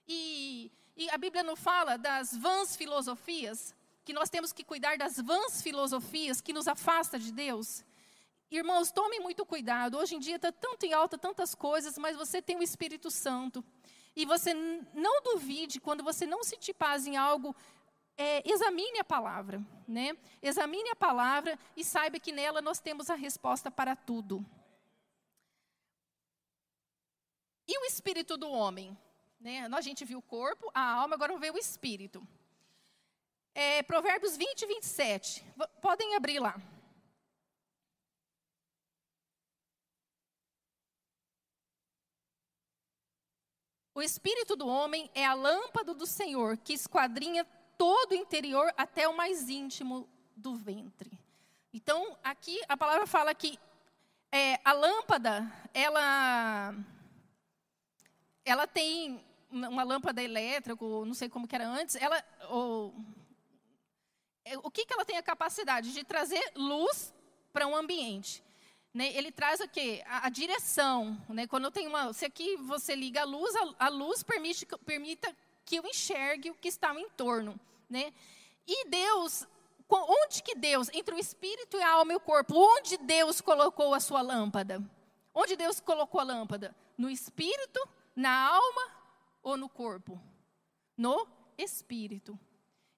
E, 0.09 0.73
e 0.97 1.11
a 1.11 1.19
Bíblia 1.19 1.43
não 1.43 1.55
fala 1.55 1.99
das 1.99 2.35
vãs 2.35 2.75
filosofias 2.77 3.75
que 4.05 4.13
nós 4.13 4.31
temos 4.31 4.53
que 4.53 4.65
cuidar 4.65 4.97
das 4.97 5.17
vãs 5.19 5.63
filosofias 5.63 6.41
que 6.41 6.53
nos 6.53 6.67
afasta 6.67 7.19
de 7.19 7.31
Deus. 7.31 7.85
Irmãos, 8.51 8.91
tomem 8.91 9.21
muito 9.21 9.47
cuidado. 9.47 9.97
Hoje 9.97 10.17
em 10.17 10.19
dia 10.19 10.37
está 10.37 10.51
tanto 10.51 10.85
em 10.85 10.93
alta 10.93 11.17
tantas 11.17 11.55
coisas, 11.55 11.97
mas 11.97 12.17
você 12.17 12.43
tem 12.43 12.57
o 12.57 12.63
Espírito 12.63 13.11
Santo. 13.11 13.65
E 14.15 14.27
você 14.27 14.53
não 14.55 15.23
duvide 15.23 15.81
quando 15.81 16.05
você 16.05 16.27
não 16.27 16.45
se 16.45 16.75
paz 16.75 17.07
em 17.07 17.17
algo, 17.17 17.55
é, 18.17 18.49
examine 18.49 18.99
a 18.99 19.05
palavra, 19.05 19.61
né? 19.89 20.17
Examine 20.43 20.91
a 20.91 20.97
palavra 20.97 21.59
e 21.77 21.85
saiba 21.85 22.21
que 22.21 22.33
nela 22.33 22.61
nós 22.61 22.79
temos 22.79 23.09
a 23.09 23.15
resposta 23.15 23.71
para 23.71 23.97
tudo. 23.97 24.45
E 27.67 27.79
o 27.79 27.85
espírito 27.85 28.37
do 28.37 28.51
homem? 28.51 28.97
Né? 29.41 29.67
A 29.73 29.81
gente 29.81 30.05
viu 30.05 30.19
o 30.19 30.23
corpo, 30.23 30.71
a 30.75 30.83
alma, 30.83 31.15
agora 31.15 31.33
vamos 31.33 31.41
ver 31.47 31.53
o 31.53 31.59
espírito. 31.59 32.27
É, 33.55 33.83
Provérbios 33.83 34.37
20 34.37 34.63
e 34.63 34.67
27. 34.67 35.45
Podem 35.81 36.15
abrir 36.15 36.39
lá. 36.39 36.61
O 43.95 44.01
espírito 44.01 44.57
do 44.57 44.67
homem 44.67 45.11
é 45.15 45.25
a 45.25 45.35
lâmpada 45.35 45.93
do 45.93 46.07
Senhor, 46.07 46.57
que 46.57 46.73
esquadrinha 46.73 47.45
todo 47.77 48.13
o 48.13 48.15
interior 48.15 48.73
até 48.77 49.07
o 49.07 49.17
mais 49.17 49.49
íntimo 49.49 50.09
do 50.35 50.55
ventre. 50.55 51.19
Então, 51.73 52.17
aqui 52.23 52.61
a 52.69 52.77
palavra 52.77 53.07
fala 53.07 53.35
que 53.35 53.59
é, 54.31 54.59
a 54.65 54.73
lâmpada, 54.73 55.51
ela, 55.75 56.75
ela 58.45 58.67
tem 58.67 59.23
uma 59.51 59.83
lâmpada 59.83 60.23
elétrica, 60.23 60.83
não 60.83 61.13
sei 61.13 61.29
como 61.29 61.47
que 61.47 61.55
era 61.55 61.69
antes, 61.69 61.95
ela, 61.97 62.25
ou, 62.49 62.95
é, 64.45 64.57
o 64.59 64.71
que, 64.71 64.87
que 64.87 64.95
ela 64.95 65.05
tem 65.05 65.19
a 65.19 65.23
capacidade? 65.23 65.93
De 65.93 66.03
trazer 66.03 66.43
luz 66.57 67.13
para 67.53 67.67
um 67.67 67.77
ambiente. 67.77 68.43
Né? 68.93 69.15
Ele 69.17 69.33
traz 69.33 69.61
o 69.61 69.69
quê? 69.69 70.03
A, 70.07 70.27
a 70.27 70.29
direção. 70.29 71.19
Né? 71.29 71.47
Quando 71.47 71.65
eu 71.65 71.71
tenho 71.71 71.89
uma. 71.89 72.13
Se 72.13 72.25
aqui 72.25 72.57
você 72.57 72.95
liga 72.95 73.23
a 73.23 73.25
luz, 73.25 73.55
a, 73.57 73.87
a 73.87 73.89
luz 73.89 74.23
permite, 74.23 74.67
permita 74.85 75.35
que 75.65 75.77
eu 75.77 75.87
enxergue 75.87 76.51
o 76.51 76.55
que 76.55 76.69
está 76.69 76.91
ao 76.91 76.99
entorno. 76.99 77.59
Né? 77.89 78.13
E 78.67 78.89
Deus, 78.89 79.47
onde 79.89 80.43
que 80.43 80.55
Deus, 80.55 80.91
entre 80.93 81.15
o 81.15 81.19
espírito 81.19 81.77
e 81.77 81.83
a 81.83 81.93
alma 81.93 82.13
e 82.13 82.17
o 82.17 82.21
corpo, 82.21 82.55
onde 82.57 82.97
Deus 82.99 83.41
colocou 83.41 83.95
a 83.95 84.01
sua 84.01 84.21
lâmpada? 84.21 84.83
Onde 85.35 85.57
Deus 85.57 85.81
colocou 85.81 86.21
a 86.21 86.25
lâmpada? 86.25 86.75
No 86.97 87.09
espírito, 87.09 87.81
na 88.15 88.49
alma 88.49 88.89
ou 89.43 89.57
no 89.57 89.69
corpo? 89.69 90.21
No 90.97 91.27
espírito. 91.57 92.39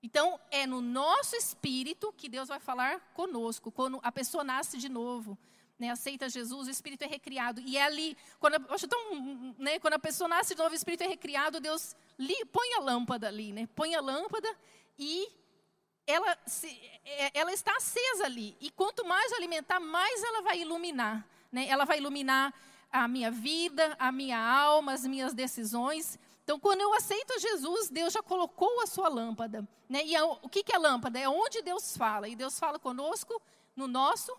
Então, 0.02 0.38
é 0.50 0.66
no 0.66 0.80
nosso 0.82 1.34
espírito 1.36 2.12
que 2.12 2.28
Deus 2.28 2.48
vai 2.48 2.60
falar 2.60 3.00
conosco. 3.14 3.72
Quando 3.72 4.00
a 4.02 4.12
pessoa 4.12 4.44
nasce 4.44 4.76
de 4.76 4.88
novo, 4.88 5.38
né, 5.78 5.90
aceita 5.90 6.28
Jesus, 6.28 6.68
o 6.68 6.70
espírito 6.70 7.02
é 7.02 7.06
recriado. 7.06 7.60
E 7.60 7.76
é 7.76 7.82
ali, 7.82 8.16
quando 8.38 8.54
a, 8.54 8.88
tão, 8.88 9.54
né, 9.58 9.78
quando 9.78 9.94
a 9.94 9.98
pessoa 9.98 10.28
nasce 10.28 10.54
de 10.54 10.60
novo, 10.60 10.72
o 10.72 10.76
espírito 10.76 11.02
é 11.02 11.06
recriado, 11.06 11.60
Deus 11.60 11.96
li, 12.18 12.44
põe 12.46 12.74
a 12.74 12.80
lâmpada 12.80 13.28
ali, 13.28 13.52
né, 13.52 13.68
põe 13.74 13.94
a 13.94 14.00
lâmpada 14.00 14.48
e 14.98 15.28
ela, 16.06 16.38
se, 16.46 16.68
é, 17.04 17.38
ela 17.38 17.52
está 17.52 17.76
acesa 17.76 18.24
ali. 18.24 18.56
E 18.60 18.70
quanto 18.70 19.04
mais 19.04 19.32
alimentar, 19.32 19.80
mais 19.80 20.22
ela 20.22 20.42
vai 20.42 20.60
iluminar. 20.60 21.26
Né? 21.50 21.66
Ela 21.68 21.84
vai 21.84 21.98
iluminar 21.98 22.52
a 22.92 23.08
minha 23.08 23.30
vida, 23.30 23.96
a 23.98 24.12
minha 24.12 24.38
alma, 24.38 24.92
as 24.92 25.04
minhas 25.04 25.34
decisões. 25.34 26.18
Então, 26.44 26.60
quando 26.60 26.82
eu 26.82 26.92
aceito 26.94 27.40
Jesus, 27.40 27.88
Deus 27.88 28.12
já 28.12 28.22
colocou 28.22 28.82
a 28.82 28.86
sua 28.86 29.08
lâmpada. 29.08 29.66
Né? 29.88 30.04
E 30.04 30.14
a, 30.14 30.24
o 30.24 30.48
que, 30.48 30.62
que 30.62 30.74
é 30.74 30.78
lâmpada? 30.78 31.18
É 31.18 31.28
onde 31.28 31.62
Deus 31.62 31.96
fala. 31.96 32.28
E 32.28 32.36
Deus 32.36 32.58
fala 32.58 32.78
conosco 32.78 33.40
no 33.74 33.88
nosso 33.88 34.36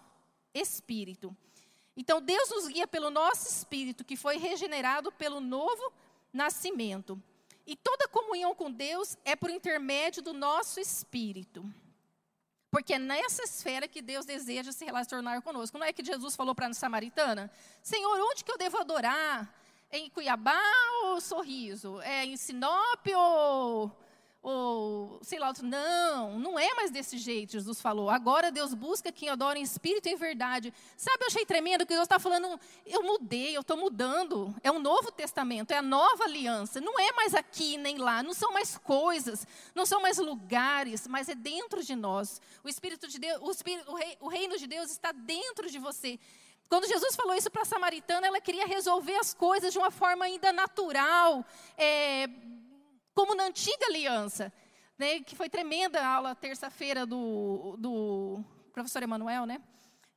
espírito. 0.56 1.36
Então, 1.95 2.20
Deus 2.20 2.49
nos 2.49 2.68
guia 2.68 2.88
pelo 2.88 3.12
nosso 3.12 3.47
espírito, 3.47 4.03
que 4.03 4.16
foi 4.16 4.38
regenerado 4.38 5.12
pelo 5.12 5.39
novo 5.39 5.93
nascimento. 6.34 7.22
E 7.68 7.76
toda 7.76 8.08
comunhão 8.08 8.56
com 8.56 8.72
Deus 8.72 9.18
é 9.24 9.36
por 9.36 9.49
intermédio 9.49 10.24
do 10.24 10.34
nosso 10.34 10.80
espírito. 10.80 11.64
Porque 12.72 12.93
é 12.93 12.99
nessa 12.99 13.43
esfera 13.43 13.88
que 13.88 14.01
Deus 14.01 14.26
deseja 14.26 14.72
se 14.72 14.84
relacionar 14.84 15.41
conosco. 15.41 15.78
Não 15.78 15.86
é 15.86 15.93
que 15.93 16.03
Jesus 16.03 16.36
falou 16.36 16.56
para 16.56 16.68
a 16.68 16.74
samaritana: 16.74 17.51
Senhor, 17.82 18.20
onde 18.20 18.43
que 18.43 18.51
eu 18.51 18.58
devo 18.58 18.78
adorar? 18.78 19.53
em 19.91 20.10
Cuiabá 20.10 20.62
ou 21.03 21.22
Sorriso? 21.22 22.01
É 22.01 22.26
em 22.26 22.38
Sinop 22.38 23.08
ou, 23.16 23.91
ou 24.46 25.18
sei 25.24 25.39
lá, 25.39 25.48
outro? 25.48 25.66
Não, 25.66 26.38
não 26.38 26.60
é 26.60 26.72
mais 26.76 26.91
desse 26.91 27.18
jeito, 27.18 27.54
Jesus 27.54 27.82
falou. 27.82 28.12
Agora 28.12 28.52
Deus 28.52 28.76
busca 28.76 29.12
quem 29.12 29.28
adora 29.28 29.58
em 29.58 29.64
espírito 29.64 30.08
e 30.08 30.12
em 30.12 30.16
verdade. 30.16 30.72
Sabe, 30.96 31.24
eu 31.24 31.28
achei 31.28 31.43
tremendo 31.48 31.84
que 31.84 31.93
Deus 31.96 32.04
está 32.04 32.20
falando, 32.20 32.60
eu 32.86 33.02
mudei, 33.02 33.58
eu 33.58 33.62
estou 33.62 33.76
mudando. 33.76 34.56
É 34.62 34.70
um 34.70 34.78
novo 34.78 35.12
testamento, 35.12 35.72
é 35.72 35.78
a 35.78 35.82
nova 35.82 36.26
aliança. 36.26 36.80
Não 36.80 37.00
é 37.00 37.12
mais 37.14 37.34
aqui 37.34 37.76
nem 37.76 37.98
lá, 37.98 38.22
não 38.22 38.36
são 38.36 38.54
mais 38.54 38.78
coisas, 38.78 39.48
não 39.74 39.84
são 39.84 40.00
mais 40.00 40.20
lugares, 40.20 41.08
mas 41.08 41.28
é 41.28 41.34
dentro 41.34 41.84
de 41.84 41.96
nós. 41.96 42.39
O 42.64 42.70
Espírito 42.70 43.08
de 43.08 43.18
Deus, 43.18 43.41
o, 43.41 43.50
Espírito, 43.50 43.91
o, 43.91 43.96
rei, 43.96 44.18
o 44.22 44.28
reino 44.28 44.60
de 44.60 44.68
Deus 44.68 44.91
está 44.91 45.12
dentro 45.12 45.72
de 45.72 45.80
você. 45.80 46.20
Quando 46.70 46.88
Jesus 46.88 47.16
falou 47.16 47.34
isso 47.34 47.50
para 47.50 47.64
a 47.64 47.66
samaritana, 47.66 48.28
ela 48.28 48.39
queria 48.39 48.68
resolver 48.68 49.16
as 49.16 49.34
coisas 49.34 49.74
de 49.74 49.80
uma 49.80 49.89
forma 49.89 50.26
ainda 50.26 50.54
natural, 50.54 51.43
é, 51.76 52.28
como 53.16 53.34
na 53.34 53.45
antiga 53.45 53.88
aliança. 53.88 54.53
Né, 54.97 55.20
que 55.20 55.36
foi 55.36 55.49
tremenda 55.49 55.99
a 55.99 56.07
aula 56.07 56.34
terça-feira 56.34 57.05
do, 57.05 57.76
do 57.78 58.41
professor 58.72 59.03
Emanuel, 59.03 59.45
né? 59.45 59.61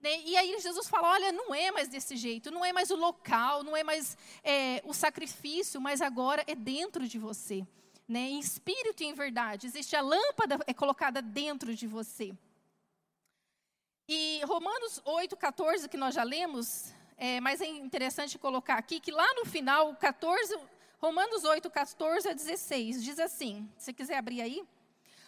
né? 0.00 0.20
E 0.24 0.36
aí 0.36 0.56
Jesus 0.60 0.88
fala: 0.88 1.10
olha, 1.10 1.32
não 1.32 1.52
é 1.52 1.72
mais 1.72 1.88
desse 1.88 2.16
jeito, 2.16 2.50
não 2.52 2.64
é 2.64 2.72
mais 2.72 2.90
o 2.90 2.94
local, 2.96 3.64
não 3.64 3.76
é 3.76 3.82
mais 3.82 4.16
é, 4.44 4.80
o 4.84 4.94
sacrifício, 4.94 5.80
mas 5.80 6.00
agora 6.00 6.44
é 6.46 6.54
dentro 6.54 7.08
de 7.08 7.18
você. 7.18 7.66
Né? 8.06 8.20
Em 8.20 8.38
espírito 8.38 9.02
e 9.02 9.06
em 9.06 9.14
verdade. 9.14 9.66
Existe 9.66 9.96
a 9.96 10.00
lâmpada 10.00 10.60
é 10.64 10.72
colocada 10.72 11.20
dentro 11.20 11.74
de 11.74 11.88
você. 11.88 12.32
E 14.08 14.40
Romanos 14.44 15.02
8, 15.04 15.36
14, 15.36 15.88
que 15.88 15.96
nós 15.96 16.14
já 16.14 16.22
lemos, 16.22 16.94
é, 17.16 17.40
mas 17.40 17.60
é 17.60 17.66
interessante 17.66 18.38
colocar 18.38 18.76
aqui 18.76 19.00
que 19.00 19.10
lá 19.10 19.26
no 19.34 19.44
final, 19.44 19.94
14, 19.96 20.56
Romanos 20.98 21.44
8, 21.44 21.70
14 21.70 22.28
a 22.28 22.32
16, 22.32 23.02
diz 23.02 23.18
assim: 23.18 23.70
se 23.78 23.92
quiser 23.92 24.18
abrir 24.18 24.40
aí. 24.40 24.64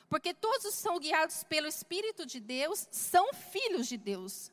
Porque 0.08 0.34
todos 0.34 0.74
são 0.74 0.98
guiados 0.98 1.44
pelo 1.44 1.68
Espírito 1.68 2.26
de 2.26 2.40
Deus, 2.40 2.88
são 2.90 3.32
filhos 3.32 3.86
de 3.86 3.96
Deus. 3.96 4.50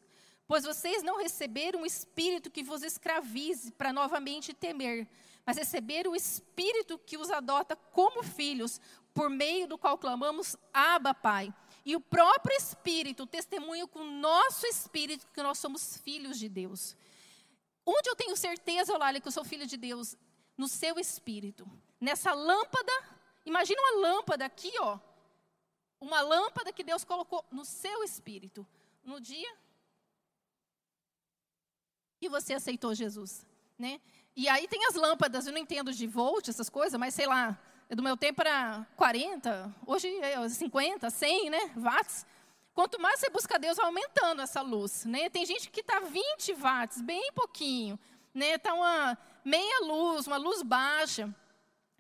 Pois 0.48 0.64
vocês 0.64 1.04
não 1.04 1.18
receberam 1.18 1.82
o 1.82 1.86
espírito 1.86 2.50
que 2.50 2.64
vos 2.64 2.82
escravize 2.82 3.72
para 3.72 3.92
novamente 3.92 4.54
temer, 4.54 5.06
mas 5.46 5.58
receberam 5.58 6.12
o 6.12 6.16
espírito 6.16 6.98
que 7.00 7.18
os 7.18 7.30
adota 7.32 7.76
como 7.76 8.24
filhos, 8.24 8.80
por 9.14 9.30
meio 9.30 9.68
do 9.68 9.78
qual 9.78 9.98
clamamos 9.98 10.56
Abba, 10.72 11.14
Pai. 11.14 11.54
E 11.84 11.96
o 11.96 12.00
próprio 12.00 12.56
Espírito 12.56 13.26
testemunha 13.26 13.88
com 13.88 14.00
o 14.00 14.12
nosso 14.12 14.66
espírito 14.68 15.26
que 15.34 15.42
nós 15.42 15.58
somos 15.58 15.98
filhos 15.98 16.38
de 16.38 16.48
Deus. 16.48 16.96
Onde 17.86 18.10
eu 18.10 18.16
tenho 18.16 18.36
certeza, 18.36 18.94
olha, 18.98 19.20
que 19.20 19.28
eu 19.28 19.32
sou 19.32 19.44
filho 19.44 19.66
de 19.66 19.78
Deus? 19.78 20.16
No 20.58 20.68
seu 20.68 21.00
espírito. 21.00 21.70
Nessa 22.02 22.34
lâmpada, 22.34 22.92
imagina 23.46 23.82
uma 23.82 24.08
lâmpada 24.08 24.46
aqui, 24.46 24.72
ó. 24.80 25.00
Uma 26.00 26.22
lâmpada 26.22 26.74
que 26.74 26.84
Deus 26.84 27.04
colocou 27.04 27.46
no 27.52 27.64
seu 27.64 28.04
espírito. 28.04 28.66
No 29.04 29.22
dia 29.22 29.56
que 32.20 32.28
você 32.28 32.54
aceitou 32.54 32.96
Jesus, 32.96 33.46
né? 33.78 34.02
E 34.36 34.48
aí 34.50 34.68
tem 34.68 34.86
as 34.86 34.96
lâmpadas, 34.96 35.48
eu 35.48 35.54
não 35.54 35.60
entendo 35.60 35.94
de 35.94 36.08
volt, 36.08 36.50
essas 36.50 36.70
coisas, 36.70 37.00
mas 37.00 37.14
sei 37.14 37.26
lá, 37.26 37.58
do 37.90 38.04
meu 38.04 38.18
tempo 38.18 38.42
era 38.42 38.86
40, 38.96 39.76
hoje 39.86 40.08
é 40.20 40.48
50, 40.48 41.10
100, 41.10 41.50
né, 41.50 41.72
watts. 41.76 42.26
Quanto 42.74 43.02
mais 43.02 43.20
você 43.20 43.30
busca 43.30 43.58
Deus, 43.58 43.78
vai 43.78 43.88
aumentando 43.88 44.42
essa 44.42 44.62
luz, 44.62 45.06
né? 45.06 45.30
Tem 45.30 45.46
gente 45.46 45.70
que 45.72 45.80
está 45.80 46.00
20 46.00 46.54
watts, 46.54 47.02
bem 47.02 47.32
pouquinho, 47.34 47.98
né? 48.34 48.56
Está 48.56 48.74
uma 48.76 49.18
meia 49.44 49.80
luz, 49.82 50.28
uma 50.28 50.38
luz 50.38 50.62
baixa. 50.62 51.34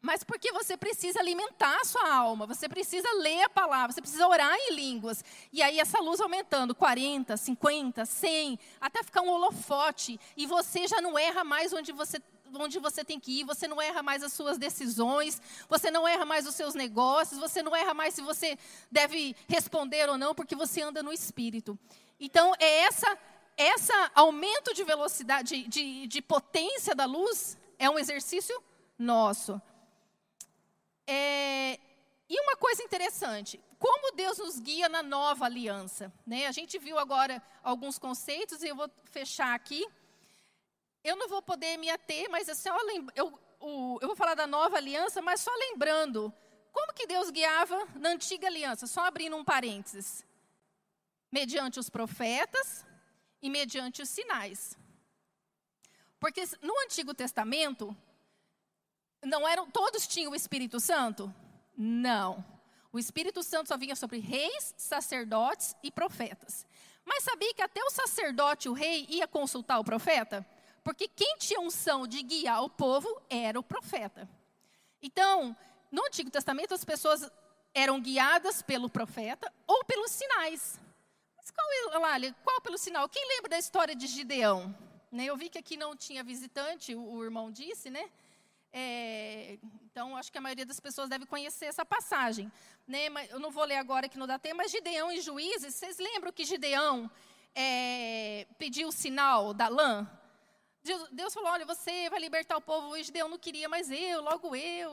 Mas 0.02 0.24
porque 0.24 0.52
você 0.52 0.78
precisa 0.78 1.20
alimentar 1.20 1.76
a 1.82 1.86
sua 1.86 2.14
alma, 2.14 2.46
você 2.46 2.70
precisa 2.70 3.12
ler 3.16 3.44
a 3.44 3.50
palavra, 3.50 3.92
você 3.92 4.02
precisa 4.02 4.28
orar 4.28 4.56
em 4.56 4.74
línguas. 4.74 5.24
E 5.52 5.62
aí 5.62 5.80
essa 5.80 6.00
luz 6.00 6.22
aumentando, 6.22 6.76
40, 6.76 7.36
50, 7.36 8.06
100, 8.06 8.60
até 8.80 9.04
ficar 9.04 9.22
um 9.22 9.30
holofote. 9.30 10.20
E 10.38 10.46
você 10.46 10.88
já 10.88 11.02
não 11.02 11.18
erra 11.18 11.44
mais 11.44 11.74
onde 11.74 11.92
você 11.92 12.22
onde 12.54 12.80
você 12.80 13.04
tem 13.04 13.20
que 13.20 13.42
ir, 13.42 13.44
você 13.44 13.68
não 13.68 13.82
erra 13.82 14.02
mais 14.02 14.24
as 14.24 14.32
suas 14.32 14.58
decisões, 14.58 15.42
você 15.68 15.92
não 15.92 16.08
erra 16.08 16.26
mais 16.26 16.48
os 16.48 16.56
seus 16.56 16.74
negócios, 16.74 17.40
você 17.40 17.62
não 17.62 17.76
erra 17.76 17.94
mais 17.94 18.14
se 18.14 18.22
você 18.22 18.58
deve 18.90 19.36
responder 19.50 20.10
ou 20.10 20.18
não, 20.18 20.34
porque 20.34 20.56
você 20.56 20.82
anda 20.82 21.04
no 21.04 21.12
espírito. 21.12 21.78
Então, 22.20 22.54
é 22.58 22.84
essa, 22.84 23.18
essa 23.58 24.12
aumento 24.14 24.74
de 24.74 24.84
velocidade, 24.84 25.64
de, 25.64 25.68
de, 25.68 26.08
de 26.08 26.22
potência 26.22 26.96
da 26.96 27.06
luz, 27.06 27.58
é 27.78 27.90
um 27.90 28.00
exercício 28.00 28.62
nosso. 28.98 29.62
É, 31.06 31.80
e 32.30 32.40
uma 32.42 32.56
coisa 32.56 32.84
interessante, 32.84 33.60
como 33.80 34.16
Deus 34.16 34.38
nos 34.38 34.60
guia 34.60 34.88
na 34.88 35.02
nova 35.02 35.46
aliança. 35.46 36.14
Né? 36.26 36.46
A 36.46 36.52
gente 36.52 36.78
viu 36.78 37.00
agora 37.00 37.42
alguns 37.64 37.98
conceitos, 37.98 38.62
e 38.62 38.68
eu 38.68 38.76
vou 38.76 38.90
fechar 39.06 39.54
aqui 39.54 39.86
eu 41.08 41.16
não 41.16 41.30
vou 41.30 41.42
poder 41.42 41.78
me 41.78 41.90
ater, 41.90 42.30
mas 42.30 42.50
assim, 42.50 42.70
eu, 43.16 43.40
o, 43.62 43.98
eu 44.02 44.08
vou 44.08 44.16
falar 44.16 44.36
da 44.36 44.46
nova 44.46 44.76
aliança, 44.76 45.22
mas 45.22 45.40
só 45.40 45.52
lembrando, 45.56 46.34
como 46.72 46.94
que 46.94 47.08
Deus 47.08 47.30
guiava 47.30 47.88
na 47.96 48.10
antiga 48.10 48.48
aliança? 48.48 48.86
Só 48.86 49.06
abrindo 49.06 49.38
um 49.38 49.44
parênteses. 49.44 50.26
Mediante 51.32 51.80
os 51.80 51.90
profetas 51.90 52.86
e 53.42 53.50
mediante 53.50 54.02
os 54.02 54.10
sinais. 54.10 54.78
Porque 56.20 56.44
no 56.62 56.74
Antigo 56.82 57.14
Testamento, 57.14 57.96
não 59.24 59.48
eram 59.48 59.70
todos 59.70 60.08
tinham 60.08 60.32
o 60.32 60.36
Espírito 60.36 60.80
Santo? 60.80 61.34
Não. 61.76 62.44
O 62.92 62.98
Espírito 62.98 63.44
Santo 63.44 63.68
só 63.68 63.78
vinha 63.78 63.96
sobre 63.96 64.20
reis, 64.20 64.74
sacerdotes 64.78 65.76
e 65.84 65.92
profetas. 65.92 66.66
Mas 67.06 67.24
sabia 67.24 67.54
que 67.54 67.62
até 67.62 67.84
o 67.84 67.92
sacerdote, 67.92 68.68
o 68.68 68.74
rei, 68.74 69.06
ia 69.10 69.28
consultar 69.28 69.80
o 69.80 69.84
profeta? 69.84 70.46
Porque 70.84 71.08
quem 71.08 71.38
tinha 71.38 71.60
unção 71.60 72.08
de 72.08 72.24
guiar 72.24 72.64
o 72.64 72.70
povo 72.70 73.22
era 73.30 73.60
o 73.60 73.64
profeta. 73.64 74.28
Então, 75.02 75.56
no 75.92 76.06
Antigo 76.06 76.32
Testamento, 76.32 76.74
as 76.74 76.84
pessoas 76.84 77.30
eram 77.74 78.02
guiadas 78.02 78.62
pelo 78.62 78.90
profeta 78.90 79.52
ou 79.68 79.84
pelos 79.86 80.12
sinais. 80.12 80.80
Qual, 81.52 82.02
Lália, 82.02 82.36
qual 82.44 82.62
pelo 82.62 82.78
sinal? 82.78 83.08
Quem 83.10 83.28
lembra 83.28 83.50
da 83.50 83.60
história 83.60 83.96
de 83.96 84.08
Gideão? 84.08 84.76
Né, 85.12 85.26
eu 85.26 85.38
vi 85.38 85.50
que 85.50 85.58
aqui 85.58 85.78
não 85.78 85.96
tinha 85.96 86.24
visitante, 86.24 86.94
o, 86.94 87.24
irmão 87.24 87.50
disse, 87.50 87.90
né? 87.90 88.10
É, 88.74 89.58
então, 89.86 90.18
acho 90.18 90.32
que 90.32 90.38
a 90.38 90.42
maioria 90.42 90.66
das 90.66 90.80
pessoas 90.80 91.10
deve 91.10 91.26
conhecer 91.26 91.66
essa 91.66 91.86
passagem. 91.86 92.52
Né? 92.86 93.10
Mas 93.10 93.30
eu 93.32 93.40
não 93.40 93.50
vou 93.50 93.64
ler 93.64 93.78
agora 93.78 94.10
que 94.10 94.18
não 94.18 94.28
dá 94.28 94.38
tempo, 94.38 94.58
mas 94.58 94.72
Gideão 94.72 95.12
e 95.12 95.22
Juízes, 95.22 95.74
vocês 95.74 95.98
lembram 95.98 96.32
que 96.32 96.46
Gideão 96.46 97.10
é, 97.56 98.46
pediu 98.58 98.90
o 98.90 98.92
sinal 98.92 99.54
da 99.54 99.68
lã? 99.68 100.08
Deus 101.12 101.34
falou: 101.34 101.50
olha, 101.50 101.66
você 101.66 102.10
vai 102.10 102.20
libertar 102.20 102.56
o 102.58 102.62
povo. 102.62 102.96
E 102.96 103.04
Gideão 103.04 103.28
não 103.28 103.38
queria, 103.38 103.68
mas 103.68 103.90
eu, 103.90 104.22
logo 104.22 104.56
eu, 104.56 104.92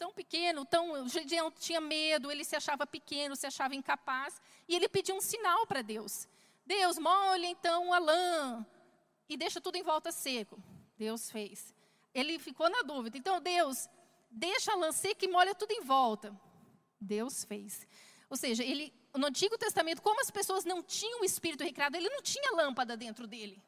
tão 0.00 0.10
pequeno, 0.14 0.64
tão. 0.64 1.06
Gideão 1.06 1.50
tinha 1.50 1.78
medo, 1.78 2.32
ele 2.32 2.42
se 2.42 2.56
achava 2.56 2.86
pequeno, 2.86 3.36
se 3.36 3.46
achava 3.46 3.74
incapaz. 3.74 4.40
E 4.66 4.74
ele 4.74 4.88
pediu 4.88 5.14
um 5.14 5.20
sinal 5.20 5.66
para 5.66 5.82
Deus: 5.82 6.26
Deus, 6.64 6.96
molha 6.98 7.46
então 7.46 7.92
a 7.92 7.98
lã 7.98 8.66
e 9.28 9.36
deixa 9.36 9.60
tudo 9.60 9.76
em 9.76 9.82
volta 9.82 10.10
seco. 10.10 10.58
Deus 10.96 11.30
fez. 11.30 11.74
Ele 12.14 12.38
ficou 12.38 12.70
na 12.70 12.80
dúvida. 12.82 13.18
Então, 13.18 13.40
Deus, 13.40 13.88
deixa 14.30 14.72
a 14.72 14.76
lã 14.76 14.90
seca 14.90 15.24
e 15.24 15.28
molha 15.28 15.54
tudo 15.54 15.72
em 15.72 15.82
volta. 15.82 16.34
Deus 16.98 17.44
fez. 17.44 17.86
Ou 18.30 18.36
seja, 18.36 18.64
ele, 18.64 18.92
no 19.14 19.26
Antigo 19.26 19.58
Testamento, 19.58 20.02
como 20.02 20.20
as 20.20 20.30
pessoas 20.30 20.64
não 20.64 20.82
tinham 20.82 21.20
o 21.20 21.24
espírito 21.24 21.62
recriado, 21.62 21.96
ele 21.96 22.08
não 22.08 22.22
tinha 22.22 22.52
lâmpada 22.52 22.96
dentro 22.96 23.26
dele 23.26 23.62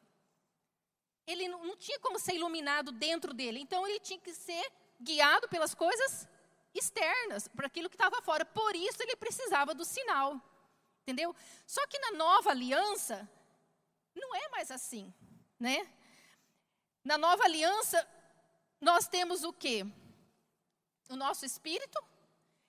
ele 1.25 1.47
não, 1.47 1.65
não 1.65 1.77
tinha 1.77 1.97
como 1.99 2.19
ser 2.19 2.35
iluminado 2.35 2.91
dentro 2.91 3.33
dele. 3.33 3.59
Então 3.59 3.87
ele 3.87 3.99
tinha 3.99 4.19
que 4.19 4.33
ser 4.33 4.69
guiado 4.99 5.47
pelas 5.49 5.73
coisas 5.73 6.27
externas, 6.73 7.47
para 7.47 7.67
aquilo 7.67 7.89
que 7.89 7.95
estava 7.95 8.21
fora. 8.21 8.45
Por 8.45 8.75
isso 8.75 9.01
ele 9.01 9.15
precisava 9.15 9.73
do 9.73 9.85
sinal. 9.85 10.41
Entendeu? 11.01 11.35
Só 11.67 11.85
que 11.87 11.99
na 11.99 12.11
nova 12.11 12.51
aliança, 12.51 13.29
não 14.15 14.33
é 14.35 14.49
mais 14.49 14.71
assim, 14.71 15.13
né? 15.59 15.87
Na 17.03 17.17
nova 17.17 17.43
aliança, 17.43 18.07
nós 18.79 19.07
temos 19.07 19.43
o 19.43 19.51
quê? 19.51 19.85
O 21.09 21.15
nosso 21.15 21.45
espírito 21.45 22.01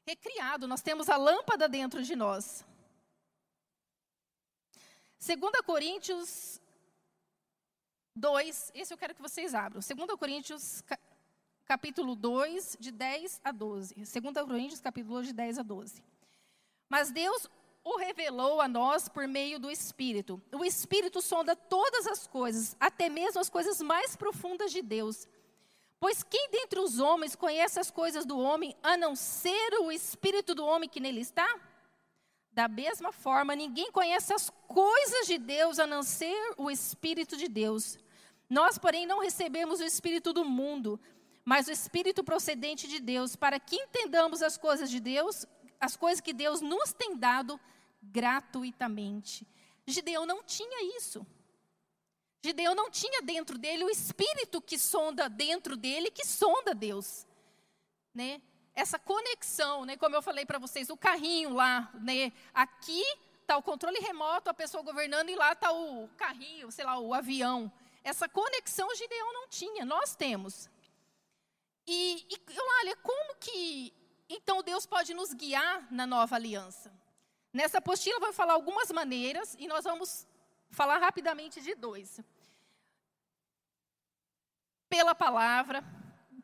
recriado, 0.05 0.67
nós 0.67 0.83
temos 0.83 1.09
a 1.09 1.17
lâmpada 1.17 1.69
dentro 1.69 2.03
de 2.03 2.15
nós. 2.15 2.65
2 5.25 5.41
Coríntios 5.65 6.61
2, 8.15 8.73
esse 8.75 8.93
eu 8.93 8.99
quero 8.99 9.15
que 9.15 9.23
vocês 9.23 9.55
abram. 9.55 9.81
2 9.81 10.19
Coríntios, 10.19 10.83
capítulo 11.65 12.15
2, 12.15 12.77
de 12.79 12.91
10 12.91 13.41
a 13.43 13.51
12. 13.51 13.95
2 13.95 14.47
Coríntios, 14.47 14.81
capítulo 14.81 15.15
2, 15.17 15.29
de 15.29 15.33
10 15.33 15.59
a 15.59 15.63
12. 15.63 16.03
Mas 16.89 17.11
Deus 17.11 17.49
o 17.83 17.99
revelou 17.99 18.61
a 18.61 18.69
nós 18.69 19.09
por 19.09 19.29
meio 19.29 19.59
do 19.59 19.71
Espírito. 19.71 20.41
O 20.53 20.65
Espírito 20.65 21.21
sonda 21.21 21.55
todas 21.55 22.07
as 22.07 22.27
coisas, 22.27 22.77
até 22.81 23.09
mesmo 23.09 23.41
as 23.41 23.51
coisas 23.51 23.81
mais 23.81 24.17
profundas 24.17 24.73
de 24.73 24.81
Deus. 24.81 25.29
Pois 26.01 26.23
quem 26.23 26.51
dentre 26.51 26.81
os 26.81 26.99
homens 26.99 27.37
conhece 27.37 27.79
as 27.79 27.91
coisas 27.91 28.25
do 28.25 28.39
homem, 28.39 28.75
a 28.83 28.97
não 28.97 29.15
ser 29.15 29.75
o 29.81 29.93
Espírito 29.93 30.55
do 30.55 30.65
homem 30.65 30.89
que 30.89 31.01
nele 31.01 31.21
está? 31.21 31.49
Da 32.53 32.69
mesma 32.69 33.11
forma, 33.11 33.57
ninguém 33.57 33.91
conhece 33.91 34.33
as 34.33 34.49
coisas 34.69 35.27
de 35.27 35.39
Deus 35.39 35.79
a 35.79 35.87
não 35.87 36.03
ser 36.03 36.55
o 36.57 36.71
Espírito 36.71 37.37
de 37.37 37.49
Deus. 37.49 37.99
Nós, 38.49 38.79
porém, 38.79 39.07
não 39.07 39.21
recebemos 39.21 39.81
o 39.81 39.85
Espírito 39.85 40.33
do 40.33 40.45
mundo, 40.45 41.01
mas 41.45 41.69
o 41.69 41.73
Espírito 41.73 42.25
procedente 42.25 42.89
de 42.89 42.99
Deus, 42.99 43.37
para 43.37 43.61
que 43.61 43.77
entendamos 43.77 44.43
as 44.43 44.57
coisas 44.57 44.91
de 44.91 44.99
Deus, 44.99 45.45
as 45.79 45.97
coisas 45.97 46.21
que 46.21 46.33
Deus 46.33 46.61
nos 46.61 46.93
tem 46.93 47.17
dado 47.17 47.61
gratuitamente. 48.03 49.47
Gideão 49.87 50.25
não 50.25 50.43
tinha 50.43 50.97
isso. 50.97 51.27
Gideão 52.43 52.75
não 52.75 52.91
tinha 52.91 53.23
dentro 53.23 53.59
dele 53.59 53.85
o 53.85 53.91
Espírito 53.91 54.61
que 54.61 54.79
sonda 54.79 55.29
dentro 55.29 55.77
dele, 55.77 56.11
que 56.11 56.27
sonda 56.27 56.75
Deus. 56.75 57.27
Né? 58.15 58.41
Essa 58.75 58.99
conexão, 58.99 59.85
né? 59.85 59.97
como 59.97 60.17
eu 60.17 60.23
falei 60.23 60.47
para 60.47 60.59
vocês, 60.59 60.89
o 60.89 60.97
carrinho 60.97 61.55
lá, 61.55 61.91
né? 62.01 62.33
aqui 62.53 63.03
está 63.41 63.57
o 63.57 63.63
controle 63.63 63.99
remoto, 63.99 64.49
a 64.49 64.55
pessoa 64.55 64.83
governando, 64.83 65.29
e 65.29 65.37
lá 65.37 65.53
está 65.53 65.73
o 65.73 66.09
carrinho, 66.17 66.71
sei 66.73 66.85
lá, 66.85 66.99
o 66.99 67.13
avião. 67.13 67.71
Essa 68.03 68.29
conexão 68.29 68.95
Gideão 68.95 69.33
não 69.33 69.49
tinha, 69.49 69.85
nós 69.85 70.17
temos. 70.17 70.69
E, 71.87 72.27
e 72.31 72.61
olha, 72.81 72.97
como 72.97 73.37
que 73.37 73.93
então 74.29 74.63
Deus 74.63 74.87
pode 74.87 75.13
nos 75.13 75.33
guiar 75.33 75.87
na 75.93 76.07
nova 76.07 76.37
aliança? 76.37 76.93
Nessa 77.53 77.79
apostila 77.79 78.19
vai 78.19 78.33
falar 78.33 78.55
algumas 78.55 78.91
maneiras 78.91 79.55
e 79.59 79.69
nós 79.69 79.85
vamos 79.85 80.27
falar 80.71 80.99
rapidamente 80.99 81.61
de 81.61 81.75
dois. 81.75 82.21
Pela 84.89 85.15
palavra, 85.15 85.85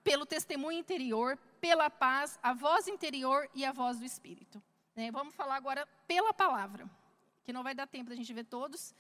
pelo 0.05 0.25
testemunho 0.25 0.79
interior, 0.79 1.37
pela 1.61 1.91
paz, 1.91 2.39
a 2.43 2.53
voz 2.53 2.87
interior 2.87 3.49
e 3.55 3.65
a 3.65 3.73
voz 3.73 3.99
do 3.99 4.05
Espírito. 4.05 4.63
Né? 4.95 5.11
Vamos 5.11 5.35
falar 5.35 5.57
agora 5.57 5.87
pela 6.07 6.33
palavra, 6.33 6.89
que 7.45 7.53
não 7.53 7.63
vai 7.63 7.75
dar 7.75 7.87
tempo 7.87 8.11
da 8.11 8.17
gente 8.17 8.33
ver 8.33 8.45
todos. 8.45 8.95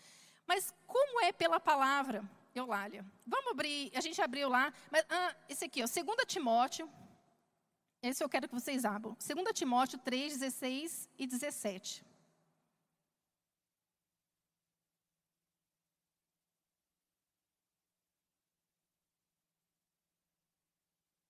Mas 0.46 0.74
como 0.86 1.20
é 1.22 1.32
pela 1.32 1.60
palavra, 1.60 2.24
Eulália? 2.54 3.04
Vamos 3.26 3.52
abrir, 3.52 3.90
a 3.94 4.00
gente 4.00 4.20
abriu 4.20 4.48
lá, 4.48 4.72
mas 4.90 5.04
ah, 5.08 5.36
esse 5.48 5.64
aqui, 5.64 5.82
ó, 5.82 5.86
2 5.86 6.16
Timóteo, 6.26 6.90
esse 8.02 8.24
eu 8.24 8.28
quero 8.28 8.48
que 8.48 8.54
vocês 8.54 8.84
abram. 8.84 9.14
2 9.14 9.46
Timóteo 9.52 9.98
3, 9.98 10.38
16 10.38 11.08
e 11.18 11.26
17. 11.26 12.04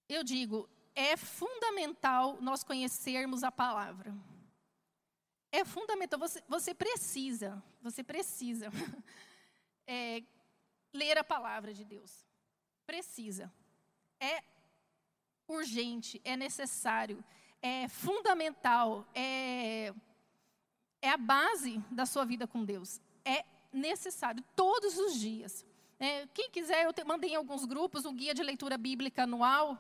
Eu 0.08 0.24
digo, 0.24 0.68
é 0.94 1.16
fundamental 1.16 2.38
nós 2.40 2.64
conhecermos 2.64 3.44
a 3.44 3.52
palavra. 3.52 4.12
É 5.52 5.64
fundamental, 5.64 6.18
você, 6.18 6.42
você 6.48 6.74
precisa, 6.74 7.62
você 7.80 8.02
precisa 8.02 8.70
é, 9.86 10.22
ler 10.92 11.18
a 11.18 11.24
palavra 11.24 11.72
de 11.72 11.84
Deus. 11.84 12.26
Precisa. 12.86 13.52
É 14.18 14.42
urgente, 15.48 16.20
é 16.24 16.36
necessário, 16.36 17.22
é 17.60 17.88
fundamental, 17.88 19.06
é, 19.14 19.92
é 21.02 21.10
a 21.10 21.16
base 21.16 21.78
da 21.90 22.06
sua 22.06 22.24
vida 22.24 22.46
com 22.46 22.64
Deus. 22.64 23.00
É 23.24 23.44
necessário, 23.72 24.44
todos 24.54 24.96
os 24.98 25.18
dias. 25.18 25.64
É, 25.98 26.26
quem 26.32 26.50
quiser, 26.50 26.84
eu 26.84 26.92
te, 26.92 27.04
mandei 27.04 27.30
em 27.30 27.36
alguns 27.36 27.64
grupos 27.64 28.04
um 28.04 28.14
guia 28.14 28.32
de 28.32 28.42
leitura 28.42 28.78
bíblica 28.78 29.24
anual. 29.24 29.78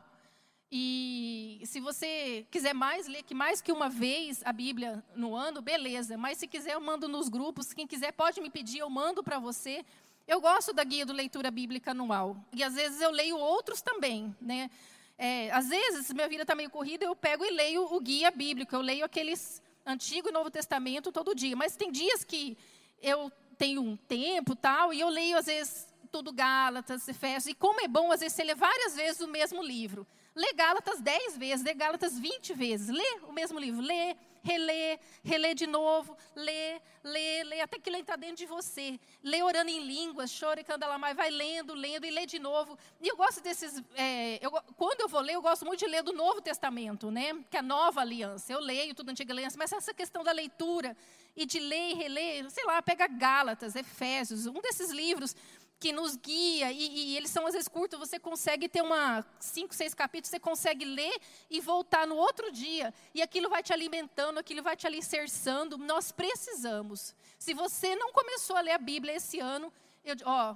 E 0.70 1.60
se 1.64 1.80
você 1.80 2.46
quiser 2.50 2.74
mais, 2.74 3.08
ler 3.08 3.22
que 3.22 3.34
mais 3.34 3.60
que 3.60 3.72
uma 3.72 3.88
vez 3.88 4.42
a 4.44 4.52
Bíblia 4.52 5.02
no 5.16 5.34
ano, 5.34 5.60
beleza. 5.60 6.16
Mas 6.16 6.38
se 6.38 6.46
quiser, 6.46 6.74
eu 6.74 6.80
mando 6.80 7.08
nos 7.08 7.28
grupos. 7.28 7.72
Quem 7.72 7.86
quiser 7.86 8.12
pode 8.12 8.40
me 8.40 8.50
pedir, 8.50 8.78
eu 8.78 8.90
mando 8.90 9.24
para 9.24 9.38
você. 9.38 9.84
Eu 10.26 10.40
gosto 10.40 10.72
da 10.72 10.84
guia 10.84 11.04
do 11.04 11.12
leitura 11.12 11.50
bíblica 11.50 11.90
anual. 11.90 12.36
E 12.52 12.62
às 12.62 12.74
vezes 12.74 13.00
eu 13.00 13.10
leio 13.10 13.36
outros 13.36 13.82
também, 13.82 14.34
né? 14.40 14.70
É, 15.18 15.50
às 15.50 15.68
vezes, 15.68 16.10
minha 16.12 16.28
vida 16.28 16.42
está 16.42 16.54
meio 16.54 16.70
corrida, 16.70 17.04
eu 17.04 17.14
pego 17.14 17.44
e 17.44 17.50
leio 17.50 17.82
o 17.94 18.00
guia 18.00 18.30
bíblico. 18.30 18.74
Eu 18.74 18.80
leio 18.80 19.04
aqueles 19.04 19.60
Antigo 19.84 20.28
e 20.28 20.32
Novo 20.32 20.50
Testamento 20.50 21.12
todo 21.12 21.34
dia. 21.34 21.54
Mas 21.54 21.76
tem 21.76 21.92
dias 21.92 22.24
que 22.24 22.56
eu 23.02 23.30
tenho 23.58 23.82
um 23.82 23.96
tempo 23.96 24.56
tal, 24.56 24.94
e 24.94 25.00
eu 25.00 25.08
leio, 25.10 25.36
às 25.36 25.44
vezes, 25.44 25.86
tudo 26.10 26.32
Gálatas, 26.32 27.06
Efésios. 27.06 27.48
E 27.48 27.54
como 27.54 27.80
é 27.82 27.88
bom, 27.88 28.10
às 28.10 28.20
vezes, 28.20 28.34
você 28.34 28.44
ler 28.44 28.56
várias 28.56 28.96
vezes 28.96 29.20
o 29.20 29.28
mesmo 29.28 29.62
livro. 29.62 30.06
Lê 30.34 30.52
Gálatas 30.54 31.00
10 31.00 31.36
vezes, 31.36 31.64
lê 31.64 31.74
Gálatas 31.74 32.18
20 32.18 32.54
vezes. 32.54 32.88
Lê 32.88 33.20
o 33.28 33.32
mesmo 33.32 33.58
livro. 33.58 33.82
Lê, 33.82 34.16
relê, 34.42 34.98
relê 35.22 35.54
de 35.54 35.66
novo, 35.66 36.16
lê, 36.34 36.80
lê, 37.02 37.44
lê, 37.44 37.60
até 37.60 37.78
que 37.78 37.88
ele 37.88 37.98
está 37.98 38.16
dentro 38.16 38.36
de 38.36 38.46
você. 38.46 38.98
Lê 39.22 39.42
orando 39.42 39.70
em 39.70 39.84
línguas, 39.84 40.36
chora 40.38 40.60
e 40.60 40.98
mais, 40.98 41.16
vai 41.16 41.30
lendo, 41.30 41.74
lendo 41.74 42.06
e 42.06 42.10
lê 42.10 42.26
de 42.26 42.38
novo. 42.38 42.78
E 43.00 43.08
eu 43.08 43.16
gosto 43.16 43.42
desses, 43.42 43.82
é, 43.94 44.38
eu, 44.44 44.50
quando 44.76 45.00
eu 45.00 45.08
vou 45.08 45.20
ler, 45.20 45.34
eu 45.34 45.42
gosto 45.42 45.64
muito 45.64 45.80
de 45.80 45.86
ler 45.86 46.02
do 46.02 46.12
Novo 46.12 46.40
Testamento, 46.40 47.10
né? 47.10 47.34
Que 47.50 47.56
é 47.56 47.60
a 47.60 47.62
nova 47.62 48.00
aliança. 48.00 48.52
Eu 48.52 48.60
leio 48.60 48.94
tudo 48.94 49.10
Antiga 49.10 49.32
Aliança, 49.32 49.56
mas 49.58 49.72
essa 49.72 49.94
questão 49.94 50.22
da 50.22 50.32
leitura 50.32 50.96
e 51.36 51.46
de 51.46 51.58
ler 51.58 51.90
e 51.90 51.94
reler, 51.94 52.50
sei 52.50 52.64
lá, 52.64 52.82
pega 52.82 53.06
Gálatas, 53.06 53.76
Efésios, 53.76 54.46
um 54.46 54.60
desses 54.60 54.90
livros 54.90 55.34
que 55.80 55.92
nos 55.92 56.14
guia, 56.14 56.70
e, 56.70 57.12
e, 57.12 57.16
eles 57.16 57.30
são 57.30 57.46
às 57.46 57.54
vezes 57.54 57.66
curtos, 57.66 57.98
você 57.98 58.18
consegue 58.18 58.68
ter 58.68 58.82
uma 58.82 59.24
cinco, 59.40 59.74
seis 59.74 59.94
capítulos, 59.94 60.28
você 60.28 60.38
consegue 60.38 60.84
ler 60.84 61.18
e 61.48 61.58
voltar 61.58 62.06
no 62.06 62.16
outro 62.16 62.52
dia, 62.52 62.92
e 63.14 63.22
aquilo 63.22 63.48
vai 63.48 63.62
te 63.62 63.72
alimentando, 63.72 64.38
aquilo 64.38 64.62
vai 64.62 64.76
te 64.76 64.86
alicerçando. 64.86 65.78
Nós 65.78 66.12
precisamos. 66.12 67.16
Se 67.38 67.54
você 67.54 67.96
não 67.96 68.12
começou 68.12 68.56
a 68.56 68.60
ler 68.60 68.72
a 68.72 68.78
Bíblia 68.78 69.14
esse 69.14 69.40
ano, 69.40 69.72
eu, 70.04 70.14
ó, 70.26 70.54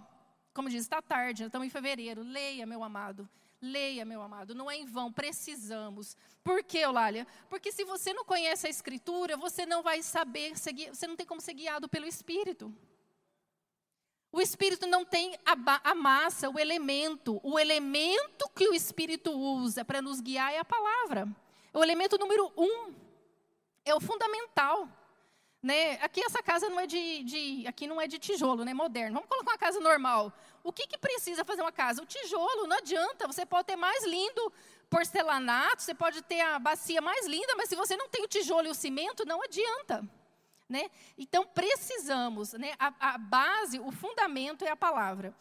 como 0.53 0.69
diz, 0.69 0.83
está 0.83 1.01
tarde, 1.01 1.45
estamos 1.45 1.67
em 1.67 1.71
fevereiro, 1.71 2.23
leia, 2.23 2.67
meu 2.67 2.85
amado. 2.85 3.27
Leia, 3.63 4.05
meu 4.05 4.21
amado, 4.21 4.55
não 4.55 4.71
é 4.71 4.77
em 4.77 4.85
vão, 4.85 5.11
precisamos. 5.11 6.19
Por 6.43 6.63
que, 6.63 6.77
Eulália? 6.77 7.27
Porque 7.49 7.73
se 7.73 7.83
você 7.83 8.13
não 8.13 8.23
conhece 8.23 8.67
a 8.67 8.71
Escritura, 8.71 9.39
você 9.39 9.65
não 9.65 9.83
vai 9.83 10.03
saber, 10.03 10.59
seguir, 10.59 10.91
você 10.91 11.07
não 11.07 11.17
tem 11.17 11.25
como 11.25 11.41
ser 11.41 11.55
guiado 11.55 11.89
pelo 11.89 12.05
Espírito. 12.05 12.71
O 14.35 14.41
Espírito 14.41 14.85
não 14.89 15.05
tem 15.05 15.39
a, 15.47 15.91
a, 15.91 15.95
massa, 15.95 16.51
o 16.51 16.59
elemento. 16.59 17.39
O 17.45 17.57
elemento 17.57 18.51
que 18.53 18.69
o 18.69 18.75
Espírito 18.75 19.31
usa 19.31 19.85
para 19.85 20.03
nos 20.03 20.21
guiar 20.21 20.53
é 20.53 20.59
a 20.59 20.65
palavra. 20.65 21.29
O 21.73 21.85
elemento 21.85 22.19
número 22.19 22.53
um 22.57 22.93
é 23.85 23.95
o 23.95 24.01
fundamental. 24.01 24.89
Né? 25.63 25.93
Aqui 26.03 26.21
essa 26.21 26.43
casa 26.43 26.69
não 26.69 26.81
é 26.81 26.87
de, 26.89 27.23
de, 27.23 27.65
aqui 27.69 27.87
não 27.87 28.01
é 28.01 28.09
de 28.09 28.19
tijolo, 28.19 28.65
né? 28.65 28.75
Moderno. 28.75 29.15
Vamos 29.15 29.29
colocar 29.29 29.53
uma 29.53 29.59
casa 29.59 29.79
normal. 29.79 30.33
O 30.65 30.73
que, 30.73 30.89
que 30.89 30.99
precisa 30.99 31.45
fazer 31.45 31.63
uma 31.63 31.71
casa? 31.71 32.03
O 32.03 32.07
tijolo, 32.07 32.67
não 32.67 32.79
adianta. 32.79 33.29
Você 33.29 33.47
pode 33.47 33.69
ter 33.69 33.77
mais 33.77 34.05
lindo 34.05 34.53
porcelanato, 34.91 35.81
você 35.81 35.95
pode 35.95 36.23
ter 36.23 36.41
a 36.41 36.59
bacia 36.59 37.01
mais 37.01 37.25
linda, 37.25 37.55
mas 37.55 37.69
se 37.69 37.77
você 37.77 37.97
não 37.97 38.09
tem 38.09 38.25
o 38.25 38.29
tijolo 38.29 38.67
e 38.67 38.71
o 38.71 38.75
cimento, 38.75 39.25
não 39.25 39.41
adianta. 39.41 40.05
Né? 40.69 40.91
Então, 41.19 41.47
precisamos, 41.47 42.53
né? 42.55 42.75
a, 42.79 43.15
a 43.15 43.19
base, 43.19 43.79
o 43.79 43.93
fundamento 43.93 44.65
é 44.65 44.71
a 44.71 44.77
palavra. 44.77 45.35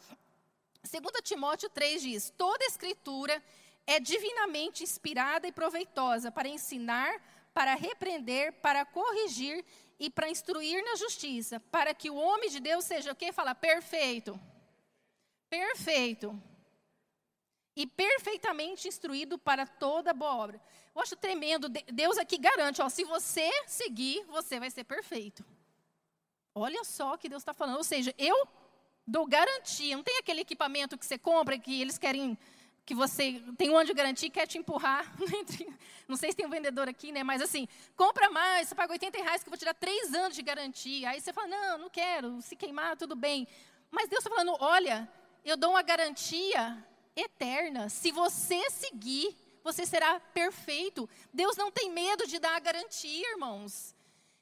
2 0.84 1.04
Timóteo 1.24 1.70
3 1.70 2.02
diz: 2.02 2.34
toda 2.38 2.66
escritura 2.66 3.42
é 3.88 4.00
divinamente 4.00 4.84
inspirada 4.84 5.48
e 5.48 5.52
proveitosa 5.52 6.32
para 6.32 6.48
ensinar, 6.48 7.22
para 7.54 7.74
repreender, 7.76 8.54
para 8.62 8.86
corrigir 8.86 9.64
e 10.00 10.10
para 10.10 10.30
instruir 10.30 10.84
na 10.84 10.96
justiça, 10.96 11.60
para 11.72 11.94
que 11.94 12.10
o 12.10 12.16
homem 12.16 12.50
de 12.50 12.60
Deus 12.60 12.86
seja 12.86 13.12
o 13.12 13.16
que? 13.16 13.32
Fala, 13.32 13.56
perfeito. 13.56 14.40
Perfeito. 15.50 16.42
E 17.76 17.88
perfeitamente 17.88 18.88
instruído 18.88 19.38
para 19.38 19.66
toda 19.66 20.14
boa 20.14 20.36
obra. 20.36 20.62
Eu 20.96 21.02
acho 21.02 21.16
tremendo. 21.16 21.68
Deus 21.70 22.18
aqui 22.18 22.38
garante, 22.38 22.82
ó, 22.82 22.90
se 22.90 23.04
você 23.04 23.50
seguir, 23.68 24.24
você 24.26 24.60
vai 24.60 24.70
ser 24.70 24.84
perfeito. 24.84 25.44
Olha 26.56 26.84
só 26.84 27.14
o 27.14 27.18
que 27.18 27.28
Deus 27.28 27.42
está 27.42 27.54
falando. 27.54 27.78
Ou 27.78 27.84
seja, 27.84 28.14
eu 28.18 28.48
dou 29.06 29.26
garantia. 29.26 29.96
Não 29.96 30.04
tem 30.04 30.18
aquele 30.18 30.42
equipamento 30.42 30.98
que 30.98 31.06
você 31.06 31.18
compra 31.18 31.58
que 31.58 31.82
eles 31.82 31.98
querem 31.98 32.38
que 32.86 32.94
você 32.94 33.42
tem 33.58 33.70
um 33.70 33.78
ano 33.78 33.86
de 33.86 33.94
garantia 33.94 34.28
e 34.28 34.32
quer 34.32 34.46
te 34.46 34.58
empurrar. 34.58 35.10
Não 36.08 36.18
sei 36.18 36.32
se 36.32 36.38
tem 36.38 36.46
um 36.46 36.50
vendedor 36.50 36.90
aqui, 36.90 37.14
né? 37.14 37.24
Mas 37.24 37.42
assim, 37.42 37.68
compra 37.96 38.30
mais, 38.30 38.68
você 38.68 38.76
paga 38.76 38.92
80 38.92 39.18
reais 39.24 39.42
que 39.42 39.48
eu 39.48 39.52
vou 39.52 39.58
tirar 39.58 39.74
três 39.74 40.14
anos 40.14 40.36
de 40.36 40.42
garantia. 40.42 41.10
Aí 41.10 41.22
você 41.22 41.32
fala, 41.32 41.48
não, 41.48 41.78
não 41.78 41.90
quero, 41.90 42.42
se 42.42 42.56
queimar, 42.56 42.98
tudo 42.98 43.16
bem. 43.16 43.48
Mas 43.90 44.10
Deus 44.10 44.20
está 44.20 44.30
falando, 44.30 44.58
olha, 44.60 45.10
eu 45.46 45.56
dou 45.56 45.72
uma 45.72 45.82
garantia 45.82 46.86
eterna. 47.16 47.88
Se 47.88 48.12
você 48.12 48.70
seguir, 48.70 49.34
você 49.64 49.86
será 49.86 50.20
perfeito. 50.20 51.10
Deus 51.34 51.56
não 51.56 51.72
tem 51.72 51.90
medo 51.90 52.28
de 52.28 52.38
dar 52.38 52.56
a 52.56 52.60
garantia, 52.60 53.32
irmãos. 53.32 53.96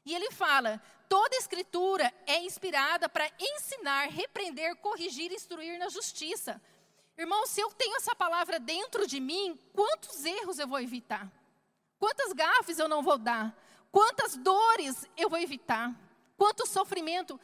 E 0.05 0.15
ele 0.15 0.31
fala: 0.31 0.81
toda 1.07 1.35
escritura 1.35 2.11
é 2.25 2.43
inspirada 2.43 3.07
para 3.07 3.29
ensinar, 3.39 4.09
repreender, 4.09 4.75
corrigir, 4.77 5.31
instruir 5.31 5.77
na 5.77 5.89
justiça. 5.89 6.61
Irmão, 7.17 7.45
se 7.45 7.61
eu 7.61 7.71
tenho 7.73 7.95
essa 7.97 8.15
palavra 8.15 8.59
dentro 8.59 9.05
de 9.05 9.19
mim, 9.19 9.59
quantos 9.73 10.25
erros 10.25 10.57
eu 10.57 10.67
vou 10.67 10.79
evitar? 10.79 11.31
Quantas 11.99 12.33
gafes 12.33 12.79
eu 12.79 12.87
não 12.87 13.03
vou 13.03 13.17
dar? 13.17 13.55
Quantas 13.91 14.35
dores 14.35 15.05
eu 15.15 15.29
vou 15.29 15.37
evitar? 15.37 15.93
Quanto 16.35 16.65
sofrimento? 16.65 17.39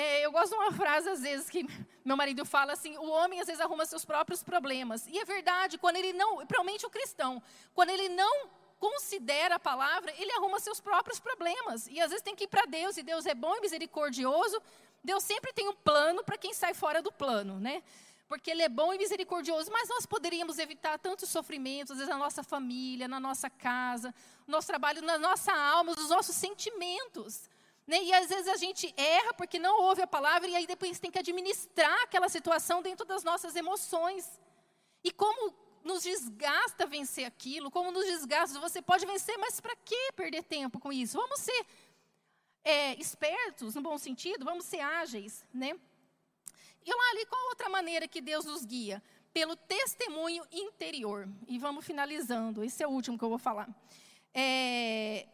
É, 0.00 0.24
eu 0.24 0.32
gosto 0.32 0.50
de 0.50 0.56
uma 0.56 0.72
frase, 0.72 1.10
às 1.10 1.20
vezes, 1.20 1.50
que 1.50 1.66
meu 2.02 2.16
marido 2.16 2.42
fala 2.46 2.72
assim: 2.72 2.96
o 2.96 3.08
homem 3.10 3.38
às 3.38 3.46
vezes 3.46 3.60
arruma 3.60 3.84
seus 3.84 4.02
próprios 4.02 4.42
problemas. 4.42 5.06
E 5.06 5.18
é 5.18 5.24
verdade, 5.26 5.76
quando 5.76 5.96
ele 5.96 6.14
não, 6.14 6.36
principalmente 6.38 6.86
o 6.86 6.90
cristão, 6.90 7.42
quando 7.74 7.90
ele 7.90 8.08
não 8.08 8.48
considera 8.78 9.56
a 9.56 9.60
palavra, 9.60 10.10
ele 10.16 10.32
arruma 10.32 10.58
seus 10.58 10.80
próprios 10.80 11.20
problemas. 11.20 11.86
E 11.86 12.00
às 12.00 12.08
vezes 12.08 12.22
tem 12.22 12.34
que 12.34 12.44
ir 12.44 12.48
para 12.48 12.64
Deus, 12.64 12.96
e 12.96 13.02
Deus 13.02 13.26
é 13.26 13.34
bom 13.34 13.54
e 13.56 13.60
misericordioso. 13.60 14.62
Deus 15.04 15.22
sempre 15.22 15.52
tem 15.52 15.68
um 15.68 15.74
plano 15.74 16.24
para 16.24 16.38
quem 16.38 16.54
sai 16.54 16.72
fora 16.72 17.02
do 17.02 17.12
plano, 17.12 17.60
né? 17.60 17.82
Porque 18.26 18.50
Ele 18.50 18.62
é 18.62 18.70
bom 18.70 18.94
e 18.94 18.98
misericordioso, 18.98 19.70
mas 19.70 19.86
nós 19.88 20.06
poderíamos 20.06 20.58
evitar 20.58 20.98
tantos 20.98 21.28
sofrimentos, 21.28 21.90
às 21.90 21.98
vezes 21.98 22.10
na 22.10 22.18
nossa 22.18 22.42
família, 22.42 23.06
na 23.06 23.20
nossa 23.20 23.50
casa, 23.50 24.14
no 24.46 24.52
nosso 24.52 24.68
trabalho, 24.68 25.02
na 25.02 25.18
nossa 25.18 25.52
alma, 25.52 25.94
nos 25.94 26.08
nossos 26.08 26.36
sentimentos. 26.36 27.50
Né? 27.90 28.04
E 28.04 28.14
às 28.14 28.28
vezes 28.28 28.46
a 28.46 28.56
gente 28.56 28.94
erra 28.96 29.34
porque 29.34 29.58
não 29.58 29.80
ouve 29.80 30.00
a 30.00 30.06
palavra 30.06 30.48
e 30.48 30.54
aí 30.54 30.64
depois 30.64 31.00
tem 31.00 31.10
que 31.10 31.18
administrar 31.18 32.02
aquela 32.04 32.28
situação 32.28 32.80
dentro 32.80 33.04
das 33.04 33.24
nossas 33.24 33.56
emoções. 33.56 34.40
E 35.02 35.10
como 35.10 35.52
nos 35.82 36.04
desgasta 36.04 36.86
vencer 36.86 37.24
aquilo, 37.24 37.68
como 37.68 37.90
nos 37.90 38.04
desgasta, 38.04 38.60
você 38.60 38.80
pode 38.80 39.04
vencer, 39.04 39.36
mas 39.38 39.60
para 39.60 39.74
que 39.74 40.12
perder 40.12 40.44
tempo 40.44 40.78
com 40.78 40.92
isso? 40.92 41.18
Vamos 41.18 41.40
ser 41.40 41.66
é, 42.62 42.94
espertos, 42.94 43.74
no 43.74 43.82
bom 43.82 43.98
sentido, 43.98 44.44
vamos 44.44 44.66
ser 44.66 44.78
ágeis, 44.78 45.44
né? 45.52 45.72
E 46.86 46.94
lá 46.94 47.10
ali, 47.10 47.26
qual 47.26 47.44
outra 47.48 47.68
maneira 47.68 48.06
que 48.06 48.20
Deus 48.20 48.44
nos 48.44 48.64
guia? 48.64 49.02
Pelo 49.32 49.56
testemunho 49.56 50.44
interior. 50.52 51.28
E 51.48 51.58
vamos 51.58 51.84
finalizando, 51.84 52.62
esse 52.62 52.84
é 52.84 52.86
o 52.86 52.90
último 52.90 53.18
que 53.18 53.24
eu 53.24 53.28
vou 53.28 53.38
falar. 53.38 53.68
É, 54.32 55.26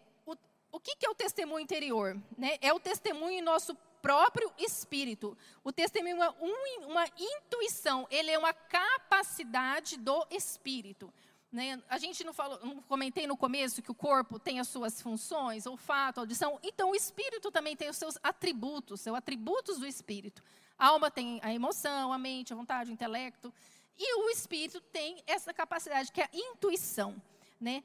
o, 0.77 0.81
que, 0.81 0.95
que 0.97 1.07
é 1.07 1.11
o 1.11 1.15
testemunho 1.15 1.61
interior? 1.61 2.21
Né? 2.37 2.59
É 2.61 2.73
o 2.73 2.79
testemunho 2.79 3.39
em 3.39 3.43
nosso 3.43 3.75
próprio 4.03 4.53
espírito. 4.59 5.37
O 5.65 5.73
testemunho 5.73 6.23
é 6.23 6.31
um, 6.41 6.87
uma 6.89 7.05
intuição, 7.19 8.07
ele 8.11 8.31
é 8.31 8.39
uma 8.39 8.53
capacidade 8.53 9.97
do 9.97 10.27
espírito. 10.31 11.13
Né? 11.51 11.83
A 11.89 11.97
gente 11.97 12.23
não 12.23 12.35
falou, 12.35 12.61
não 12.63 12.83
comentei 12.83 13.27
no 13.27 13.37
começo 13.37 13.81
que 13.81 13.91
o 13.91 13.95
corpo 13.95 14.39
tem 14.39 14.61
as 14.61 14.69
suas 14.69 15.01
funções, 15.01 15.67
olfato, 15.67 16.21
audição. 16.21 16.59
Então, 16.63 16.91
o 16.91 16.95
espírito 16.95 17.51
também 17.51 17.75
tem 17.75 17.89
os 17.89 17.97
seus 17.97 18.19
atributos, 18.23 19.01
seus 19.01 19.17
atributos 19.17 19.79
do 19.79 19.87
espírito. 19.87 20.43
A 20.79 20.89
alma 20.89 21.11
tem 21.11 21.41
a 21.43 21.55
emoção, 21.55 22.13
a 22.13 22.19
mente, 22.19 22.53
a 22.53 22.57
vontade, 22.57 22.91
o 22.91 22.93
intelecto. 22.93 23.53
E 23.99 24.15
o 24.19 24.29
espírito 24.29 24.81
tem 24.81 25.23
essa 25.27 25.55
capacidade, 25.55 26.13
que 26.13 26.21
é 26.21 26.25
a 26.25 26.31
intuição. 26.33 27.21
Né? 27.59 27.83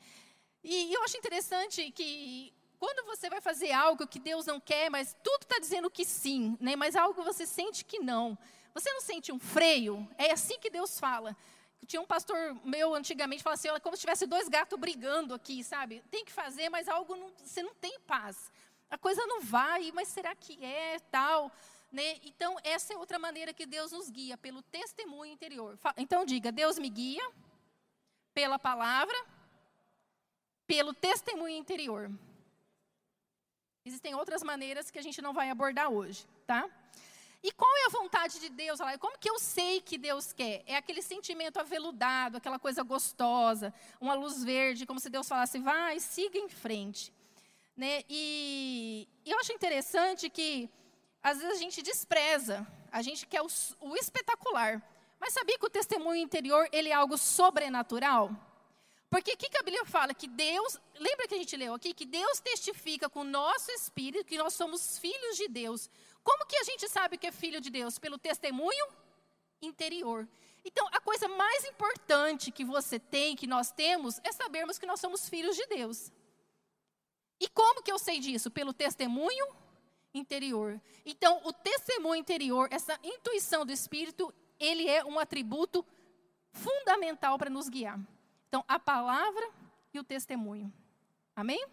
E 0.63 0.93
eu 0.93 1.03
acho 1.03 1.17
interessante 1.17 1.89
que 1.91 2.53
quando 2.81 3.05
você 3.05 3.29
vai 3.29 3.39
fazer 3.39 3.71
algo 3.71 4.07
que 4.07 4.17
Deus 4.17 4.47
não 4.47 4.59
quer, 4.59 4.89
mas 4.89 5.15
tudo 5.23 5.43
está 5.43 5.59
dizendo 5.59 5.87
que 5.87 6.03
sim, 6.03 6.57
né? 6.59 6.75
mas 6.75 6.95
algo 6.95 7.23
você 7.23 7.45
sente 7.45 7.85
que 7.85 7.99
não. 7.99 8.35
Você 8.73 8.91
não 8.91 9.01
sente 9.01 9.31
um 9.31 9.37
freio? 9.37 10.09
É 10.17 10.31
assim 10.31 10.57
que 10.57 10.67
Deus 10.67 10.99
fala. 10.99 11.37
Tinha 11.85 12.01
um 12.01 12.07
pastor 12.07 12.59
meu 12.65 12.95
antigamente 12.95 13.43
falava 13.43 13.59
assim, 13.59 13.69
olha, 13.69 13.79
como 13.79 13.95
se 13.95 14.01
tivesse 14.01 14.25
dois 14.25 14.49
gatos 14.49 14.79
brigando 14.79 15.35
aqui, 15.35 15.63
sabe? 15.63 16.03
Tem 16.09 16.25
que 16.25 16.31
fazer, 16.31 16.69
mas 16.69 16.87
algo 16.87 17.15
não, 17.15 17.31
você 17.37 17.61
não 17.61 17.75
tem 17.75 17.99
paz. 17.99 18.51
A 18.89 18.97
coisa 18.97 19.23
não 19.27 19.41
vai, 19.41 19.91
mas 19.91 20.07
será 20.07 20.33
que 20.33 20.65
é 20.65 20.97
tal? 21.11 21.51
Né? 21.91 22.17
Então, 22.23 22.57
essa 22.63 22.95
é 22.95 22.97
outra 22.97 23.19
maneira 23.19 23.53
que 23.53 23.67
Deus 23.67 23.91
nos 23.91 24.09
guia, 24.09 24.39
pelo 24.39 24.63
testemunho 24.63 25.31
interior. 25.31 25.77
Então, 25.97 26.25
diga: 26.25 26.51
Deus 26.51 26.79
me 26.79 26.89
guia 26.89 27.29
pela 28.33 28.57
palavra, 28.57 29.15
pelo 30.65 30.95
testemunho 30.95 31.55
interior. 31.55 32.09
Existem 33.83 34.13
outras 34.13 34.43
maneiras 34.43 34.91
que 34.91 34.99
a 34.99 35.01
gente 35.01 35.21
não 35.21 35.33
vai 35.33 35.49
abordar 35.49 35.89
hoje, 35.89 36.27
tá? 36.45 36.69
E 37.43 37.51
qual 37.51 37.75
é 37.77 37.85
a 37.87 37.89
vontade 37.89 38.39
de 38.39 38.49
Deus? 38.49 38.79
Como 38.99 39.17
que 39.17 39.27
eu 39.27 39.39
sei 39.39 39.81
que 39.81 39.97
Deus 39.97 40.31
quer? 40.31 40.63
É 40.67 40.75
aquele 40.75 41.01
sentimento 41.01 41.59
aveludado, 41.59 42.37
aquela 42.37 42.59
coisa 42.59 42.83
gostosa, 42.83 43.73
uma 43.99 44.13
luz 44.13 44.43
verde, 44.43 44.85
como 44.85 44.99
se 44.99 45.09
Deus 45.09 45.27
falasse, 45.27 45.57
vai, 45.57 45.99
siga 45.99 46.37
em 46.37 46.47
frente. 46.47 47.11
Né? 47.75 48.03
E, 48.07 49.07
e 49.25 49.31
eu 49.31 49.39
acho 49.39 49.51
interessante 49.51 50.29
que, 50.29 50.69
às 51.23 51.39
vezes, 51.39 51.57
a 51.57 51.59
gente 51.59 51.81
despreza, 51.81 52.67
a 52.91 53.01
gente 53.01 53.25
quer 53.25 53.41
o, 53.41 53.47
o 53.79 53.95
espetacular. 53.95 54.79
Mas 55.19 55.33
sabia 55.33 55.57
que 55.57 55.65
o 55.65 55.69
testemunho 55.69 56.21
interior 56.21 56.69
ele 56.71 56.89
é 56.89 56.93
algo 56.93 57.17
sobrenatural? 57.17 58.29
Porque 59.11 59.33
o 59.33 59.37
que, 59.37 59.49
que 59.49 59.57
a 59.57 59.61
Bíblia 59.61 59.83
fala? 59.83 60.13
Que 60.13 60.25
Deus, 60.25 60.79
lembra 60.97 61.27
que 61.27 61.35
a 61.35 61.37
gente 61.37 61.57
leu 61.57 61.73
aqui? 61.73 61.93
Que 61.93 62.05
Deus 62.05 62.39
testifica 62.39 63.09
com 63.09 63.19
o 63.19 63.25
nosso 63.25 63.69
espírito 63.71 64.23
que 64.23 64.37
nós 64.37 64.53
somos 64.53 64.97
filhos 64.97 65.35
de 65.35 65.49
Deus. 65.49 65.89
Como 66.23 66.45
que 66.45 66.55
a 66.55 66.63
gente 66.63 66.87
sabe 66.87 67.17
que 67.17 67.27
é 67.27 67.31
filho 67.31 67.59
de 67.59 67.69
Deus? 67.69 67.99
Pelo 67.99 68.17
testemunho 68.17 68.87
interior. 69.61 70.25
Então, 70.63 70.87
a 70.93 71.01
coisa 71.01 71.27
mais 71.27 71.65
importante 71.65 72.53
que 72.53 72.63
você 72.63 72.97
tem, 72.97 73.35
que 73.35 73.45
nós 73.45 73.69
temos, 73.69 74.17
é 74.23 74.31
sabermos 74.31 74.79
que 74.79 74.85
nós 74.85 75.01
somos 75.01 75.27
filhos 75.27 75.57
de 75.57 75.67
Deus. 75.67 76.09
E 77.37 77.49
como 77.49 77.83
que 77.83 77.91
eu 77.91 77.99
sei 77.99 78.17
disso? 78.17 78.49
Pelo 78.49 78.71
testemunho 78.71 79.45
interior. 80.13 80.79
Então, 81.05 81.41
o 81.43 81.51
testemunho 81.51 82.21
interior, 82.21 82.69
essa 82.71 82.97
intuição 83.03 83.65
do 83.65 83.73
Espírito, 83.73 84.33
ele 84.57 84.87
é 84.87 85.03
um 85.03 85.19
atributo 85.19 85.85
fundamental 86.53 87.37
para 87.37 87.49
nos 87.49 87.67
guiar. 87.67 87.99
Então, 88.51 88.65
a 88.67 88.77
palavra 88.77 89.49
e 89.93 89.99
o 89.99 90.03
testemunho. 90.03 90.73
Amém? 91.33 91.65